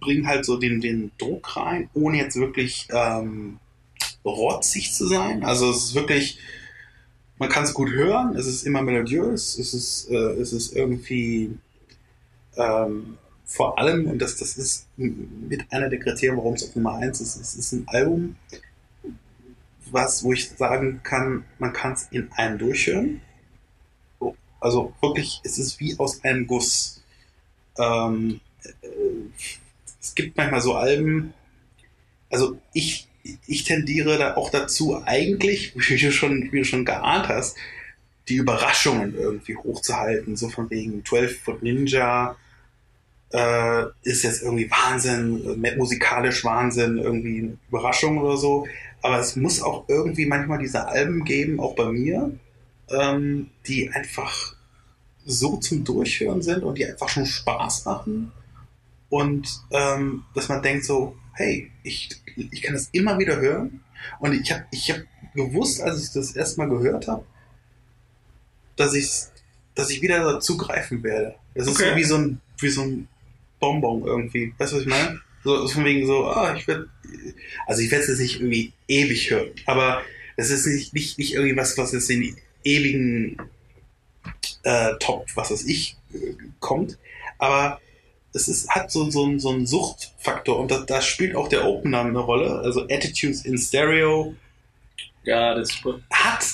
bringen 0.00 0.26
halt 0.26 0.44
so 0.44 0.56
den, 0.56 0.80
den 0.80 1.10
Druck 1.18 1.56
rein, 1.56 1.90
ohne 1.94 2.18
jetzt 2.18 2.36
wirklich 2.36 2.88
ähm, 2.90 3.58
rotzig 4.24 4.92
zu 4.92 5.06
sein. 5.06 5.44
Also 5.44 5.70
es 5.70 5.84
ist 5.84 5.94
wirklich, 5.94 6.38
man 7.38 7.48
kann 7.48 7.64
es 7.64 7.74
gut 7.74 7.90
hören, 7.90 8.36
es 8.36 8.46
ist 8.46 8.64
immer 8.64 8.82
melodiös, 8.82 9.58
es 9.58 9.74
ist, 9.74 10.10
äh, 10.10 10.14
es 10.14 10.52
ist 10.52 10.74
irgendwie 10.74 11.56
ähm, 12.56 13.18
vor 13.50 13.78
allem, 13.78 14.06
und 14.06 14.18
das, 14.20 14.36
das 14.36 14.58
ist 14.58 14.86
mit 14.98 15.72
einer 15.72 15.88
der 15.88 15.98
Kriterien, 15.98 16.36
warum 16.36 16.52
es 16.52 16.68
auf 16.68 16.76
Nummer 16.76 16.96
1 16.96 17.18
ist, 17.22 17.36
es 17.36 17.54
ist 17.54 17.72
ein 17.72 17.88
Album, 17.88 18.36
was, 19.90 20.22
wo 20.22 20.34
ich 20.34 20.50
sagen 20.50 21.00
kann, 21.02 21.44
man 21.58 21.72
kann 21.72 21.94
es 21.94 22.08
in 22.10 22.30
einem 22.32 22.58
durchhören. 22.58 23.22
Also 24.60 24.92
wirklich, 25.00 25.40
es 25.44 25.58
ist 25.58 25.80
wie 25.80 25.98
aus 25.98 26.22
einem 26.24 26.46
Guss. 26.46 27.02
Ähm, 27.78 28.40
äh, 28.62 28.88
es 29.98 30.14
gibt 30.14 30.36
manchmal 30.36 30.60
so 30.60 30.74
Alben, 30.74 31.32
also 32.28 32.60
ich, 32.74 33.08
ich 33.46 33.64
tendiere 33.64 34.18
da 34.18 34.36
auch 34.36 34.50
dazu, 34.50 35.02
eigentlich, 35.06 35.74
wie 35.88 35.96
du 35.96 36.12
schon, 36.12 36.52
wie 36.52 36.58
du 36.58 36.64
schon 36.64 36.84
geahnt 36.84 37.28
hast, 37.28 37.56
die 38.28 38.36
Überraschungen 38.36 39.14
irgendwie 39.16 39.56
hochzuhalten. 39.56 40.36
So 40.36 40.50
von 40.50 40.68
wegen 40.68 41.02
12 41.02 41.40
Foot 41.40 41.62
Ninja 41.62 42.36
äh, 43.32 43.84
ist 44.02 44.22
jetzt 44.22 44.42
irgendwie 44.42 44.70
Wahnsinn, 44.70 45.62
musikalisch 45.76 46.44
Wahnsinn, 46.44 46.98
irgendwie 46.98 47.38
eine 47.40 47.58
Überraschung 47.68 48.18
oder 48.18 48.36
so. 48.36 48.66
Aber 49.02 49.18
es 49.18 49.36
muss 49.36 49.62
auch 49.62 49.84
irgendwie 49.88 50.26
manchmal 50.26 50.58
diese 50.58 50.86
Alben 50.86 51.24
geben, 51.24 51.60
auch 51.60 51.76
bei 51.76 51.90
mir, 51.90 52.32
ähm, 52.90 53.50
die 53.66 53.90
einfach 53.90 54.56
so 55.24 55.58
zum 55.58 55.84
Durchhören 55.84 56.42
sind 56.42 56.62
und 56.64 56.78
die 56.78 56.86
einfach 56.86 57.08
schon 57.08 57.26
Spaß 57.26 57.84
machen. 57.84 58.32
Und 59.10 59.48
ähm, 59.70 60.24
dass 60.34 60.48
man 60.48 60.62
denkt 60.62 60.84
so, 60.84 61.16
hey, 61.34 61.70
ich, 61.82 62.10
ich 62.36 62.62
kann 62.62 62.74
das 62.74 62.88
immer 62.92 63.18
wieder 63.18 63.40
hören. 63.40 63.80
Und 64.20 64.32
ich 64.32 64.50
habe 64.52 64.64
ich 64.70 64.90
hab 64.90 65.00
gewusst, 65.34 65.80
als 65.80 66.02
ich 66.02 66.12
das 66.12 66.32
erstmal 66.34 66.68
gehört 66.68 67.08
habe, 67.08 67.24
dass 68.76 68.94
ich, 68.94 69.10
dass 69.74 69.90
ich 69.90 70.02
wieder 70.02 70.20
dazu 70.20 70.56
greifen 70.56 71.02
werde. 71.02 71.34
Das 71.54 71.68
okay. 71.68 71.84
ist 71.84 71.90
so 71.90 71.96
wie 71.96 72.04
so 72.04 72.16
ein, 72.16 72.40
wie 72.58 72.68
so 72.68 72.82
ein 72.82 73.08
Bonbon 73.60 74.04
irgendwie. 74.04 74.52
Weißt 74.58 74.72
du, 74.72 74.76
was 74.76 74.82
ich 74.82 74.88
meine? 74.88 75.20
So 75.44 75.66
von 75.68 75.84
wegen 75.84 76.06
so, 76.06 76.26
ah, 76.26 76.54
ich 76.56 76.66
werde, 76.66 76.88
also 77.66 77.82
ich 77.82 77.90
werde 77.90 78.04
es 78.04 78.10
jetzt 78.10 78.20
nicht 78.20 78.36
irgendwie 78.36 78.72
ewig 78.88 79.30
hören, 79.30 79.50
aber 79.66 80.02
es 80.36 80.50
ist 80.50 80.66
nicht, 80.66 80.92
nicht, 80.94 81.18
nicht 81.18 81.34
irgendwie 81.34 81.56
was, 81.56 81.78
was 81.78 81.92
jetzt 81.92 82.10
in 82.10 82.36
ewigen 82.64 83.38
äh, 84.62 84.94
Top, 85.00 85.26
was 85.34 85.50
weiß 85.50 85.64
ich, 85.66 85.96
äh, 86.12 86.34
kommt. 86.60 86.98
Aber 87.38 87.80
es 88.32 88.48
ist, 88.48 88.68
hat 88.70 88.90
so, 88.90 89.10
so, 89.10 89.38
so 89.38 89.50
einen 89.50 89.66
Suchtfaktor 89.66 90.58
und 90.58 90.70
da, 90.70 90.80
da 90.80 91.00
spielt 91.00 91.34
auch 91.34 91.48
der 91.48 91.66
Opener 91.66 92.00
eine 92.00 92.18
Rolle. 92.18 92.60
Also 92.60 92.82
Attitudes 92.84 93.44
in 93.44 93.58
Stereo. 93.58 94.34
Ja, 95.24 95.54
das 95.54 95.70
ist 95.70 95.82
super. 95.82 96.00
Hat, 96.10 96.44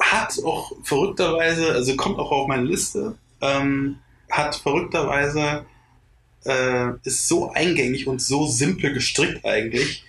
hat 0.00 0.38
auch 0.44 0.72
verrückterweise, 0.82 1.72
also 1.72 1.96
kommt 1.96 2.18
auch 2.18 2.30
auf 2.30 2.48
meine 2.48 2.64
Liste, 2.64 3.16
ähm, 3.40 3.98
hat 4.30 4.56
verrückterweise, 4.56 5.64
äh, 6.44 6.90
ist 7.04 7.28
so 7.28 7.50
eingängig 7.52 8.06
und 8.06 8.22
so 8.22 8.46
simpel 8.46 8.92
gestrickt 8.92 9.44
eigentlich, 9.44 10.04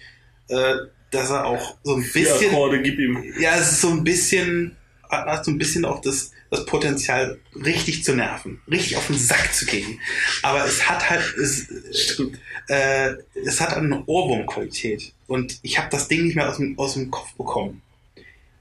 äh, 0.48 0.76
dass 1.12 1.30
er 1.30 1.46
auch 1.46 1.78
so 1.84 1.96
ein 1.96 2.02
bisschen. 2.02 2.52
Akkorde, 2.52 2.82
gib 2.82 3.00
ihm. 3.00 3.24
Ja, 3.40 3.56
es 3.58 3.74
ist 3.74 3.82
so 3.82 3.90
ein 3.90 4.04
bisschen, 4.04 4.76
hat 5.10 5.46
so 5.46 5.52
ein 5.52 5.58
bisschen 5.58 5.86
auch 5.86 6.02
das, 6.02 6.32
das 6.52 6.66
Potenzial, 6.66 7.40
richtig 7.56 8.04
zu 8.04 8.16
nerven, 8.16 8.62
richtig 8.70 8.98
auf 8.98 9.08
den 9.08 9.18
Sack 9.18 9.54
zu 9.54 9.66
gehen. 9.66 10.00
Aber 10.44 10.66
es 10.66 10.90
hat 10.90 11.10
halt, 11.10 11.36
es, 11.38 11.68
äh, 12.68 13.14
es 13.46 13.62
hat 13.62 13.74
eine 13.74 14.04
Ohrwurmqualität. 14.06 15.14
Und 15.28 15.60
ich 15.62 15.78
habe 15.78 15.90
das 15.92 16.08
Ding 16.08 16.24
nicht 16.24 16.36
mehr 16.36 16.50
aus 16.50 16.58
dem, 16.58 16.78
aus 16.78 16.94
dem 16.94 17.12
Kopf 17.12 17.34
bekommen. 17.34 17.82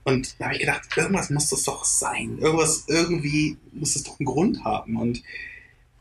Und 0.05 0.37
da 0.39 0.47
habe 0.47 0.55
ich 0.55 0.61
gedacht, 0.61 0.89
irgendwas 0.97 1.29
muss 1.29 1.51
das 1.51 1.65
doch 1.65 1.85
sein. 1.85 2.39
Irgendwas, 2.41 2.85
irgendwie 2.89 3.59
muss 3.73 3.95
das 3.95 4.05
doch 4.05 4.19
einen 4.19 4.27
Grund 4.27 4.65
haben. 4.65 4.97
Und 4.97 5.23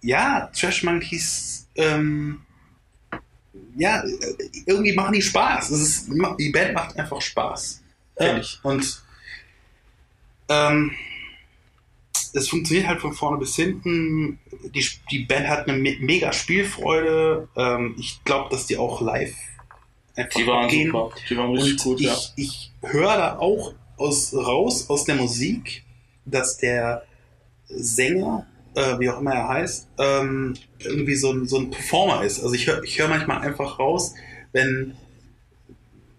ja, 0.01 0.49
Trash 0.53 0.83
Monkeys, 0.83 1.67
ähm, 1.75 2.41
ja, 3.75 4.03
irgendwie 4.65 4.93
machen 4.93 5.13
die 5.13 5.21
Spaß. 5.21 5.69
Ist, 5.71 6.09
die 6.39 6.49
Band 6.51 6.73
macht 6.73 6.97
einfach 6.97 7.21
Spaß. 7.21 7.83
Ja. 8.19 8.37
Ich. 8.37 8.59
Und 8.63 9.03
ähm, 10.49 10.91
es 12.33 12.49
funktioniert 12.49 12.87
halt 12.87 13.01
von 13.01 13.13
vorne 13.13 13.37
bis 13.37 13.55
hinten. 13.55 14.39
Die, 14.73 14.85
die 15.11 15.19
Band 15.19 15.47
hat 15.47 15.67
eine 15.67 15.77
me 15.77 15.97
mega 15.99 16.33
Spielfreude. 16.33 17.47
Ähm, 17.55 17.95
ich 17.97 18.23
glaube, 18.23 18.49
dass 18.49 18.65
die 18.65 18.77
auch 18.77 19.01
live 19.01 19.35
einfach 20.15 20.39
die 20.39 20.47
waren 20.47 20.67
gehen. 20.67 20.91
Super. 20.91 21.15
Die 21.29 21.37
waren 21.37 21.51
richtig 21.51 21.73
Und 21.73 21.83
gut, 21.83 22.01
ich, 22.01 22.07
ja. 22.07 22.17
ich 22.35 22.71
höre 22.81 23.17
da 23.17 23.37
auch 23.37 23.73
aus, 23.97 24.33
raus 24.33 24.89
aus 24.89 25.05
der 25.05 25.15
Musik, 25.15 25.83
dass 26.25 26.57
der 26.57 27.03
Sänger, 27.67 28.45
äh, 28.77 28.99
wie 28.99 29.09
auch 29.09 29.19
immer 29.19 29.33
er 29.33 29.47
heißt, 29.47 29.87
ähm, 29.97 30.53
irgendwie 30.79 31.15
so 31.15 31.31
ein, 31.31 31.47
so 31.47 31.57
ein 31.57 31.71
Performer 31.71 32.23
ist. 32.23 32.41
Also 32.41 32.53
ich 32.53 32.67
höre 32.67 32.83
ich 32.83 32.99
hör 32.99 33.07
manchmal 33.07 33.41
einfach 33.41 33.79
raus, 33.79 34.13
wenn 34.53 34.93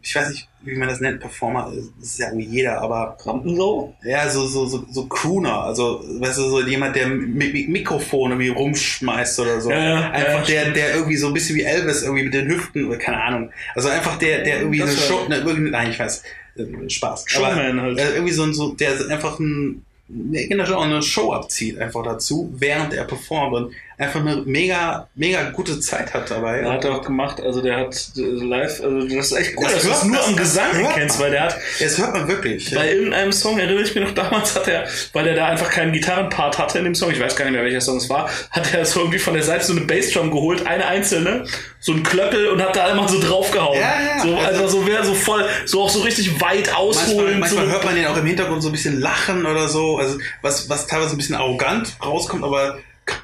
ich 0.00 0.14
weiß 0.14 0.30
nicht, 0.30 0.48
wie 0.62 0.76
man 0.76 0.88
das 0.88 1.00
nennt, 1.00 1.20
Performer, 1.20 1.72
das 1.98 2.08
ist 2.08 2.18
ja 2.18 2.28
irgendwie 2.28 2.46
jeder, 2.46 2.80
aber. 2.80 3.16
Rampensau? 3.24 3.94
Ja, 4.02 4.28
so, 4.28 4.46
so, 4.46 4.64
so, 4.66 4.86
so 4.90 5.06
Crooner, 5.06 5.64
also, 5.64 6.02
weißt 6.02 6.38
du, 6.38 6.48
so 6.48 6.62
jemand, 6.62 6.96
der 6.96 7.08
mit 7.08 7.68
Mikrofon 7.68 8.30
irgendwie 8.30 8.48
rumschmeißt 8.48 9.40
oder 9.40 9.60
so. 9.60 9.70
Ja, 9.70 9.78
ja, 9.78 10.10
einfach 10.10 10.48
ja, 10.48 10.64
der, 10.64 10.72
der 10.72 10.94
irgendwie 10.94 11.16
so 11.16 11.26
ein 11.26 11.34
bisschen 11.34 11.56
wie 11.56 11.62
Elvis 11.62 12.02
irgendwie 12.02 12.24
mit 12.24 12.34
den 12.34 12.48
Hüften, 12.48 12.86
oder 12.86 12.96
keine 12.96 13.22
Ahnung. 13.22 13.50
Also 13.74 13.88
einfach 13.88 14.16
der, 14.18 14.44
der 14.44 14.60
irgendwie 14.60 14.82
eine 14.82 14.92
Show, 14.92 15.28
ne, 15.28 15.36
irgendwie, 15.44 15.70
nein, 15.70 15.90
ich 15.90 15.98
weiß, 15.98 16.22
äh, 16.56 16.88
Spaß. 16.88 17.24
Showman 17.26 17.80
halt. 17.80 17.98
Äh, 17.98 18.14
irgendwie 18.14 18.32
so, 18.32 18.44
ein 18.44 18.54
so, 18.54 18.72
der 18.72 18.92
einfach 19.10 19.38
ein, 19.38 19.84
genau, 20.08 20.80
eine 20.80 21.02
Show 21.02 21.32
abzieht 21.32 21.78
einfach 21.78 22.02
dazu, 22.02 22.52
während 22.56 22.94
er 22.94 23.04
performt. 23.04 23.54
Und 23.54 23.74
einfach 23.98 24.20
eine 24.20 24.36
mega, 24.46 25.08
mega 25.16 25.50
gute 25.50 25.80
Zeit 25.80 26.14
hat 26.14 26.30
dabei. 26.30 26.60
Er 26.60 26.72
hat 26.72 26.84
er 26.84 26.94
auch 26.94 27.02
gemacht, 27.02 27.40
also 27.40 27.60
der 27.60 27.78
hat 27.78 28.10
äh, 28.16 28.20
live, 28.20 28.80
also 28.80 29.00
das 29.00 29.32
ist 29.32 29.32
echt 29.32 29.56
gut, 29.56 29.66
das 29.66 29.74
dass 29.74 29.82
du 29.82 29.90
es 29.90 30.04
nur 30.04 30.24
am 30.24 30.36
Gesang 30.36 30.88
kennst, 30.94 31.18
weil 31.18 31.32
der 31.32 31.42
hat. 31.42 31.56
Das 31.80 31.98
hört 31.98 32.12
man 32.12 32.28
wirklich. 32.28 32.72
Bei 32.72 32.86
ja. 32.86 32.92
irgendeinem 32.92 33.32
Song 33.32 33.58
erinnere 33.58 33.82
ich 33.82 33.94
mich 33.94 34.04
noch 34.04 34.14
damals, 34.14 34.54
hat 34.54 34.68
er, 34.68 34.86
weil 35.12 35.26
er 35.26 35.34
da 35.34 35.46
einfach 35.46 35.70
keinen 35.70 35.92
Gitarrenpart 35.92 36.58
hatte 36.58 36.78
in 36.78 36.84
dem 36.84 36.94
Song, 36.94 37.10
ich 37.10 37.18
weiß 37.18 37.34
gar 37.34 37.44
nicht 37.46 37.54
mehr 37.54 37.64
welcher 37.64 37.80
Song 37.80 37.96
es 37.96 38.08
war, 38.08 38.30
hat 38.50 38.72
er 38.72 38.84
so 38.84 39.00
irgendwie 39.00 39.18
von 39.18 39.34
der 39.34 39.42
Seite 39.42 39.64
so 39.64 39.72
eine 39.72 39.82
Bassdrum 39.82 40.30
geholt, 40.30 40.64
eine 40.64 40.86
einzelne, 40.86 41.44
so 41.80 41.92
ein 41.92 42.04
Klöppel 42.04 42.48
und 42.48 42.62
hat 42.62 42.76
da 42.76 42.86
einmal 42.86 43.08
so 43.08 43.20
draufgehauen. 43.20 43.80
Ja, 43.80 43.94
ja, 44.00 44.22
so, 44.22 44.36
also, 44.36 44.62
also 44.62 44.80
so 44.80 44.86
wäre 44.86 45.04
so 45.04 45.14
voll, 45.14 45.44
so 45.64 45.82
auch 45.82 45.90
so 45.90 46.00
richtig 46.00 46.40
weit 46.40 46.72
ausholen. 46.72 47.40
Manchmal, 47.40 47.64
manchmal 47.64 47.66
so. 47.66 47.72
hört 47.72 47.84
man 47.84 47.96
den 47.96 48.06
auch 48.06 48.16
im 48.16 48.26
Hintergrund 48.26 48.62
so 48.62 48.68
ein 48.68 48.72
bisschen 48.72 49.00
lachen 49.00 49.44
oder 49.44 49.66
so, 49.66 49.98
also 49.98 50.18
was, 50.42 50.70
was 50.70 50.86
teilweise 50.86 51.16
ein 51.16 51.18
bisschen 51.18 51.34
arrogant 51.34 51.96
rauskommt, 52.00 52.44
aber 52.44 52.78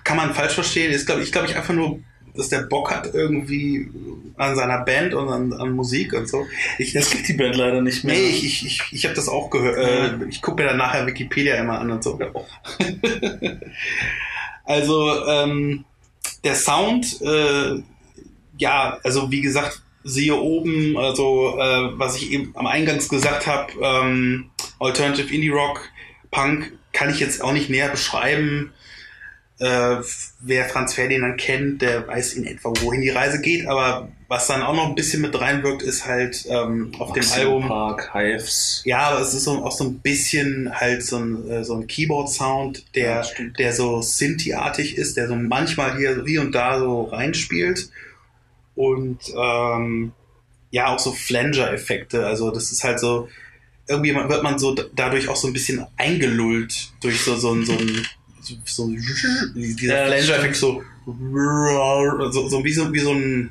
kann 0.05 0.17
man 0.17 0.35
falsch 0.35 0.55
verstehen. 0.55 0.93
Ist, 0.93 1.07
glaub, 1.07 1.21
ich 1.21 1.33
glaube 1.33 1.49
ich 1.49 1.57
einfach 1.57 1.75
nur, 1.75 2.01
dass 2.37 2.49
der 2.49 2.63
Bock 2.63 2.91
hat 2.91 3.15
irgendwie 3.15 3.89
an 4.37 4.57
seiner 4.57 4.79
Band 4.79 5.15
und 5.15 5.29
an, 5.29 5.53
an 5.53 5.73
Musik 5.73 6.13
und 6.15 6.29
so. 6.29 6.45
Ich, 6.79 6.93
das 6.93 7.11
gibt 7.11 7.29
die 7.29 7.35
Band 7.35 7.57
leider 7.57 7.81
nicht 7.81 8.05
mehr. 8.05 8.17
Nee, 8.17 8.29
ich, 8.29 8.45
ich, 8.45 8.67
ich, 8.67 8.83
ich 8.91 9.05
habe 9.05 9.15
das 9.15 9.29
auch 9.29 9.51
gehört. 9.51 9.79
Äh, 9.79 10.29
ich 10.29 10.43
gucke 10.43 10.63
mir 10.63 10.69
dann 10.69 10.79
nachher 10.79 11.07
Wikipedia 11.07 11.57
immer 11.57 11.79
an 11.79 11.91
und 11.91 12.03
so. 12.03 12.19
also 14.65 15.27
ähm, 15.27 15.85
der 16.43 16.57
Sound, 16.57 17.21
äh, 17.23 17.83
ja, 18.59 18.99
also 19.05 19.31
wie 19.31 19.41
gesagt, 19.41 19.83
siehe 20.03 20.37
oben, 20.37 20.99
also 20.99 21.59
äh, 21.59 21.99
was 21.99 22.17
ich 22.17 22.31
eben 22.31 22.53
am 22.55 22.67
Eingangs 22.67 23.09
gesagt 23.09 23.47
habe, 23.47 23.73
ähm, 23.81 24.51
Alternative 24.79 25.33
Indie 25.33 25.49
Rock, 25.49 25.89
Punk, 26.31 26.73
kann 26.93 27.11
ich 27.11 27.21
jetzt 27.21 27.43
auch 27.43 27.53
nicht 27.53 27.71
näher 27.71 27.89
beschreiben. 27.89 28.73
Äh, 29.61 29.99
wer 30.41 30.65
Franz 30.69 30.95
Ferdinand 30.95 31.41
kennt, 31.41 31.81
der 31.81 32.09
weiß 32.09 32.33
in 32.33 32.45
etwa, 32.45 32.73
wohin 32.81 33.01
die 33.01 33.11
Reise 33.11 33.41
geht. 33.41 33.67
Aber 33.67 34.09
was 34.27 34.49
dann 34.49 34.63
auch 34.63 34.75
noch 34.75 34.89
ein 34.89 34.97
bisschen 34.97 35.23
mit 35.23 35.41
reinwirkt, 35.41 35.83
ist 35.83 36.07
halt 36.07 36.45
ähm, 36.49 36.91
auf 36.99 37.11
Maxim 37.11 37.23
dem 37.23 37.47
Album. 37.47 37.69
Park, 37.69 38.15
Hives. 38.15 38.83
Ja, 38.85 39.11
aber 39.11 39.21
es 39.21 39.33
ist 39.33 39.45
so, 39.45 39.65
auch 39.65 39.71
so 39.71 39.85
ein 39.85 40.01
bisschen 40.01 40.75
halt 40.75 41.05
so 41.05 41.19
ein, 41.19 41.49
äh, 41.49 41.65
so 41.65 41.75
ein 41.75 41.87
Keyboard-Sound, 41.87 42.97
der, 42.97 43.23
ja, 43.23 43.45
der 43.59 43.73
so 43.73 44.03
Sinti-artig 44.03 44.99
ist, 44.99 45.17
der 45.17 45.29
so 45.29 45.37
manchmal 45.37 45.97
hier, 45.99 46.25
hier 46.27 46.41
und 46.41 46.53
da 46.53 46.81
so 46.81 47.05
reinspielt. 47.05 47.91
Und 48.75 49.21
ähm, 49.41 50.13
ja, 50.73 50.89
auch 50.89 50.99
so 50.99 51.13
Flanger-Effekte. 51.13 52.27
Also 52.27 52.51
das 52.51 52.73
ist 52.73 52.83
halt 52.83 52.99
so, 52.99 53.29
irgendwie 53.87 54.15
wird 54.15 54.43
man 54.43 54.59
so 54.59 54.75
dadurch 54.75 55.29
auch 55.29 55.37
so 55.37 55.47
ein 55.47 55.53
bisschen 55.53 55.87
eingelullt 55.97 56.93
durch 57.01 57.21
so, 57.21 57.37
so, 57.37 57.63
so 57.63 57.73
ein 57.75 57.89
so, 57.89 58.03
so 58.65 58.89
dieser 58.89 60.01
ja, 60.01 60.07
Flanger-Effekt 60.07 60.57
so, 60.57 60.83
so, 61.07 62.49
so, 62.49 62.65
wie 62.65 62.73
so 62.73 62.93
wie 62.93 62.99
so 62.99 63.13
ein 63.13 63.51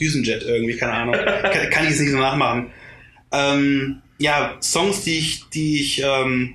Düsenjet 0.00 0.42
irgendwie, 0.42 0.76
keine 0.76 0.92
Ahnung. 0.92 1.14
kann, 1.42 1.70
kann 1.70 1.84
ich 1.84 1.90
jetzt 1.90 2.00
nicht 2.00 2.10
so 2.10 2.18
nachmachen. 2.18 2.70
Ähm, 3.32 4.02
ja, 4.18 4.56
Songs, 4.60 5.02
die 5.02 5.18
ich, 5.18 5.48
die 5.50 5.80
ich 5.80 6.02
ähm, 6.02 6.54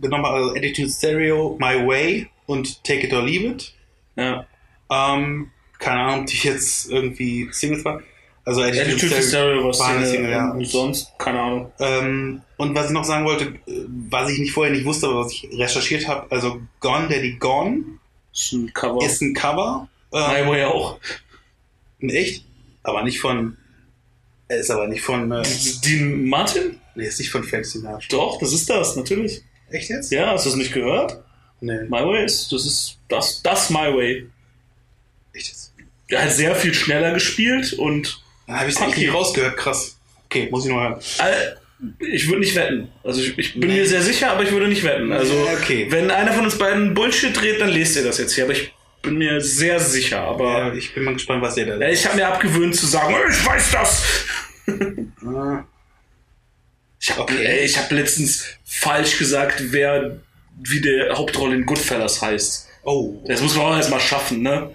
genommen 0.00 0.26
habe, 0.26 0.36
also 0.36 0.54
Attitude 0.54 0.90
Stereo, 0.90 1.56
My 1.60 1.86
Way 1.86 2.28
und 2.46 2.82
Take 2.84 3.06
It 3.06 3.12
or 3.12 3.22
Leave 3.22 3.46
It. 3.46 3.74
Ja. 4.16 4.46
Ähm, 4.90 5.50
keine 5.78 6.00
Ahnung, 6.00 6.26
die 6.26 6.46
jetzt 6.46 6.90
irgendwie 6.90 7.48
Singles 7.52 7.84
waren. 7.84 8.02
Also 8.44 8.62
Attitude, 8.62 8.92
Attitude 8.92 9.22
Stereo 9.22 9.64
war 9.64 9.74
Single, 9.74 10.06
Single 10.06 10.30
ja. 10.30 10.50
und 10.50 10.66
sonst, 10.66 11.12
keine 11.18 11.40
Ahnung. 11.40 11.72
Ähm, 11.78 12.42
und 12.56 12.74
was 12.74 12.86
ich 12.86 12.92
noch 12.92 13.04
sagen 13.04 13.24
wollte, 13.24 13.54
was 14.08 14.30
ich 14.30 14.38
nicht 14.38 14.52
vorher 14.52 14.72
nicht 14.72 14.84
wusste, 14.84 15.06
aber 15.06 15.24
was 15.24 15.32
ich 15.32 15.48
recherchiert 15.52 16.08
habe, 16.08 16.30
also 16.30 16.60
Gone 16.80 17.08
Daddy 17.08 17.36
Gone 17.38 17.84
ist 18.32 18.52
ein 18.52 18.72
Cover. 18.72 19.04
Ist 19.04 19.20
ein 19.20 19.34
Cover 19.34 19.88
My 20.12 20.46
Way 20.46 20.64
auch. 20.64 20.98
Echt? 22.00 22.44
Aber 22.82 23.02
nicht 23.02 23.20
von. 23.20 23.56
Er 24.48 24.58
ist 24.58 24.70
aber 24.70 24.88
nicht 24.88 25.02
von. 25.02 25.30
Äh, 25.30 25.42
Dean 25.84 26.28
Martin? 26.28 26.80
nee, 26.94 27.06
ist 27.06 27.18
nicht 27.18 27.30
von 27.30 27.44
Frank 27.44 27.64
Sinatra. 27.64 28.00
Doch, 28.10 28.38
das 28.38 28.52
ist 28.52 28.68
das, 28.68 28.96
natürlich. 28.96 29.42
Echt 29.70 29.90
jetzt? 29.90 30.10
Ja, 30.10 30.32
hast 30.32 30.46
du 30.46 30.50
das 30.50 30.58
nicht 30.58 30.72
gehört? 30.72 31.22
Nee. 31.60 31.84
My 31.84 32.04
Way 32.04 32.24
ist, 32.24 32.50
das 32.52 32.66
ist 32.66 32.98
das, 33.08 33.42
das 33.42 33.70
My 33.70 33.94
Way. 33.94 34.28
Echt 35.32 35.48
jetzt? 35.48 35.72
Er 36.08 36.24
hat 36.24 36.32
sehr 36.32 36.56
viel 36.56 36.74
schneller 36.74 37.12
gespielt 37.12 37.72
und 37.74 38.22
Dann 38.50 38.58
habe 38.60 38.68
ich 38.68 38.74
es 38.76 38.82
Okay. 38.82 39.00
nicht 39.02 39.14
rausgehört. 39.14 39.56
Krass. 39.56 39.96
Okay, 40.26 40.48
muss 40.50 40.64
ich 40.64 40.70
noch 40.72 40.80
hören. 40.80 40.96
äh, 41.20 42.04
ich 42.12 42.26
würde 42.26 42.40
nicht 42.40 42.54
wetten. 42.56 42.88
Also 43.04 43.20
ich, 43.22 43.38
ich 43.38 43.52
bin 43.58 43.68
Nee. 43.70 43.76
mir 43.76 43.86
sehr 43.86 44.02
sicher, 44.02 44.32
aber 44.32 44.42
ich 44.42 44.50
würde 44.50 44.66
nicht 44.68 44.82
wetten. 44.82 45.12
Also 45.12 45.34
okay. 45.56 45.86
wenn 45.90 46.10
einer 46.10 46.32
von 46.32 46.44
uns 46.44 46.58
beiden 46.58 46.92
Bullshit 46.94 47.34
dreht, 47.38 47.60
dann 47.60 47.68
lest 47.70 47.96
ihr 47.96 48.02
das 48.04 48.18
jetzt 48.18 48.34
hier. 48.34 48.44
Aber 48.44 48.52
ich 48.52 48.72
bin 49.02 49.16
mir 49.18 49.40
sehr 49.40 49.78
sicher. 49.80 50.20
Aber 50.20 50.58
Ja, 50.58 50.74
ich 50.74 50.92
bin 50.94 51.04
mal 51.04 51.14
gespannt, 51.14 51.42
was 51.42 51.56
ihr 51.56 51.66
da. 51.66 51.76
Ja, 51.76 51.88
ich 51.88 52.04
habe 52.04 52.16
mir 52.16 52.26
abgewöhnt 52.28 52.74
zu 52.76 52.86
sagen, 52.86 53.14
ich 53.30 53.46
weiß 53.46 53.70
das. 53.70 54.02
Ah, 55.26 55.64
Ich 57.00 57.10
habe 57.12 57.22
Okay. 57.22 57.60
ich 57.64 57.78
hab 57.78 57.90
letztens 57.92 58.44
falsch 58.64 59.16
gesagt, 59.18 59.62
wer 59.72 60.18
wie 60.62 60.80
der 60.80 61.16
Hauptrolle 61.16 61.54
in 61.54 61.64
Goodfellas 61.66 62.20
heißt. 62.20 62.66
Oh. 62.82 63.22
Das 63.26 63.40
muss 63.40 63.54
man 63.56 63.66
auch 63.66 63.76
erstmal 63.76 64.00
schaffen, 64.00 64.42
ne? 64.42 64.74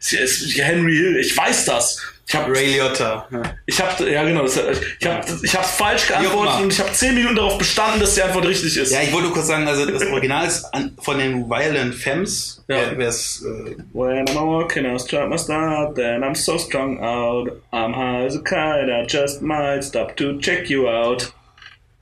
Henry 0.00 0.94
Hill, 0.94 1.16
ich 1.16 1.36
weiß 1.36 1.64
das. 1.64 2.00
Ich 2.28 2.34
habe 2.34 2.54
Ray 2.54 2.66
Liotta. 2.74 3.26
Ja. 3.30 3.42
ich 3.64 3.80
habe 3.80 4.10
ja 4.10 4.22
genau, 4.22 4.42
das, 4.42 4.56
ich 5.00 5.06
habe 5.06 5.26
ich 5.42 5.54
habe 5.56 5.64
falsch 5.66 6.08
geantwortet 6.08 6.60
und 6.60 6.72
ich 6.74 6.78
habe 6.78 6.92
zehn 6.92 7.14
Minuten 7.14 7.36
darauf 7.36 7.56
bestanden, 7.56 8.00
dass 8.00 8.14
die 8.16 8.22
Antwort 8.22 8.44
richtig 8.46 8.76
ist. 8.76 8.92
ja, 8.92 9.00
ich 9.00 9.10
wollte 9.12 9.28
nur 9.28 9.34
kurz 9.34 9.46
sagen, 9.46 9.66
also 9.66 9.86
das 9.86 10.04
Original 10.04 10.46
ist 10.46 10.64
an, 10.74 10.94
von 11.00 11.16
den 11.18 11.48
Violent 11.48 11.94
Femmes. 11.94 12.62
Ja. 12.68 12.76
Wer- 12.76 12.98
Wer 12.98 13.08
ist. 13.08 13.42
Äh, 13.46 13.76
When 13.94 14.26
I'm 14.28 14.46
walking, 14.46 14.84
I 14.84 14.98
strike 14.98 15.26
my 15.28 15.38
start, 15.38 15.96
then 15.96 16.22
I'm 16.22 16.34
so 16.34 16.58
strung 16.58 17.00
out. 17.02 17.48
I'm 17.72 17.94
high 17.96 18.26
as 18.26 18.36
a 18.36 18.40
kite, 18.40 18.90
I 18.90 19.06
just 19.08 19.40
might 19.40 19.82
stop 19.82 20.14
to 20.18 20.38
check 20.38 20.68
you 20.68 20.86
out. 20.86 21.32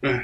äh, 0.02 0.18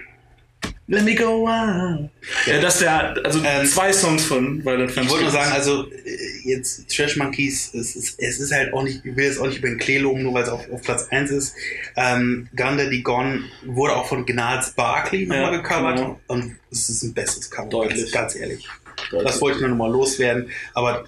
Let 0.88 1.04
me 1.04 1.14
go 1.14 1.46
on. 1.46 2.10
Ja, 2.46 2.60
das 2.60 2.74
ist 2.74 2.82
der, 2.82 3.14
also 3.24 3.40
Ähm, 3.44 3.66
zwei 3.66 3.92
Songs 3.92 4.24
von 4.24 4.64
Violent 4.64 4.90
Femmes. 4.90 5.06
Ich 5.06 5.10
wollte 5.12 5.24
nur 5.24 5.32
sagen, 5.32 5.52
also 5.52 5.88
äh, 5.90 6.18
jetzt 6.44 6.88
Trash 6.94 7.16
Monkeys, 7.16 7.72
es 7.72 7.94
ist, 7.96 8.18
es 8.20 8.40
ist 8.40 8.52
halt 8.52 8.74
auch 8.74 8.82
nicht, 8.82 9.04
ich 9.04 9.16
will 9.16 9.24
jetzt 9.24 9.38
auch 9.38 9.46
nicht 9.46 9.58
über 9.58 9.68
den 9.68 9.78
Klee 9.78 9.98
loben, 9.98 10.22
nur 10.24 10.34
weil 10.34 10.42
es 10.42 10.48
auf, 10.48 10.68
auf 10.70 10.82
Platz 10.82 11.06
1 11.10 11.30
ist. 11.30 11.54
Ähm, 11.96 12.48
Ganda 12.56 12.86
die 12.86 13.02
Gone 13.02 13.44
wurde 13.64 13.94
auch 13.96 14.06
von 14.08 14.26
Gnarls 14.26 14.72
Barkley 14.72 15.26
nochmal 15.26 15.52
Ja, 15.52 15.58
gecovert 15.58 15.96
genau. 15.96 16.20
und 16.26 16.56
es 16.70 16.88
ist 16.88 17.02
ein 17.04 17.14
besseres 17.14 17.50
Cover, 17.50 17.68
Deutlich. 17.70 18.10
Ganz, 18.10 18.12
ganz 18.12 18.36
ehrlich. 18.36 18.68
Deutlich. 19.10 19.30
Das 19.30 19.40
wollte 19.40 19.56
ich 19.56 19.60
nur 19.60 19.70
nochmal 19.70 19.90
loswerden. 19.92 20.50
Aber 20.74 21.04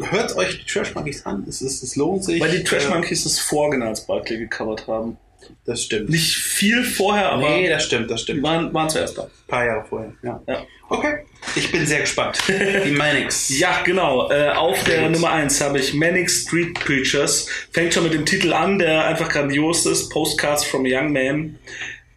äh, 0.00 0.04
hört 0.10 0.36
euch 0.36 0.58
die 0.58 0.66
Trash 0.66 0.94
Monkeys 0.94 1.24
an, 1.24 1.46
es, 1.48 1.62
ist, 1.62 1.82
es 1.84 1.94
lohnt 1.96 2.24
sich. 2.24 2.40
Weil 2.40 2.50
die 2.50 2.64
Trash 2.64 2.86
Äh, 2.86 2.90
Monkeys 2.90 3.22
das 3.22 3.38
Vorgänger 3.38 3.86
als 3.86 4.04
Barclay 4.06 4.38
gecovert 4.38 4.86
haben. 4.88 5.16
Das 5.64 5.84
stimmt. 5.84 6.08
Nicht 6.08 6.36
viel 6.36 6.84
vorher, 6.84 7.30
aber 7.32 7.48
nee, 7.48 7.68
das 7.68 7.84
stimmt, 7.84 8.10
das 8.10 8.22
stimmt. 8.22 8.40
Ein 8.40 8.42
waren, 8.42 8.74
waren 8.74 8.90
zuerst 8.90 9.18
da. 9.18 9.28
paar 9.46 9.64
Jahre 9.64 9.84
vorher, 9.88 10.12
ja. 10.22 10.42
Ja. 10.46 10.66
Okay, 10.90 11.18
ich 11.54 11.70
bin 11.70 11.86
sehr 11.86 12.00
gespannt. 12.00 12.38
Die 12.48 12.90
Manics. 12.90 13.50
Ja, 13.58 13.82
genau. 13.82 14.30
Äh, 14.30 14.50
auf 14.50 14.82
der. 14.84 15.10
Nummer 15.10 15.32
1 15.32 15.60
habe 15.60 15.78
ich 15.78 15.92
Manic 15.92 16.30
Street 16.30 16.74
Preachers. 16.74 17.46
Fängt 17.72 17.92
schon 17.92 18.04
mit 18.04 18.14
dem 18.14 18.24
Titel 18.24 18.52
an, 18.52 18.78
der 18.78 19.04
einfach 19.04 19.28
grandios 19.28 19.84
ist. 19.84 20.08
Postcards 20.08 20.64
from 20.64 20.86
a 20.86 20.88
Young 20.88 21.12
Man. 21.12 21.58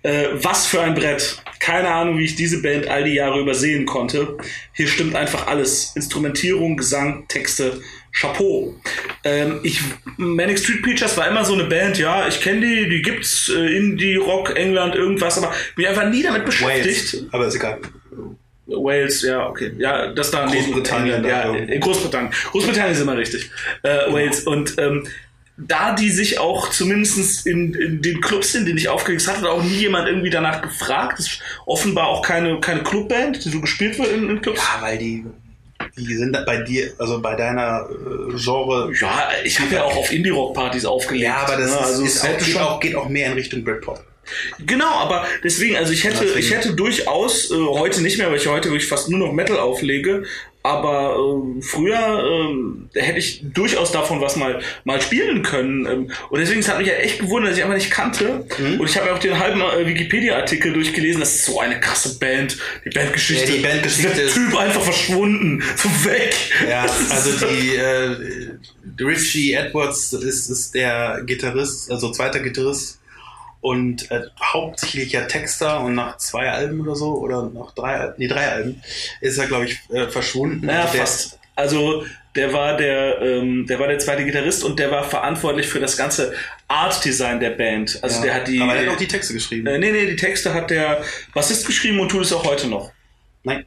Äh, 0.04 0.28
was 0.34 0.68
für 0.68 0.82
ein 0.82 0.96
Brett. 0.96 1.44
Keine 1.60 1.90
Ahnung, 1.90 2.18
wie 2.18 2.26
ich 2.26 2.36
diese 2.36 2.62
Band 2.62 2.88
all 2.88 3.04
die 3.04 3.14
Jahre 3.14 3.40
übersehen 3.40 3.86
konnte. 3.86 4.38
Hier 4.74 4.88
stimmt 4.88 5.16
einfach 5.16 5.48
alles. 5.48 5.94
Instrumentierung, 5.96 6.78
Gesang, 6.78 7.26
Texte, 7.28 7.82
Chapeau. 8.14 8.76
Ähm, 9.24 9.60
ich, 9.64 9.80
Manic 10.18 10.60
Street 10.60 10.82
Preachers 10.82 11.16
war 11.18 11.28
immer 11.28 11.46
so 11.46 11.54
eine 11.54 11.66
Band, 11.66 11.98
ja, 11.98 12.28
ich 12.28 12.42
kenne 12.42 12.62
die, 12.62 12.90
die 12.90 13.02
gibt's, 13.02 13.50
äh, 13.50 13.78
Indie, 13.78 14.16
Rock, 14.16 14.56
England, 14.56 14.96
irgendwas, 14.96 15.38
aber 15.38 15.54
bin 15.76 15.86
einfach 15.86 16.10
nie 16.10 16.24
damit 16.24 16.46
beschäftigt. 16.46 17.14
Wales. 17.14 17.28
Aber 17.32 17.48
ist 17.48 17.56
egal. 17.56 17.80
Wales, 18.68 19.22
ja, 19.22 19.48
okay. 19.48 19.72
Ja, 19.78 20.08
das 20.14 20.32
da 20.32 20.46
Großbritannien 20.46 21.24
ja, 21.24 21.54
in 21.54 21.80
Großbritannien. 21.80 22.34
Großbritannien 22.52 22.94
ist 22.94 23.02
immer 23.02 23.18
richtig. 23.18 23.50
Äh, 23.84 24.12
Wales. 24.12 24.42
Und 24.42 24.76
ähm, 24.78 25.08
da 25.58 25.94
die 25.94 26.10
sich 26.10 26.40
auch 26.40 26.70
zumindest 26.70 27.46
in, 27.46 27.74
in 27.74 28.02
den 28.02 28.22
Clubs, 28.22 28.56
in 28.56 28.66
denen 28.66 28.78
ich 28.78 28.90
aufgelegt 28.90 29.28
habe, 29.28 29.40
hat 29.40 29.46
auch 29.46 29.64
nie 29.64 29.76
jemand 29.76 30.08
irgendwie 30.08 30.30
danach 30.30 30.62
gefragt. 30.62 31.20
Das 31.20 31.28
ist 31.28 31.42
offenbar 31.66 32.08
auch 32.08 32.22
keine, 32.22 32.60
keine 32.60 32.84
Clubband, 32.84 33.44
die 33.44 33.50
so 33.50 33.62
gespielt 33.62 34.00
wird 34.00 34.12
in, 34.12 34.30
in 34.30 34.42
Clubs. 34.42 34.60
Ja, 34.60 34.82
weil 34.82 34.98
die, 34.98 35.26
die 35.98 36.16
sind 36.16 36.38
bei 36.46 36.58
dir, 36.58 36.94
also 36.98 37.22
bei 37.22 37.36
deiner 37.36 37.88
äh, 37.90 38.38
Genre. 38.38 38.92
Ja, 39.00 39.30
ich 39.44 39.60
habe 39.60 39.76
ja 39.76 39.84
auch 39.84 39.96
auf 39.96 40.12
Indie-Rock-Partys 40.12 40.86
aufgelegt. 40.86 41.26
Ja, 41.26 41.38
aber 41.38 41.58
das 41.58 41.72
ne? 41.72 41.78
ist, 41.78 41.84
also 41.84 42.04
ist 42.04 42.24
auch, 42.24 42.38
geht, 42.38 42.58
auch, 42.58 42.80
geht 42.80 42.96
auch 42.96 43.10
mehr 43.10 43.28
in 43.28 43.34
Richtung 43.34 43.64
Britpop. 43.64 44.04
Genau, 44.66 44.90
aber 44.90 45.26
deswegen, 45.44 45.76
also 45.76 45.92
ich 45.92 46.04
hätte, 46.04 46.26
ich 46.26 46.52
hätte 46.52 46.74
durchaus, 46.74 47.52
äh, 47.52 47.56
heute 47.56 48.02
nicht 48.02 48.18
mehr, 48.18 48.30
weil 48.30 48.38
ich 48.38 48.48
heute 48.48 48.70
wirklich 48.70 48.88
fast 48.88 49.10
nur 49.10 49.20
noch 49.20 49.34
Metal 49.34 49.58
auflege, 49.58 50.24
aber 50.64 51.16
ähm, 51.18 51.62
früher 51.62 52.24
ähm, 52.24 52.90
hätte 52.94 53.20
ich 53.20 53.42
durchaus 53.54 53.92
davon 53.92 54.22
was 54.22 54.36
mal, 54.36 54.62
mal 54.84 55.02
spielen 55.02 55.42
können. 55.44 55.86
Ähm, 55.86 56.12
und 56.30 56.40
deswegen 56.40 56.60
es 56.60 56.70
hat 56.70 56.78
mich 56.78 56.88
ja 56.88 56.94
echt 56.94 57.20
gewundert, 57.20 57.52
dass 57.52 57.58
ich 57.58 57.64
einfach 57.64 57.76
nicht 57.78 57.92
kannte. 57.92 58.46
Mhm. 58.60 58.80
Und 58.80 58.90
ich 58.90 58.96
habe 58.96 59.08
mir 59.10 59.14
auch 59.16 59.20
den 59.20 59.38
halben 59.40 59.60
äh, 59.62 59.86
Wikipedia-Artikel 59.88 60.74
durchgelesen, 60.74 61.20
das 61.20 61.36
ist 61.36 61.46
so 61.46 61.60
eine 61.60 61.80
krasse 61.80 62.20
Band, 62.20 62.58
die 62.86 62.90
Bandgeschichte. 62.90 63.52
Ja, 63.52 63.58
die 63.58 63.64
Bandgeschichte 63.64 64.14
Der 64.16 64.26
ist- 64.26 64.34
Typ 64.36 64.56
einfach 64.56 64.82
verschwunden, 64.84 65.64
so 65.76 65.90
weg. 66.06 66.36
Ja, 66.70 66.82
also 67.10 67.32
so- 67.32 67.48
die 67.48 67.76
äh, 67.76 68.16
Richie 69.04 69.54
Edwards 69.54 70.14
ist, 70.14 70.50
ist 70.50 70.76
der 70.76 71.22
Gitarrist, 71.26 71.90
also 71.92 72.12
zweiter 72.12 72.40
Gitarrist 72.40 73.00
und 73.62 74.10
äh, 74.12 74.22
hauptsächlicher 74.42 75.28
Texter 75.28 75.82
und 75.82 75.96
nach 75.96 76.18
zwei 76.18 76.50
Alben 76.50 76.82
oder 76.82 76.96
so 76.96 77.16
oder 77.16 77.50
nach 77.54 77.72
drei 77.74 77.96
Alben, 77.96 78.16
nee, 78.18 78.28
drei 78.28 78.48
Alben 78.48 78.82
ist 79.22 79.38
er 79.38 79.48
glaube 79.48 79.66
ich 79.66 79.80
äh, 79.92 80.08
verschwunden. 80.10 80.66
Naja, 80.66 80.82
Also 80.86 80.98
fast. 80.98 81.40
Also 81.56 82.06
der 82.36 82.54
war 82.54 82.78
der, 82.78 83.22
ähm, 83.22 83.68
der 83.68 83.78
war 83.80 83.88
der 83.88 84.00
zweite 84.00 84.24
Gitarrist 84.24 84.64
und 84.64 84.80
der 84.80 84.90
war 84.90 85.04
verantwortlich 85.04 85.68
für 85.68 85.80
das 85.82 85.98
ganze 85.98 86.34
Art-Design 86.68 87.40
der 87.42 87.52
Band. 87.52 88.00
Also 88.02 88.18
ja, 88.18 88.24
der 88.24 88.34
hat 88.36 88.48
die. 88.48 88.60
aber 88.62 88.74
er 88.76 88.86
hat 88.88 88.94
auch 88.94 88.98
die 88.98 89.08
Texte 89.08 89.34
geschrieben. 89.34 89.68
äh, 89.68 89.78
nee, 89.78 89.92
nee, 89.92 90.06
die 90.06 90.16
Texte 90.16 90.54
hat 90.54 90.70
der 90.70 91.04
Bassist 91.34 91.68
geschrieben 91.68 92.00
und 92.00 92.10
tut 92.10 92.22
es 92.24 92.32
auch 92.34 92.46
heute 92.46 92.68
noch. 92.68 92.92
Nein, 93.44 93.66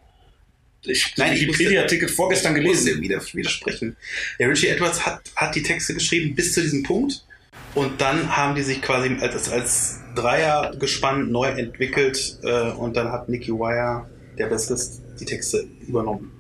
Ich 0.83 1.15
habe 1.19 1.33
Wikipedia-Artikel 1.33 2.09
vorgestern 2.09 2.57
ich 2.57 2.63
muss 2.63 2.85
gelesen. 2.85 3.03
dir 3.03 3.09
wieder, 3.09 3.23
widersprechen. 3.35 3.97
Der 4.39 4.49
Richie 4.49 4.69
Edwards 4.69 5.05
hat, 5.05 5.21
hat 5.37 5.55
die 5.55 5.63
Texte 5.63 5.93
geschrieben 5.95 6.35
bis 6.35 6.55
zu 6.55 6.63
diesem 6.63 6.83
Punkt 6.83 7.23
und 7.75 8.01
dann 8.01 8.37
haben 8.37 8.55
die 8.55 8.63
sich 8.63 8.83
quasi 8.83 9.17
als, 9.21 9.51
als 9.51 10.01
Dreiergespann 10.15 11.31
neu 11.31 11.49
entwickelt 11.49 12.39
äh, 12.43 12.71
und 12.71 12.97
dann 12.97 13.11
hat 13.11 13.29
Nicky 13.29 13.53
Wire, 13.53 14.09
der 14.39 14.47
Bassist, 14.47 15.03
die 15.21 15.25
Texte 15.25 15.67
übernommen. 15.87 16.34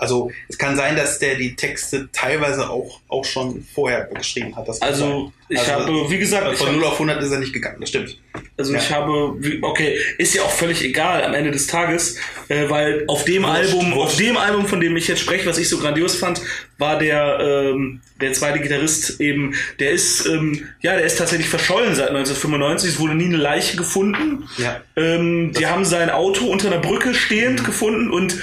Also 0.00 0.30
es 0.48 0.58
kann 0.58 0.76
sein, 0.76 0.96
dass 0.96 1.18
der 1.18 1.34
die 1.36 1.54
Texte 1.56 2.08
teilweise 2.12 2.68
auch, 2.70 3.00
auch 3.08 3.24
schon 3.24 3.64
vorher 3.74 4.04
geschrieben 4.14 4.56
hat. 4.56 4.68
Also 4.68 4.80
sein. 4.80 5.32
ich 5.48 5.58
Also, 5.60 5.72
habe, 5.72 6.10
wie 6.10 6.18
gesagt, 6.18 6.52
ich 6.52 6.58
von 6.58 6.68
habe 6.68 6.76
0 6.78 6.86
auf 6.86 6.94
100 6.94 7.22
ist 7.22 7.30
er 7.32 7.38
nicht 7.38 7.52
gegangen, 7.52 7.76
das 7.80 7.88
stimmt. 7.90 8.18
Also 8.56 8.74
ich 8.74 8.88
Ja. 8.90 8.96
habe, 8.96 9.34
wie- 9.38 9.58
okay, 9.62 9.98
ist 10.18 10.34
ja 10.34 10.42
auch 10.42 10.50
völlig 10.50 10.82
egal 10.84 11.24
am 11.24 11.34
Ende 11.34 11.50
des 11.50 11.66
Tages, 11.66 12.16
äh, 12.48 12.68
weil 12.68 13.04
auf 13.08 13.24
dem 13.24 13.42
Wurscht, 13.42 13.54
Album, 13.54 13.94
wurscht. 13.94 14.12
auf 14.12 14.16
dem 14.16 14.36
Album, 14.36 14.66
von 14.66 14.80
dem 14.80 14.96
ich 14.96 15.08
jetzt 15.08 15.20
spreche, 15.20 15.46
was 15.46 15.58
ich 15.58 15.68
so 15.68 15.78
grandios 15.78 16.14
fand, 16.16 16.40
war 16.78 16.98
der 16.98 17.38
ähm, 17.40 18.00
der 18.20 18.32
zweite 18.34 18.60
Gitarrist 18.60 19.20
eben, 19.20 19.54
der 19.80 19.90
ist 19.92 20.26
ähm, 20.26 20.66
ja, 20.82 20.94
der 20.94 21.04
ist 21.04 21.16
tatsächlich 21.16 21.48
verschollen 21.48 21.94
seit 21.94 22.08
1995. 22.10 22.90
Es 22.90 22.98
wurde 22.98 23.14
nie 23.14 23.24
eine 23.26 23.36
Leiche 23.38 23.76
gefunden. 23.78 24.46
Ja. 24.58 24.80
Ähm, 24.96 25.52
die 25.58 25.66
haben 25.66 25.84
sein 25.86 26.10
Auto 26.10 26.46
unter 26.46 26.68
einer 26.68 26.80
Brücke 26.80 27.14
stehend 27.14 27.64
gefunden 27.64 28.10
und 28.10 28.36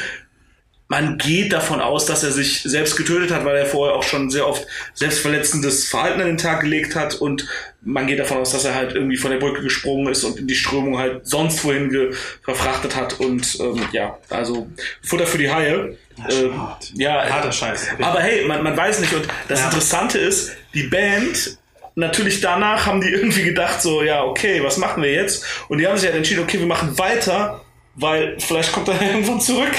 man 0.89 1.17
geht 1.17 1.51
davon 1.51 1.81
aus, 1.81 2.05
dass 2.05 2.23
er 2.23 2.31
sich 2.31 2.61
selbst 2.63 2.95
getötet 2.95 3.31
hat, 3.31 3.43
weil 3.43 3.57
er 3.57 3.65
vorher 3.65 3.95
auch 3.95 4.03
schon 4.03 4.29
sehr 4.29 4.47
oft 4.47 4.65
selbstverletzendes 4.93 5.89
Verhalten 5.89 6.21
an 6.21 6.27
den 6.27 6.37
Tag 6.37 6.61
gelegt 6.61 6.95
hat 6.95 7.15
und 7.15 7.45
man 7.81 8.07
geht 8.07 8.19
davon 8.19 8.37
aus, 8.37 8.51
dass 8.51 8.65
er 8.65 8.75
halt 8.75 8.93
irgendwie 8.93 9.17
von 9.17 9.31
der 9.31 9.37
Brücke 9.37 9.61
gesprungen 9.61 10.07
ist 10.11 10.23
und 10.23 10.37
in 10.39 10.47
die 10.47 10.55
Strömung 10.55 10.97
halt 10.97 11.27
sonst 11.27 11.63
wohin 11.63 11.89
ge 11.89 12.13
verfrachtet 12.43 12.95
hat 12.95 13.19
und 13.19 13.59
ähm, 13.59 13.81
ja, 13.91 14.17
also 14.29 14.67
Futter 15.03 15.27
für 15.27 15.37
die 15.37 15.49
Haie. 15.51 15.97
Ja, 16.17 16.29
Ähm, 16.29 16.57
hart. 16.61 16.91
ja, 16.95 17.29
Harter 17.29 17.51
Scheiß. 17.51 17.87
aber 18.01 18.21
hey, 18.21 18.45
man, 18.45 18.63
man 18.63 18.75
weiß 18.75 18.99
nicht 19.01 19.13
und 19.13 19.27
das 19.49 19.59
Ja. 19.59 19.65
Interessante 19.67 20.17
ist, 20.19 20.51
die 20.73 20.83
Band 20.83 21.57
Natürlich 21.99 22.41
danach 22.41 22.85
haben 22.85 23.01
die 23.01 23.09
irgendwie 23.11 23.41
gedacht, 23.43 23.81
so, 23.81 24.03
ja, 24.03 24.23
okay, 24.23 24.63
was 24.63 24.77
machen 24.77 25.01
wir 25.01 25.11
jetzt? 25.11 25.43
Und 25.67 25.79
die 25.79 25.87
haben 25.87 25.97
sich 25.97 26.05
halt 26.05 26.15
entschieden, 26.15 26.43
okay, 26.43 26.59
wir 26.59 26.67
machen 26.67 26.95
weiter, 26.99 27.61
weil 27.99 28.37
vielleicht 28.39 28.71
kommt 28.71 28.87
er 28.87 29.01
irgendwann 29.11 29.41
zurück. 29.41 29.71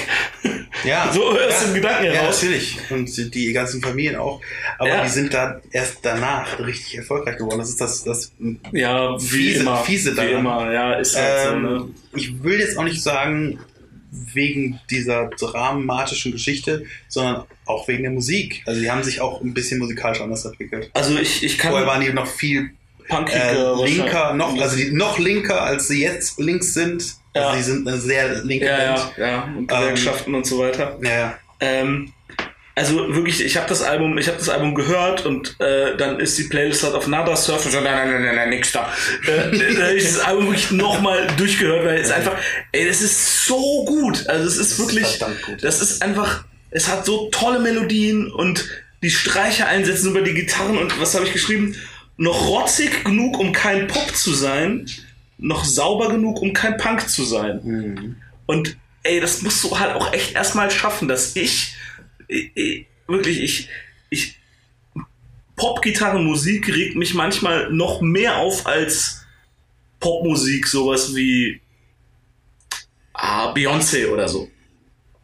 Ja, 0.84 1.10
So 1.14 1.30
aus 1.30 1.38
ja, 1.38 1.64
dem 1.66 1.74
Gedanken 1.74 2.04
Ja, 2.06 2.12
heraus. 2.12 2.42
natürlich. 2.42 2.76
Und 2.90 3.34
die 3.34 3.52
ganzen 3.52 3.80
Familien 3.80 4.16
auch. 4.16 4.40
Aber 4.78 4.88
Ja. 4.88 5.02
die 5.04 5.08
sind 5.10 5.32
da 5.32 5.60
erst 5.72 5.98
danach 6.02 6.58
richtig 6.58 6.98
erfolgreich 6.98 7.36
geworden. 7.38 7.58
Das 7.58 7.70
ist 7.70 7.80
das, 7.80 8.04
das 8.04 8.32
Ja, 8.72 9.16
wie 9.20 9.24
Fiese- 9.54 9.60
immer. 9.60 9.76
fiese 9.84 10.12
wie 10.12 10.16
daran. 10.16 10.30
immer, 10.32 10.72
ja, 10.72 10.92
ist 10.94 11.16
halt 11.16 11.48
so, 11.48 11.54
ne? 11.56 11.68
ähm, 11.68 11.94
ich 12.14 12.42
will 12.42 12.58
jetzt 12.60 12.76
auch 12.76 12.84
nicht 12.84 13.02
sagen, 13.02 13.58
wegen 14.10 14.80
dieser 14.90 15.26
dramatischen 15.38 16.32
Geschichte, 16.32 16.84
sondern 17.08 17.44
auch 17.66 17.86
wegen 17.88 18.02
der 18.04 18.12
Musik. 18.12 18.62
Also 18.66 18.80
die 18.80 18.90
haben 18.90 19.02
sich 19.02 19.20
auch 19.20 19.42
ein 19.42 19.52
bisschen 19.52 19.78
musikalisch 19.78 20.20
anders 20.20 20.44
entwickelt. 20.46 20.90
Also 20.94 21.18
ich, 21.18 21.42
ich 21.44 21.58
kann. 21.58 21.70
Vorher 21.72 21.86
waren 21.86 22.00
die 22.00 22.10
noch 22.12 22.26
viel 22.26 22.70
punkiger, 23.06 23.78
äh, 23.78 23.84
linker, 23.86 24.34
noch, 24.34 24.58
also 24.58 24.76
die, 24.76 24.90
noch 24.92 25.18
linker, 25.18 25.62
als 25.62 25.88
sie 25.88 26.02
jetzt 26.02 26.38
links 26.40 26.72
sind. 26.74 27.16
Ja. 27.34 27.48
Also 27.48 27.56
die 27.56 27.62
sind 27.62 27.88
eine 27.88 27.98
sehr 27.98 28.42
linke 28.44 28.66
ja, 28.66 28.76
Band. 28.76 29.12
ja, 29.16 29.26
ja, 29.26 29.54
und 29.56 29.66
Gewerkschaften 29.68 30.34
und 30.34 30.46
so 30.46 30.58
weiter. 30.58 30.98
Ja. 31.02 31.38
Ähm, 31.60 32.12
also 32.78 33.12
wirklich, 33.12 33.44
ich 33.44 33.56
habe 33.56 33.68
das 33.68 33.82
Album, 33.82 34.18
ich 34.18 34.28
habe 34.28 34.38
das 34.38 34.48
Album 34.48 34.72
gehört 34.72 35.26
und 35.26 35.56
äh, 35.60 35.96
dann 35.96 36.20
ist 36.20 36.38
die 36.38 36.44
Playlist 36.44 36.84
halt 36.84 36.94
auf 36.94 37.08
Nada 37.08 37.34
Surf 37.34 37.64
und 37.66 37.72
so, 37.72 37.80
nein, 37.80 37.92
nein, 37.92 38.10
nein, 38.12 38.22
nein, 38.22 38.36
nein, 38.36 38.50
nix 38.50 38.70
da. 38.70 38.92
Äh, 39.26 39.74
da 39.76 39.86
habe 39.86 39.96
ich 39.96 40.04
das 40.04 40.20
Album 40.20 40.46
wirklich 40.46 40.70
nochmal 40.70 41.26
durchgehört, 41.36 41.84
weil 41.84 41.98
es 41.98 42.12
einfach, 42.12 42.36
ey, 42.70 42.86
das 42.86 43.02
ist 43.02 43.46
so 43.46 43.84
gut. 43.84 44.28
Also 44.28 44.46
es 44.46 44.58
ist 44.58 44.72
ist 44.72 44.78
wirklich, 44.78 45.18
gut. 45.18 45.62
das 45.62 45.82
ist 45.82 46.02
einfach, 46.02 46.44
es 46.70 46.86
hat 46.86 47.04
so 47.04 47.28
tolle 47.32 47.58
Melodien 47.58 48.30
und 48.30 48.68
die 49.02 49.10
Streicher 49.10 49.66
einsetzen 49.66 50.10
über 50.10 50.22
die 50.22 50.34
Gitarren 50.34 50.78
und 50.78 51.00
was 51.00 51.16
habe 51.16 51.26
ich 51.26 51.32
geschrieben? 51.32 51.74
Noch 52.16 52.48
rotzig 52.48 53.04
genug, 53.04 53.40
um 53.40 53.52
kein 53.52 53.88
Pop 53.88 54.14
zu 54.14 54.32
sein, 54.32 54.86
noch 55.38 55.64
sauber 55.64 56.08
genug, 56.10 56.42
um 56.42 56.52
kein 56.52 56.76
Punk 56.76 57.08
zu 57.08 57.24
sein. 57.24 57.60
Mhm. 57.64 58.16
Und 58.46 58.76
ey, 59.04 59.20
das 59.20 59.42
musst 59.42 59.62
du 59.64 59.78
halt 59.78 59.94
auch 59.94 60.12
echt 60.12 60.34
erstmal 60.34 60.70
schaffen, 60.70 61.08
dass 61.08 61.36
ich, 61.36 61.74
ich, 62.26 62.50
ich 62.54 62.86
wirklich, 63.06 63.40
ich, 63.42 63.68
ich, 64.10 64.34
Pop-Gitarrenmusik 65.56 66.68
regt 66.74 66.96
mich 66.96 67.14
manchmal 67.14 67.70
noch 67.72 68.00
mehr 68.00 68.36
auf 68.36 68.66
als 68.66 69.24
Popmusik, 70.00 70.66
sowas 70.66 71.14
wie 71.16 71.60
ah, 73.14 73.52
Beyoncé 73.52 74.08
oder 74.08 74.28
so. 74.28 74.48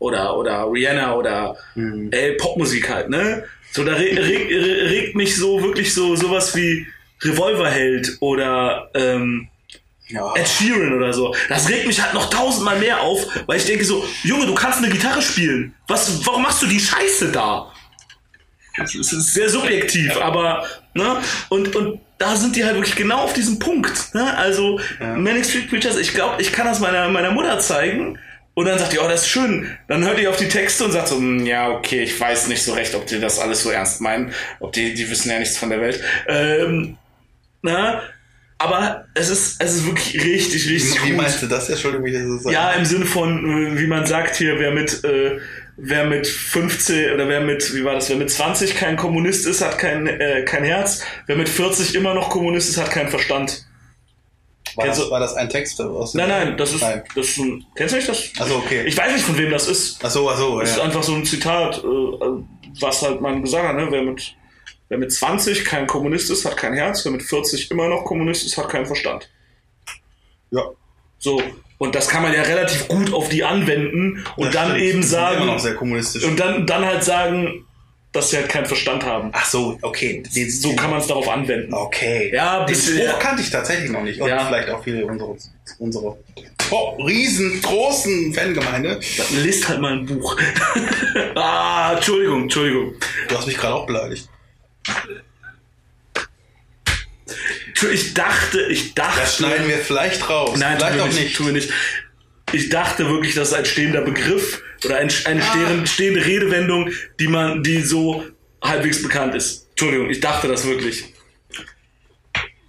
Oder, 0.01 0.37
oder 0.37 0.71
Rihanna 0.71 1.15
oder 1.15 1.57
Mhm. 1.77 2.11
ey, 2.13 2.33
Popmusik 2.37 2.89
halt, 2.89 3.09
ne? 3.11 3.45
So, 3.73 3.85
da 3.85 3.93
re 3.95 4.05
reg, 4.05 4.51
re- 4.51 4.91
regt 4.91 5.15
mich 5.15 5.37
so 5.37 5.63
wirklich 5.63 5.95
so 5.95 6.15
sowas 6.17 6.55
wie 6.57 6.87
Revolverheld 7.23 8.17
oder 8.21 8.91
ähm, 8.95 9.49
Ja. 10.09 10.35
Ed 10.35 10.47
Sheeran 10.49 10.93
oder 10.95 11.13
so. 11.13 11.35
Das 11.49 11.69
regt 11.69 11.87
mich 11.87 12.01
halt 12.03 12.13
noch 12.15 12.29
tausendmal 12.29 12.79
mehr 12.79 13.01
auf, 13.01 13.27
weil 13.47 13.57
ich 13.57 13.65
denke 13.65 13.85
so, 13.85 14.05
Junge, 14.23 14.47
du 14.47 14.55
kannst 14.55 14.79
eine 14.79 14.91
Gitarre 14.91 15.23
spielen. 15.23 15.75
Was, 15.89 16.27
warum 16.27 16.43
machst 16.43 16.61
du 16.63 16.67
die 16.67 16.81
Scheiße 16.81 17.33
da? 17.33 17.73
Es 18.83 18.95
ist 18.95 19.33
sehr 19.35 19.49
subjektiv, 19.49 20.17
aber, 20.21 20.65
ne? 20.95 21.19
Und, 21.49 21.75
und 21.77 22.01
da 22.19 22.35
sind 22.35 22.57
die 22.57 22.65
halt 22.65 22.75
wirklich 22.75 22.97
genau 22.97 23.19
auf 23.19 23.33
diesem 23.33 23.59
Punkt, 23.61 24.15
ne? 24.15 24.37
Also, 24.37 24.81
Ja. 25.01 25.15
Manic 25.15 25.47
Street 25.47 25.69
Preachers, 25.71 25.97
ich 25.97 26.13
glaube, 26.13 26.43
ich 26.43 26.53
kann 26.53 26.67
das 26.67 26.81
meiner, 26.81 27.09
meiner 27.09 27.31
Mutter 27.31 27.59
zeigen. 27.61 28.19
Und 28.57 28.67
dann 28.67 28.79
sagt 28.79 28.93
die, 28.93 28.99
oh, 29.01 29.09
das 29.09 29.23
ist 29.23 29.29
schön. 29.31 29.77
Dann 29.89 30.05
hört 30.05 30.19
ihr 30.21 30.31
auf 30.31 30.37
die 30.37 30.49
Texte 30.49 30.85
und 30.85 30.93
sagt 30.93 31.09
so, 31.09 31.17
"Hm, 31.17 31.45
ja, 31.45 31.71
okay, 31.71 32.03
ich 32.05 32.19
weiß 32.21 32.47
nicht 32.47 32.63
so 32.63 32.73
recht, 32.75 32.95
ob 32.95 33.05
die 33.07 33.19
das 33.19 33.41
alles 33.41 33.63
so 33.65 33.71
ernst 33.71 34.01
meinen. 34.01 34.33
Ob 34.61 34.73
die, 34.73 34.95
die 34.95 35.11
wissen 35.11 35.31
ja 35.31 35.41
nichts 35.41 35.57
von 35.59 35.71
der 35.71 35.81
Welt. 35.81 36.01
Ähm, 36.29 36.97
na, 37.63 38.03
aber 38.59 39.05
es 39.15 39.29
ist, 39.31 39.61
es 39.61 39.75
ist 39.75 39.87
wirklich 39.87 40.15
richtig, 40.25 40.69
richtig 40.69 41.03
Wie 41.05 41.11
gut. 41.11 41.17
meinst 41.19 41.43
du 41.43 41.47
das? 41.47 41.69
Entschuldigung, 41.69 42.07
wie 42.07 42.13
das. 42.13 42.53
Ja, 42.53 42.71
im 42.73 42.85
Sinne 42.85 43.05
von, 43.05 43.75
äh, 43.75 43.79
wie 43.79 43.87
man 43.87 44.07
sagt 44.07 44.37
hier, 44.37 44.59
wer 44.59 44.71
mit, 44.71 45.03
äh, 45.05 45.39
wer 45.77 46.07
mit 46.07 46.27
15 46.27 47.13
oder 47.15 47.29
wer 47.29 47.41
mit, 47.41 47.75
wie 47.75 47.85
war 47.85 47.95
das, 47.95 48.09
wer 48.09 48.17
mit 48.17 48.31
20 48.31 48.77
kein 48.77 48.97
Kommunist 48.97 49.47
ist, 49.47 49.61
hat 49.61 49.79
kein, 49.79 50.07
äh, 50.07 50.45
kein 50.45 50.65
Herz. 50.65 51.03
Wer 51.27 51.37
mit 51.37 51.49
40 51.49 51.95
immer 51.95 52.15
noch 52.15 52.31
Kommunist 52.31 52.69
ist, 52.71 52.79
hat 52.79 52.91
keinen 52.91 53.09
Verstand. 53.11 53.67
war, 54.77 54.87
das, 54.87 55.11
war 55.11 55.21
das 55.21 55.35
ein 55.35 55.49
Text 55.49 55.81
aus 55.81 56.15
Nein, 56.15 56.29
nein, 56.29 56.57
das 56.57 56.73
ist, 56.75 56.81
Nein. 56.81 57.03
das 57.15 57.27
ist 57.27 57.39
ein, 57.39 57.65
kennst 57.75 57.93
du 57.93 57.97
nicht 57.97 58.09
das? 58.09 58.31
Achso, 58.39 58.57
okay. 58.57 58.85
Ich 58.87 58.97
weiß 58.97 59.13
nicht, 59.13 59.25
von 59.25 59.37
wem 59.37 59.51
das 59.51 59.67
ist. 59.69 60.03
Achso, 60.05 60.31
achso, 60.31 60.61
Das 60.61 60.71
ist 60.71 60.77
ja. 60.79 60.85
einfach 60.85 61.03
so 61.03 61.15
ein 61.15 61.25
Zitat, 61.25 61.79
äh, 61.79 61.83
was 62.81 63.03
halt 63.03 63.21
man 63.21 63.43
gesagt 63.43 63.67
hat, 63.69 63.77
ne? 63.77 63.87
Wer 63.91 64.03
mit, 64.03 64.35
wer 64.95 64.99
mit 65.01 65.13
20 65.13 65.65
kein 65.65 65.89
Kommunist 65.89 66.31
ist, 66.31 66.45
hat 66.45 66.57
kein 66.57 66.73
Herz. 66.73 67.05
Wer 67.05 67.11
mit 67.11 67.23
40 67.25 67.69
immer 67.73 67.89
noch 67.89 68.05
Kommunist 68.05 68.47
ist, 68.47 68.57
hat 68.57 68.69
keinen 68.69 68.87
Verstand. 68.87 69.29
ja. 70.53 70.63
So. 71.19 71.43
Und 71.79 71.95
das 71.97 72.09
kann 72.09 72.23
man 72.23 72.33
ja 72.33 72.43
relativ 72.43 72.87
gut 72.87 73.13
auf 73.13 73.29
die 73.29 73.43
anwenden 73.43 74.25
und 74.37 74.47
Das 74.47 74.55
dann 74.55 74.71
stimmt. 74.77 74.83
eben 74.85 75.03
sagen, 75.03 75.49
und 75.49 76.39
dann, 76.41 76.67
dann 76.67 76.85
halt 76.85 77.03
sagen, 77.03 77.67
dass 78.13 78.31
sie 78.31 78.37
halt 78.37 78.49
keinen 78.49 78.67
Verstand 78.67 79.05
haben. 79.05 79.31
Ach 79.33 79.45
so, 79.45 79.77
okay. 79.83 80.23
Den, 80.35 80.49
So 80.51 80.77
kann 80.77 80.91
man 80.91 81.01
es 81.01 81.09
darauf 81.09 81.29
anwenden. 81.29 81.75
Okay. 81.75 82.31
Ja, 82.33 82.65
den 82.65 82.77
Spruch 82.77 82.95
ja. 83.05 83.13
kannte 83.15 83.43
ich 83.43 83.51
tatsächlich 83.51 83.91
noch 83.91 84.03
nicht. 84.05 84.21
Und 84.21 84.29
Ja. 84.29 84.45
vielleicht 84.47 84.71
auch 84.71 84.85
viele 84.85 85.05
unserer, 85.05 85.37
unsere 85.81 86.17
top, 86.69 86.99
riesen, 87.05 87.61
großen 87.61 88.33
Fangemeinde. 88.33 89.01
Dann 89.17 89.43
lest 89.43 89.69
halt 89.69 89.81
mal 89.81 89.95
ein 89.95 90.07
Buch. 90.07 90.37
ah, 91.35 91.95
Entschuldigung, 91.97 92.43
Entschuldigung. 92.43 92.95
Du 93.29 93.37
hast 93.37 93.47
mich 93.47 93.57
gerade 93.57 93.75
auch 93.75 93.87
beleidigt. 93.87 94.29
Ich 97.93 98.15
dachte, 98.15 98.61
ich 98.71 98.95
dachte. 98.95 99.21
Das 99.21 99.37
schneiden 99.37 99.69
wir 99.69 99.79
vielleicht 99.79 100.29
raus. 100.29 100.59
Nein, 100.59 100.79
vielleicht 100.79 101.01
auch 101.01 101.09
nicht, 101.13 101.37
tun 101.37 101.47
wir 101.47 101.53
nicht. 101.53 101.71
Ich 102.53 102.69
dachte 102.69 103.09
wirklich, 103.09 103.35
das 103.35 103.49
ist 103.49 103.55
ein 103.55 103.65
stehender 103.65 104.03
Begriff 104.03 104.63
oder 104.85 104.99
ein, 104.99 105.11
eine 105.25 105.43
Ah. 105.43 105.87
stehende, 105.87 106.25
Redewendung, 106.25 106.91
die 107.19 107.27
man, 107.29 107.63
die 107.63 107.83
so 107.83 108.25
halbwegs 108.63 109.03
bekannt 109.03 109.35
ist. 109.35 109.67
Entschuldigung, 109.71 110.09
ich 110.11 110.21
dachte 110.21 110.47
das 110.49 110.65
wirklich. 110.65 111.05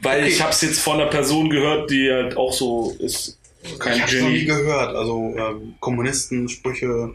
Weil 0.01 0.21
Okay. 0.21 0.29
ich 0.29 0.41
habe 0.41 0.51
es 0.51 0.61
jetzt 0.61 0.79
von 0.79 0.99
einer 0.99 1.09
Person 1.09 1.49
gehört, 1.49 1.89
die 1.91 2.09
halt 2.11 2.35
auch 2.37 2.53
so 2.53 2.95
ist. 2.99 3.39
Kein 3.79 3.95
Ich 3.97 4.01
habe 4.03 4.21
noch 4.21 4.29
nie 4.29 4.45
gehört. 4.45 4.95
Also 4.95 5.35
ähm, 5.37 5.75
Kommunistensprüche 5.79 7.13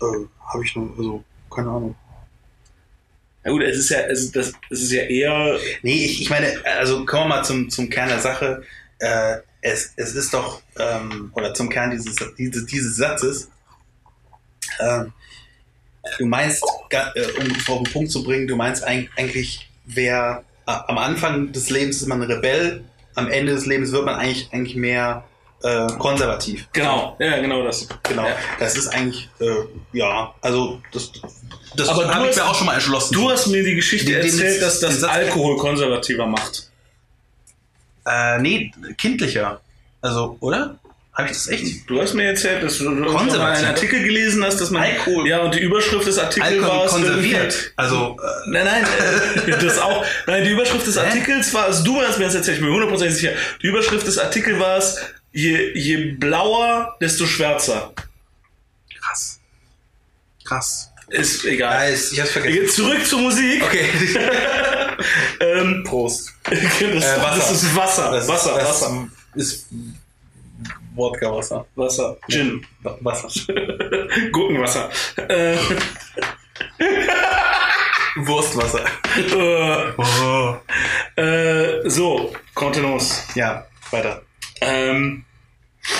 äh, 0.00 0.04
habe 0.52 0.64
ich 0.64 0.76
noch, 0.76 0.94
also 0.96 1.24
keine 1.54 1.68
Ahnung. 1.70 1.94
Ja 3.44 3.50
gut, 3.50 3.62
es 3.62 3.76
ist 3.78 3.90
ja, 3.90 4.00
es 4.00 4.20
ist, 4.20 4.36
das, 4.36 4.52
es 4.70 4.82
ist 4.82 4.92
ja 4.92 5.02
eher. 5.02 5.58
Nee, 5.82 6.04
ich, 6.04 6.22
ich 6.22 6.30
meine, 6.30 6.52
also 6.78 7.04
kommen 7.04 7.24
wir 7.24 7.36
mal 7.36 7.42
zum, 7.42 7.70
zum 7.70 7.90
Kern 7.90 8.08
der 8.08 8.20
Sache. 8.20 8.62
Äh, 8.98 9.38
es, 9.60 9.92
es 9.96 10.14
ist 10.14 10.32
doch, 10.32 10.62
ähm, 10.78 11.30
oder 11.34 11.52
zum 11.54 11.68
Kern 11.68 11.90
dieses, 11.90 12.16
dieses, 12.36 12.66
dieses 12.66 12.96
Satzes, 12.96 13.48
ähm, 14.80 15.12
du 16.18 16.26
meinst, 16.26 16.62
äh, 16.90 17.22
um 17.40 17.50
auf 17.52 17.82
den 17.82 17.92
Punkt 17.92 18.10
zu 18.10 18.22
bringen, 18.22 18.46
du 18.46 18.56
meinst 18.56 18.86
eig- 18.86 19.08
eigentlich, 19.16 19.68
wer 19.84 20.44
äh, 20.66 20.72
am 20.86 20.98
Anfang 20.98 21.52
des 21.52 21.70
Lebens 21.70 21.96
ist 22.00 22.06
man 22.08 22.22
ein 22.22 22.30
Rebell, 22.30 22.84
am 23.14 23.28
Ende 23.28 23.52
des 23.54 23.66
Lebens 23.66 23.92
wird 23.92 24.04
man 24.04 24.14
eigentlich, 24.16 24.48
eigentlich 24.52 24.76
mehr 24.76 25.24
äh, 25.62 25.86
konservativ. 25.98 26.66
Genau, 26.72 27.16
ja, 27.18 27.38
genau 27.40 27.62
das. 27.64 27.86
Genau. 28.02 28.26
Ja. 28.26 28.36
Das 28.58 28.76
ist 28.76 28.88
eigentlich, 28.88 29.28
äh, 29.40 29.46
ja, 29.92 30.34
also 30.40 30.80
das, 30.92 31.10
das 31.76 31.88
Aber 31.88 32.04
du 32.04 32.08
habe 32.14 32.24
ich 32.24 32.30
hast- 32.30 32.36
mir 32.36 32.50
auch 32.50 32.54
schon 32.54 32.66
mal 32.66 32.74
erschlossen. 32.74 33.14
Du 33.14 33.30
hast 33.30 33.46
mir 33.46 33.62
die 33.62 33.74
Geschichte 33.74 34.06
Den- 34.12 34.20
den 34.22 34.30
erzählt, 34.30 34.60
Satz- 34.60 34.80
dass 34.80 34.92
den 34.94 35.00
das 35.02 35.10
Alkohol 35.10 35.56
konservativer 35.58 36.26
macht. 36.26 36.68
Äh, 38.06 38.38
nee, 38.40 38.72
kindlicher. 38.98 39.60
Also, 40.00 40.36
oder? 40.40 40.78
Habe 41.14 41.28
ich 41.28 41.34
das 41.34 41.46
echt? 41.48 41.88
Du 41.90 42.00
hast 42.00 42.14
mir 42.14 42.24
erzählt, 42.24 42.62
dass 42.62 42.78
du 42.78 42.88
mal 42.88 43.28
einen 43.52 43.66
Artikel 43.66 44.02
gelesen 44.02 44.42
hast, 44.44 44.58
dass 44.62 44.70
man. 44.70 44.82
Alkohol. 44.82 45.28
Ja, 45.28 45.40
und 45.42 45.54
die 45.54 45.60
Überschrift 45.60 46.06
des 46.06 46.18
Artikels 46.18 46.62
war. 46.66 46.86
Es 46.86 46.90
konserviert. 46.92 47.72
Also, 47.76 48.16
äh, 48.18 48.50
Nein, 48.50 48.64
nein, 48.64 48.84
äh, 49.46 49.58
das 49.62 49.78
auch. 49.78 50.02
Nein, 50.26 50.42
die 50.44 50.50
Überschrift 50.50 50.86
des? 50.86 50.96
Artikels 50.96 51.52
war, 51.52 51.64
also 51.66 51.84
du 51.84 52.00
hast 52.00 52.18
mir 52.18 52.24
das 52.24 52.34
erzählt, 52.34 52.56
ich 52.56 52.60
bin 52.62 52.70
mir 52.70 52.74
hundertprozentig 52.74 53.16
sicher. 53.18 53.32
Die 53.62 53.66
Überschrift 53.66 54.06
des 54.06 54.16
Artikels 54.18 54.58
war 54.58 54.78
es, 54.78 54.96
je, 55.32 55.72
je 55.78 56.16
blauer, 56.18 56.96
desto 57.00 57.26
schwärzer. 57.26 57.92
krass. 59.00 59.40
Krass. 60.44 60.88
Ist 61.08 61.42
Ja, 61.44 61.50
egal. 61.50 61.92
ist, 61.92 62.12
ich 62.12 62.20
hab's 62.20 62.30
vergessen. 62.32 62.68
Zurück 62.68 63.06
zur 63.06 63.20
Musik. 63.20 63.62
Okay. 63.62 63.88
Ähm, 65.40 65.82
Prost. 65.84 66.32
das, 66.44 66.54
Äh, 66.80 66.96
Wasser. 67.20 67.36
das 67.36 67.50
ist 67.50 67.74
Wasser. 67.76 68.10
Das, 68.12 68.28
Wasser, 68.28 68.54
das 68.54 68.68
Wasser, 68.82 69.08
ist 69.34 69.66
Wodka-Wasser. 70.94 71.66
Wasser. 71.74 72.16
Gin. 72.28 72.64
Wasser. 72.82 73.28
Gurkenwasser. 74.32 74.90
Äh, 75.28 75.56
Wurstwasser. 78.16 78.84
äh, 79.16 79.92
Oh. 79.96 80.56
äh, 81.20 81.88
so, 81.90 82.32
Contenance. 82.54 83.22
Ja, 83.34 83.66
weiter. 83.90 84.22
Ähm, 84.62 85.24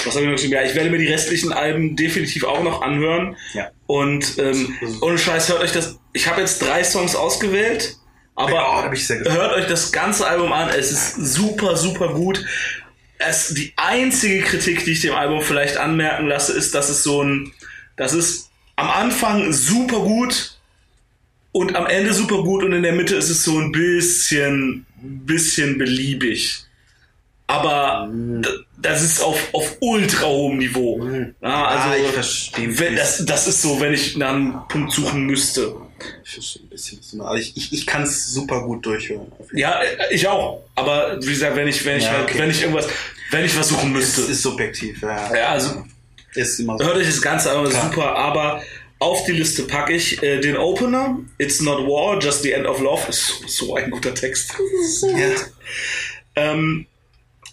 was 0.04 0.14
habe 0.14 0.24
ich 0.24 0.30
noch 0.30 0.36
geschrieben? 0.36 0.54
Ja, 0.54 0.62
ich 0.62 0.74
werde 0.74 0.90
mir 0.90 0.98
die 0.98 1.08
restlichen 1.08 1.52
Alben 1.52 1.96
definitiv 1.96 2.44
auch 2.44 2.62
noch 2.62 2.82
anhören. 2.82 3.36
Ja. 3.52 3.70
Und 3.86 4.38
ähm, 4.38 4.76
ohne 5.00 5.18
Scheiß, 5.18 5.48
hört 5.48 5.60
euch 5.60 5.72
das. 5.72 5.98
Ich 6.12 6.28
habe 6.28 6.40
jetzt 6.40 6.62
drei 6.62 6.84
Songs 6.84 7.16
ausgewählt, 7.16 7.96
aber 8.36 8.88
gespannt. 8.90 9.28
hört 9.28 9.54
euch 9.54 9.66
das 9.66 9.90
ganze 9.92 10.26
Album 10.26 10.52
an. 10.52 10.68
Es 10.68 10.92
ist 10.92 11.16
super, 11.16 11.76
super 11.76 12.14
gut. 12.14 12.44
Es, 13.18 13.54
die 13.54 13.72
einzige 13.76 14.42
Kritik, 14.42 14.84
die 14.84 14.92
ich 14.92 15.00
dem 15.00 15.14
Album 15.14 15.42
vielleicht 15.42 15.76
anmerken 15.76 16.28
lasse, 16.28 16.52
ist, 16.52 16.74
dass 16.74 16.88
es 16.88 17.02
so 17.02 17.22
ein, 17.22 17.52
das 17.96 18.14
ist 18.14 18.50
am 18.76 18.88
Anfang 18.88 19.52
super 19.52 20.00
gut 20.00 20.58
und 21.52 21.76
am 21.76 21.86
Ende 21.86 22.14
super 22.14 22.42
gut 22.42 22.62
und 22.62 22.72
in 22.72 22.82
der 22.82 22.92
Mitte 22.92 23.14
ist 23.16 23.30
es 23.30 23.44
so 23.44 23.58
ein 23.58 23.72
bisschen, 23.72 24.86
bisschen 25.00 25.78
beliebig. 25.78 26.64
Aber 27.52 28.08
d- 28.12 28.48
das 28.78 29.02
ist 29.02 29.20
auf, 29.20 29.38
auf 29.52 29.76
ultra 29.80 30.26
hohem 30.26 30.58
Niveau. 30.58 31.04
Ja, 31.40 31.64
also, 31.66 31.88
Ah, 31.90 31.96
ich 31.96 32.10
verstehe. 32.12 32.78
wenn, 32.78 32.96
das, 32.96 33.24
das 33.24 33.46
ist 33.46 33.62
so, 33.62 33.80
wenn 33.80 33.92
ich 33.94 34.16
nach 34.16 34.30
einem 34.30 34.54
Punkt 34.68 34.92
suchen 34.92 35.24
müsste. 35.26 35.74
Ich 36.24 36.30
verstehe 36.32 36.62
ein 36.64 36.68
bisschen. 36.68 37.20
Also 37.20 37.34
ich, 37.36 37.56
ich, 37.56 37.72
ich 37.72 37.86
kann 37.86 38.02
es 38.02 38.32
super 38.32 38.62
gut 38.62 38.84
durchhören. 38.84 39.30
Ja, 39.52 39.80
äh, 39.82 40.12
ich 40.14 40.26
auch. 40.26 40.64
Aber 40.74 41.16
wie 41.22 41.26
gesagt, 41.30 41.54
wenn 41.54 41.68
ich, 41.68 41.84
wenn 41.84 41.98
ich 41.98 42.04
Ja, 42.04 42.12
halt, 42.12 42.24
okay. 42.24 42.38
wenn 42.40 42.50
ich 42.50 42.60
irgendwas, 42.62 42.88
wenn 43.30 43.44
ich 43.44 43.56
was 43.56 43.68
suchen 43.68 43.92
Fall. 43.92 44.02
Es 44.02 44.16
müsste. 44.16 44.32
ist 44.32 44.42
subjektiv, 44.42 45.00
ja. 45.02 45.32
ja, 45.34 45.48
also 45.50 45.84
Ist 46.34 46.58
immer 46.58 46.76
so. 46.78 46.84
hört 46.84 46.96
euch 46.96 47.06
das 47.06 47.22
Ganze 47.22 47.52
an, 47.52 47.64
super, 47.70 48.16
aber 48.16 48.62
auf 48.98 49.24
die 49.26 49.32
Liste 49.32 49.62
packe 49.64 49.92
ich 49.94 50.20
äh, 50.22 50.40
den 50.40 50.56
Opener, 50.56 51.18
It's 51.38 51.60
Not 51.60 51.86
War, 51.86 52.18
Just 52.20 52.42
the 52.42 52.50
End 52.52 52.66
of 52.66 52.80
Love, 52.80 53.02
ist 53.08 53.42
so 53.48 53.74
ein 53.76 53.90
guter 53.90 54.12
Text. 54.14 54.54
Ja. 55.02 55.28
Ähm, 56.34 56.86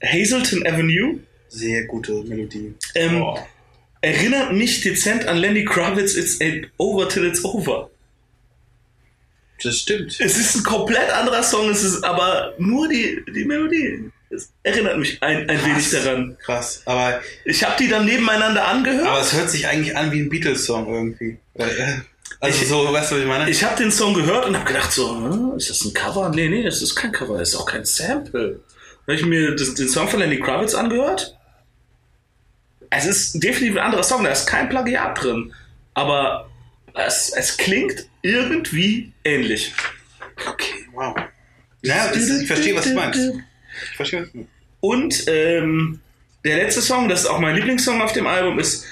Hazelton 0.03 0.65
Avenue 0.65 1.19
Sehr 1.49 1.85
gute 1.85 2.23
Melodie. 2.23 2.73
ähm, 2.95 3.21
Oh. 3.21 3.37
erinnert 4.01 4.53
mich 4.53 4.81
dezent 4.81 5.25
an 5.27 5.37
Lenny 5.37 5.65
Kravitz, 5.65 6.15
It's 6.15 6.39
over 6.77 7.09
till 7.09 7.25
it's 7.25 7.43
over. 7.43 7.89
Das 9.61 9.75
stimmt. 9.77 10.17
Es 10.19 10.37
ist 10.37 10.55
ein 10.55 10.63
komplett 10.63 11.09
anderer 11.11 11.43
Song, 11.43 11.69
es 11.69 11.83
ist 11.83 12.03
aber 12.03 12.53
nur 12.59 12.87
die, 12.87 13.21
die 13.35 13.43
Melodie. 13.43 14.09
Es 14.29 14.51
erinnert 14.63 14.97
mich 14.99 15.21
ein, 15.21 15.49
ein 15.49 15.65
wenig 15.65 15.89
daran. 15.89 16.37
Krass. 16.39 16.81
Aber, 16.85 17.19
Ich 17.45 17.63
habe 17.63 17.75
die 17.77 17.89
dann 17.89 18.05
nebeneinander 18.05 18.65
angehört. 18.67 19.07
aber 19.07 19.19
es 19.19 19.33
hört 19.33 19.49
sich 19.49 19.67
eigentlich 19.67 19.97
an 19.97 20.11
wie 20.11 20.19
ein 20.21 20.29
Beatles-Song 20.29 20.87
irgendwie. 20.93 21.39
Äh, 21.55 21.65
Also 22.39 22.61
Ich- 22.61 22.69
so, 22.69 22.93
weißt 22.93 23.11
du, 23.11 23.15
was 23.15 23.21
ich 23.21 23.27
meine? 23.27 23.49
Ich 23.49 23.63
habe 23.63 23.75
den 23.75 23.91
Song 23.91 24.13
gehört 24.13 24.45
und 24.45 24.55
habe 24.55 24.65
gedacht 24.65 24.91
so, 24.93 25.09
hm, 25.13 25.57
ist 25.57 25.69
das 25.71 25.83
ein 25.83 25.93
Cover? 25.93 26.29
Nee, 26.29 26.47
nee, 26.47 26.63
das 26.63 26.81
ist 26.81 26.95
kein 26.95 27.11
Cover, 27.11 27.37
das 27.39 27.49
ist 27.49 27.55
auch 27.55 27.65
kein 27.65 27.83
Sample. 27.83 28.61
Habe 29.09 29.17
ich 29.19 29.25
mir 29.25 29.55
den 29.55 29.89
Song 29.89 30.07
von 30.07 30.19
Lenny 30.19 30.39
Kravitz 30.39 30.75
angehört. 30.75 31.35
Es 32.91 33.07
ist 33.07 33.43
definitiv 33.43 33.77
ein 33.77 33.85
anderer 33.85 34.03
Song, 34.03 34.23
da 34.23 34.29
ist 34.29 34.45
kein 34.45 34.69
Plagiat 34.69 35.19
drin. 35.19 35.51
Aber 35.95 36.47
es, 36.93 37.33
es 37.35 37.57
klingt 37.57 38.05
irgendwie 38.21 39.11
ähnlich. 39.23 39.73
okay, 40.47 40.85
wow. 40.93 41.15
Ja, 41.81 42.09
das, 42.09 42.29
ich 42.29 42.45
verstehe, 42.45 42.75
was 42.75 42.83
du 42.83 42.93
meinst. 42.93 43.19
Ich 43.89 43.95
verstehe, 43.95 44.21
was 44.21 44.31
du 44.31 44.37
meinst. 44.37 44.51
Und 44.79 45.23
ähm, 45.27 46.01
der 46.45 46.57
letzte 46.57 46.83
Song, 46.83 47.09
das 47.09 47.21
ist 47.21 47.25
auch 47.25 47.39
mein 47.39 47.55
Lieblingssong 47.55 48.03
auf 48.03 48.13
dem 48.13 48.27
Album, 48.27 48.59
ist 48.59 48.85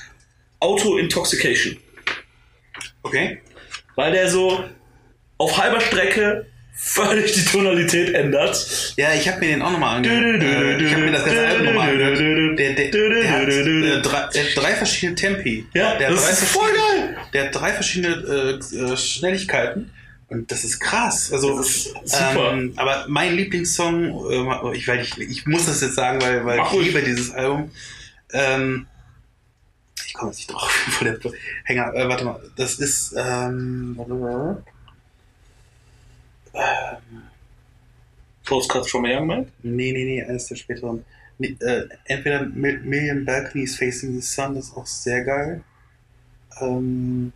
Auto 0.60 0.98
Intoxication. 0.98 1.78
Okay. 3.04 3.40
Weil 3.94 4.14
der 4.14 4.32
so 4.32 4.68
auf 5.38 5.60
halber 5.60 5.80
Strecke 5.80 6.48
völlig 6.78 7.34
die 7.34 7.44
Tonalität 7.44 8.14
ändert. 8.14 8.94
Ja, 8.98 9.14
ich 9.14 9.28
habe 9.28 9.40
mir 9.40 9.48
den 9.48 9.62
auch 9.62 9.72
nochmal 9.72 9.98
angehört. 9.98 10.44
Äh, 10.44 10.78
ich 10.84 10.92
habe 10.94 11.04
mir 11.06 11.12
das 11.12 11.26
ganze 11.26 11.48
Album 11.48 11.66
nochmal 11.66 11.90
angehört. 11.90 12.60
Der, 12.60 12.74
der, 12.74 12.92
der, 12.92 13.32
hat, 13.32 13.48
äh, 13.50 14.02
drei, 14.02 14.28
der 14.34 14.44
hat 14.44 14.50
drei 14.56 14.76
verschiedene 14.76 15.16
Tempi. 15.16 15.66
Ja, 15.74 15.96
der 15.96 16.10
hat 16.10 16.16
das 16.16 16.24
drei 16.26 16.32
ist 16.32 16.44
voll 16.46 16.70
verschiedene- 16.70 17.14
geil. 17.14 17.18
Der 17.34 17.46
hat 17.46 17.56
drei 17.56 17.74
verschiedene 17.74 18.60
äh, 18.72 18.76
äh, 18.94 18.98
Schnelligkeiten. 18.98 19.92
Und 20.30 20.52
das 20.52 20.64
ist 20.66 20.80
krass. 20.80 21.32
Also, 21.32 21.58
Das 21.58 21.68
ist 21.70 21.94
super. 22.06 22.52
Ähm, 22.52 22.74
aber 22.76 23.06
mein 23.08 23.36
Lieblingssong, 23.36 24.30
äh, 24.30 24.78
ich, 24.78 24.88
weil 24.88 25.00
ich, 25.02 25.18
ich 25.18 25.46
muss 25.48 25.66
das 25.66 25.82
jetzt 25.82 25.96
sagen, 25.96 26.22
weil, 26.22 26.46
weil 26.46 26.58
Mach 26.58 26.74
ich 26.74 26.82
liebe 26.88 27.02
dieses 27.02 27.32
Album. 27.32 27.72
Ähm, 28.34 28.88
ich 30.06 30.14
komme 30.14 30.32
jetzt 30.32 30.38
nicht 30.40 30.52
drauf, 30.52 30.70
wo 31.00 31.06
der 31.06 31.18
Hänger, 31.64 31.94
äh, 31.96 32.08
warte 32.10 32.26
mal, 32.26 32.40
das 32.58 32.76
ist, 32.76 33.16
ähm, 33.18 33.98
mal. 36.58 37.02
Postcards 38.46 38.90
from 38.90 39.06
a 39.06 39.10
Young 39.10 39.28
Man. 39.28 39.52
Nee, 39.64 39.92
nee, 39.92 40.06
nee, 40.06 40.24
eines 40.24 40.48
der 40.48 40.56
späteren. 40.56 41.06
Nee, 41.38 41.56
äh, 41.60 41.88
entweder 42.06 42.46
Mil- 42.46 42.80
Million 42.80 43.26
Balconies 43.26 43.78
Facing 43.78 44.14
the 44.14 44.22
Sun, 44.22 44.56
ist 44.56 44.76
auch 44.76 44.88
sehr 44.88 45.24
geil. 45.24 45.64
Ähm, 46.62 47.32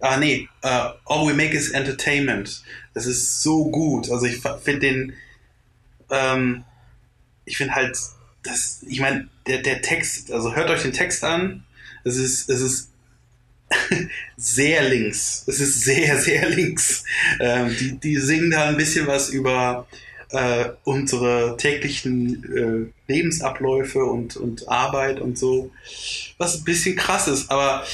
ah, 0.00 0.16
nee, 0.18 0.48
äh, 0.62 0.68
All 1.06 1.26
We 1.26 1.34
Make 1.34 1.56
is 1.56 1.70
Entertainment. 1.70 2.62
Das 2.94 3.06
ist 3.06 3.42
so 3.42 3.70
gut. 3.70 4.10
Also 4.10 4.26
ich 4.26 4.40
finde 4.62 4.80
den, 4.80 5.12
ähm, 6.10 6.64
ich 7.44 7.56
finde 7.56 7.74
halt, 7.74 7.96
das, 8.42 8.82
ich 8.86 9.00
meine, 9.00 9.28
der, 9.46 9.58
der 9.62 9.82
Text, 9.82 10.30
also 10.30 10.54
hört 10.54 10.70
euch 10.70 10.82
den 10.82 10.92
Text 10.92 11.24
an. 11.24 11.64
Es 12.04 12.16
ist, 12.16 12.48
es 12.48 12.60
ist 12.60 12.90
sehr 14.36 14.88
links. 14.88 15.44
Es 15.46 15.60
ist 15.60 15.82
sehr, 15.82 16.18
sehr 16.18 16.48
links. 16.48 17.04
Ähm, 17.40 17.74
die, 17.78 17.98
die 17.98 18.16
singen 18.16 18.50
da 18.50 18.68
ein 18.68 18.76
bisschen 18.76 19.06
was 19.06 19.30
über 19.30 19.86
äh, 20.30 20.66
unsere 20.84 21.56
täglichen 21.56 22.92
äh, 23.08 23.12
Lebensabläufe 23.12 24.04
und, 24.04 24.36
und 24.36 24.68
Arbeit 24.68 25.20
und 25.20 25.38
so. 25.38 25.70
Was 26.38 26.56
ein 26.56 26.64
bisschen 26.64 26.96
krass 26.96 27.28
ist, 27.28 27.50
aber 27.50 27.84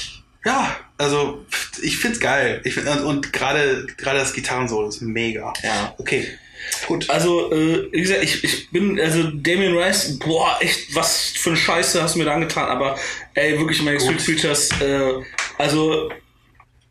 ja, 0.45 0.75
also 0.97 1.45
ich 1.81 1.97
find's 1.97 2.19
geil. 2.19 2.61
Ich 2.65 2.73
find, 2.73 2.87
und 2.87 3.03
und 3.03 3.33
gerade 3.33 3.87
gerade 3.97 4.19
das 4.19 4.33
Gitarrensolo 4.33 4.89
ist 4.89 5.01
mega. 5.01 5.53
Ja. 5.63 5.95
Okay, 5.97 6.27
gut. 6.87 7.09
Also, 7.09 7.51
äh, 7.53 7.87
wie 7.91 8.01
gesagt, 8.01 8.23
ich, 8.23 8.43
ich 8.43 8.69
bin, 8.71 8.99
also 8.99 9.23
Damien 9.31 9.77
Rice, 9.77 10.19
boah, 10.19 10.57
echt, 10.59 10.93
was 10.95 11.27
für 11.35 11.51
eine 11.51 11.57
Scheiße 11.57 12.01
hast 12.01 12.15
du 12.15 12.19
mir 12.19 12.25
da 12.25 12.33
angetan, 12.33 12.67
aber 12.67 12.97
ey, 13.35 13.57
wirklich, 13.57 13.81
meine 13.81 13.97
Gut. 13.97 14.19
Street 14.21 14.41
Preachers, 14.41 14.69
äh, 14.81 15.13
also, 15.63 16.09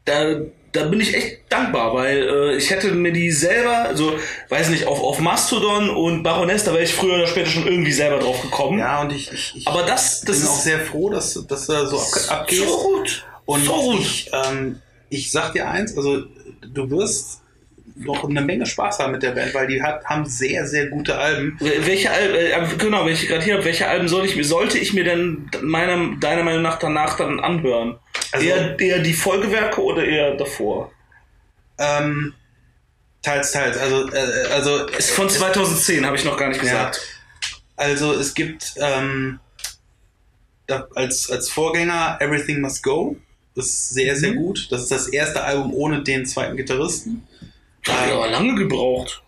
da, 0.05 0.41
da 0.73 0.85
bin 0.87 1.01
ich 1.01 1.15
echt 1.15 1.41
dankbar, 1.49 1.95
weil 1.95 2.23
äh, 2.23 2.57
ich 2.57 2.71
hätte 2.71 2.89
mir 2.93 3.13
die 3.13 3.31
selber, 3.31 3.77
also, 3.85 4.15
weiß 4.49 4.71
nicht, 4.71 4.87
auf, 4.87 5.01
auf 5.01 5.19
Mastodon 5.21 5.91
und 5.91 6.23
Baroness, 6.23 6.65
da 6.65 6.73
wäre 6.73 6.83
ich 6.85 6.95
früher 6.95 7.15
oder 7.15 7.27
später 7.27 7.51
schon 7.51 7.67
irgendwie 7.67 7.93
selber 7.93 8.19
drauf 8.19 8.41
gekommen. 8.43 8.79
Ja, 8.79 9.03
und 9.03 9.13
ich, 9.13 9.31
ich, 9.33 9.57
ich 9.57 9.67
Aber 9.69 9.83
das, 9.83 10.23
das 10.23 10.41
bin 10.41 10.49
auch 10.49 10.57
ist 10.57 10.65
sehr 10.65 10.81
froh, 10.81 11.11
dass, 11.11 11.35
dass 11.47 11.67
du 11.67 11.73
da 11.73 11.87
so 11.87 11.99
ab, 11.99 12.41
abgehst. 12.41 12.67
so 12.67 12.77
gut. 12.79 13.25
Und 13.45 13.65
so 13.65 13.73
gut. 13.75 14.01
ich, 14.01 14.31
ähm, 14.33 14.81
ich 15.11 15.31
sag 15.31 15.53
dir 15.53 15.69
eins, 15.69 15.97
also 15.97 16.23
du 16.75 16.91
wirst 16.91 17.41
noch 17.95 18.27
eine 18.27 18.41
Menge 18.41 18.65
Spaß 18.65 19.01
haben 19.01 19.13
mit 19.13 19.23
der 19.23 19.33
Band, 19.33 19.53
weil 19.55 19.67
die 19.67 19.83
hat, 19.83 20.05
haben 20.07 20.25
sehr, 20.25 20.67
sehr 20.67 20.87
gute 20.87 21.17
Alben. 21.19 21.59
Wel- 21.61 21.85
Welche 21.87 22.11
Alben, 22.11 22.35
äh, 22.35 22.77
genau, 22.79 23.05
wenn 23.05 23.13
ich 23.13 23.29
gerade 23.29 23.43
hier 23.45 23.55
habe, 23.55 23.65
welche 23.65 23.87
Alben 23.87 24.09
soll 24.09 24.25
ich 24.25 24.35
mir, 24.37 24.45
sollte 24.45 24.79
ich 24.79 24.95
mir 24.95 25.05
denn 25.05 25.51
meiner, 25.61 26.17
deiner 26.19 26.43
Meinung 26.43 26.63
nach 26.63 26.79
danach 26.79 27.17
dann 27.19 27.39
anhören? 27.41 27.99
Also- 28.33 28.47
eher, 28.47 28.79
eher 28.79 28.99
die 29.01 29.15
Folgewerke 29.15 29.83
oder 29.83 30.05
eher 30.05 30.35
davor? 30.37 30.93
Ähm, 31.79 32.35
teils, 33.23 33.53
teils. 33.53 33.77
Also, 33.79 34.11
äh, 34.13 34.47
also 34.53 34.87
Ist 34.89 35.11
von 35.11 35.29
2010, 35.29 36.05
habe 36.07 36.17
ich 36.17 36.25
noch 36.25 36.37
gar 36.37 36.49
nicht 36.49 36.61
gesagt. 36.61 37.01
Also 37.77 38.13
es 38.13 38.35
gibt 38.35 38.75
ähm, 38.77 39.41
da, 40.67 40.87
als, 40.95 41.31
als 41.31 41.49
Vorgänger 41.49 42.19
Everything 42.21 42.61
Must 42.61 42.83
Go. 42.83 43.17
Das 43.55 43.67
ist 43.67 43.91
sehr, 43.91 44.15
sehr 44.17 44.33
Mhm. 44.33 44.37
gut. 44.37 44.69
Das 44.71 44.83
ist 44.83 44.91
das 44.91 45.09
erste 45.09 45.43
Album 45.43 45.75
ohne 45.75 46.03
den 46.03 46.25
zweiten 46.27 46.57
Gitarristen. 46.57 47.27
Hab 47.87 48.07
ich 48.07 48.13
aber 48.13 48.29
lange 48.31 48.55
gebraucht. 48.55 49.23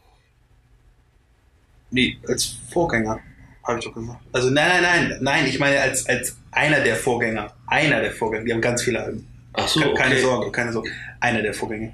Nee, 1.90 2.18
als 2.28 2.56
Vorgänger, 2.72 3.20
habe 3.64 3.78
ich 3.78 3.84
doch 3.84 3.94
gesagt. 3.94 4.20
Also 4.32 4.50
nein, 4.50 4.68
nein, 4.68 4.82
nein, 4.82 5.18
nein, 5.20 5.46
ich 5.46 5.58
meine 5.58 5.80
als, 5.80 6.06
als 6.06 6.36
einer 6.50 6.80
der 6.80 6.96
Vorgänger. 6.96 7.52
Einer 7.66 8.00
der 8.00 8.12
Vorgänger. 8.12 8.44
Die 8.44 8.52
haben 8.52 8.60
ganz 8.60 8.82
viele 8.82 9.02
Alben. 9.02 9.26
Ach 9.54 9.66
so, 9.68 9.80
Ke- 9.80 9.90
okay. 9.90 10.02
Keine 10.02 10.20
Sorge, 10.20 10.50
keine 10.52 10.72
Sorge. 10.72 10.90
Einer 11.20 11.42
der 11.42 11.54
Vorgänger. 11.54 11.92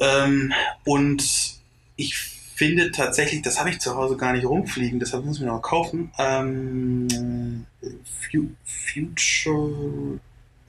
Ähm, 0.00 0.52
und 0.84 1.24
ich 1.96 2.18
finde 2.18 2.90
tatsächlich, 2.90 3.42
das 3.42 3.58
habe 3.58 3.70
ich 3.70 3.78
zu 3.80 3.94
Hause 3.96 4.16
gar 4.16 4.32
nicht 4.32 4.44
rumfliegen, 4.46 4.98
deshalb 4.98 5.24
muss 5.24 5.36
ich 5.36 5.42
mir 5.42 5.48
noch 5.48 5.62
kaufen. 5.62 6.10
Ähm, 6.18 7.66
Fu- 7.82 8.50
Future, 8.64 10.18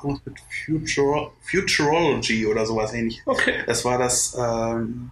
irgendwas 0.02 0.22
mit 0.26 0.36
Future, 0.66 1.32
Futurology 1.50 2.46
oder 2.46 2.66
sowas 2.66 2.94
ähnlich. 2.94 3.22
Okay, 3.26 3.56
Das 3.66 3.84
war 3.86 3.98
das 3.98 4.36
ähm, 4.38 5.12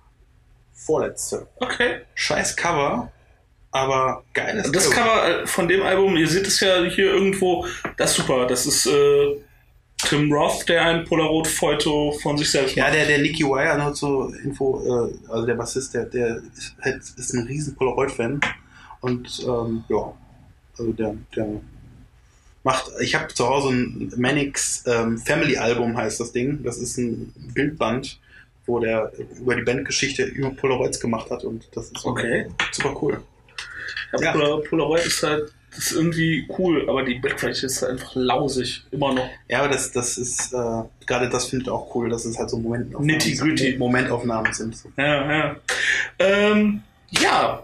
vorletzte. 0.73 1.47
okay. 1.57 2.01
Scheiß 2.13 2.55
Cover, 2.55 3.11
aber 3.75 4.23
geiles 4.33 4.71
Das 4.71 4.85
Album. 4.89 4.93
Cover 5.03 5.41
äh, 5.43 5.47
von 5.47 5.67
dem 5.67 5.81
Album, 5.83 6.15
ihr 6.15 6.27
seht 6.27 6.47
es 6.47 6.59
ja 6.61 6.81
hier 6.85 7.13
irgendwo, 7.13 7.65
das 7.97 8.11
ist 8.11 8.17
super. 8.17 8.47
Das 8.47 8.65
ist 8.65 8.85
äh, 8.85 9.35
Tim 10.07 10.31
Roth, 10.31 10.67
der 10.69 10.83
ein 10.85 11.03
Polaroid-Foto 11.05 12.13
von 12.21 12.37
sich 12.37 12.49
selbst 12.51 12.75
Ja, 12.75 12.85
macht. 12.85 12.95
der, 12.95 13.05
der 13.07 13.17
Nicky 13.19 13.43
Wire, 13.43 13.77
nur 13.77 13.93
zur 13.93 14.33
Info, 14.43 14.81
äh, 15.11 15.31
also 15.31 15.45
der 15.45 15.55
Bassist, 15.55 15.93
der, 15.93 16.05
der 16.05 16.37
ist, 16.55 16.75
halt- 16.81 17.01
ist 17.17 17.33
ein 17.33 17.47
riesen 17.47 17.75
Polaroid-Fan. 17.75 18.39
Und 19.01 19.43
ähm, 19.45 19.83
ja, 19.89 20.13
also 20.77 20.91
der, 20.93 21.15
der 21.35 21.47
macht, 22.63 22.85
ich 23.01 23.13
habe 23.15 23.33
zu 23.33 23.47
Hause 23.47 23.69
ein 23.73 24.13
Manix 24.17 24.83
ähm, 24.87 25.17
Family 25.17 25.57
Album 25.57 25.95
heißt 25.97 26.19
das 26.19 26.31
Ding. 26.31 26.63
Das 26.63 26.77
ist 26.77 26.97
ein 26.97 27.33
Bildband, 27.53 28.19
wo 28.65 28.79
der 28.79 29.11
über 29.39 29.55
die 29.55 29.63
Bandgeschichte 29.63 30.23
über 30.23 30.49
Polaroids 30.51 30.99
gemacht 30.99 31.29
hat 31.29 31.43
und 31.43 31.67
das 31.73 31.87
ist 31.91 32.05
Okay. 32.05 32.47
super 32.71 32.95
cool. 33.01 33.21
Ja, 34.13 34.21
Ja. 34.21 34.31
Polar- 34.31 34.61
Polaroid 34.61 35.05
ist 35.05 35.23
halt 35.23 35.51
ist 35.77 35.91
irgendwie 35.91 36.47
cool, 36.57 36.89
aber 36.89 37.03
die 37.03 37.15
Bildqualität 37.15 37.65
ist 37.65 37.81
halt 37.81 37.91
einfach 37.91 38.11
lausig, 38.15 38.85
immer 38.91 39.13
noch. 39.13 39.27
Ja, 39.49 39.59
aber 39.59 39.67
das, 39.67 39.91
das 39.91 40.17
ist, 40.17 40.53
äh, 40.53 40.83
gerade 41.05 41.27
das 41.29 41.47
findet 41.47 41.67
auch 41.67 41.93
cool, 41.93 42.09
dass 42.09 42.23
es 42.23 42.39
halt 42.39 42.49
so 42.49 42.57
Momentaufnahmen, 42.57 43.07
Nitty-gritty. 43.07 43.77
Momentaufnahmen 43.77 44.53
sind. 44.53 44.77
Ja, 44.95 45.29
ja. 45.37 45.55
Ähm, 46.19 46.81
ja. 47.19 47.61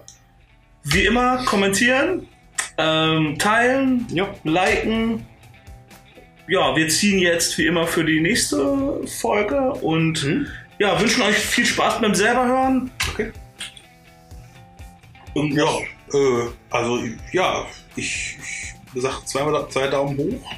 wie 0.84 1.06
immer 1.06 1.46
kommentieren, 1.46 2.28
ähm, 2.78 3.38
teilen, 3.40 4.06
Ja. 4.12 4.28
liken. 4.44 5.26
Ja, 6.50 6.76
wir 6.76 6.90
ziehen 6.90 7.20
jetzt 7.20 7.58
wie 7.58 7.68
immer 7.68 7.88
für 7.88 8.04
die 8.04 8.20
nächste 8.20 9.08
Folge 9.22 9.72
und 9.72 10.22
Mhm. 10.26 10.48
ja, 10.80 11.00
wünschen 11.00 11.22
euch 11.22 11.38
viel 11.38 11.66
Spaß 11.66 12.02
beim 12.02 12.14
selber 12.14 12.46
hören. 12.46 12.92
Okay. 13.14 13.32
Und 15.34 15.54
ja, 15.54 15.66
äh, 16.14 16.50
also 16.70 17.00
ja, 17.32 17.66
ich, 17.96 18.38
ich 18.94 19.02
sag 19.02 19.26
zweimal 19.28 19.68
zwei 19.70 19.88
Daumen 19.88 20.18
hoch, 20.18 20.52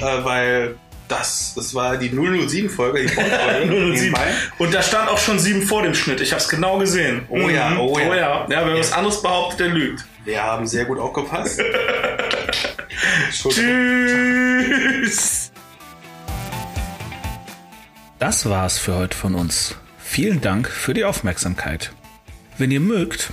äh, 0.00 0.24
weil 0.24 0.76
das, 1.08 1.52
das 1.54 1.74
war 1.74 1.96
die 1.98 2.08
007-Folge, 2.10 3.02
die 3.02 3.08
Folge 3.08 3.30
007. 3.96 4.14
Und 4.58 4.72
da 4.74 4.82
stand 4.82 5.08
auch 5.10 5.18
schon 5.18 5.38
7 5.38 5.62
vor 5.62 5.82
dem 5.82 5.94
Schnitt. 5.94 6.20
Ich 6.22 6.32
habe 6.32 6.40
es 6.40 6.48
genau 6.48 6.78
gesehen. 6.78 7.26
Oh 7.28 7.48
ja, 7.48 7.70
Mhm. 7.70 7.80
oh 7.80 7.98
ja. 7.98 8.08
Oh 8.08 8.14
ja, 8.14 8.46
ja 8.48 8.66
wer 8.66 8.78
was 8.78 8.92
anderes 8.92 9.20
behauptet, 9.20 9.60
der 9.60 9.68
lügt. 9.68 10.04
Wir 10.24 10.42
haben 10.42 10.66
sehr 10.66 10.86
gut 10.86 10.98
aufgepasst. 10.98 11.60
Tschüss. 13.30 15.50
Das 18.18 18.48
war's 18.48 18.78
für 18.78 18.94
heute 18.94 19.16
von 19.16 19.34
uns. 19.34 19.76
Vielen 19.98 20.40
Dank 20.40 20.68
für 20.68 20.94
die 20.94 21.04
Aufmerksamkeit. 21.04 21.92
Wenn 22.56 22.70
ihr 22.70 22.80
mögt, 22.80 23.32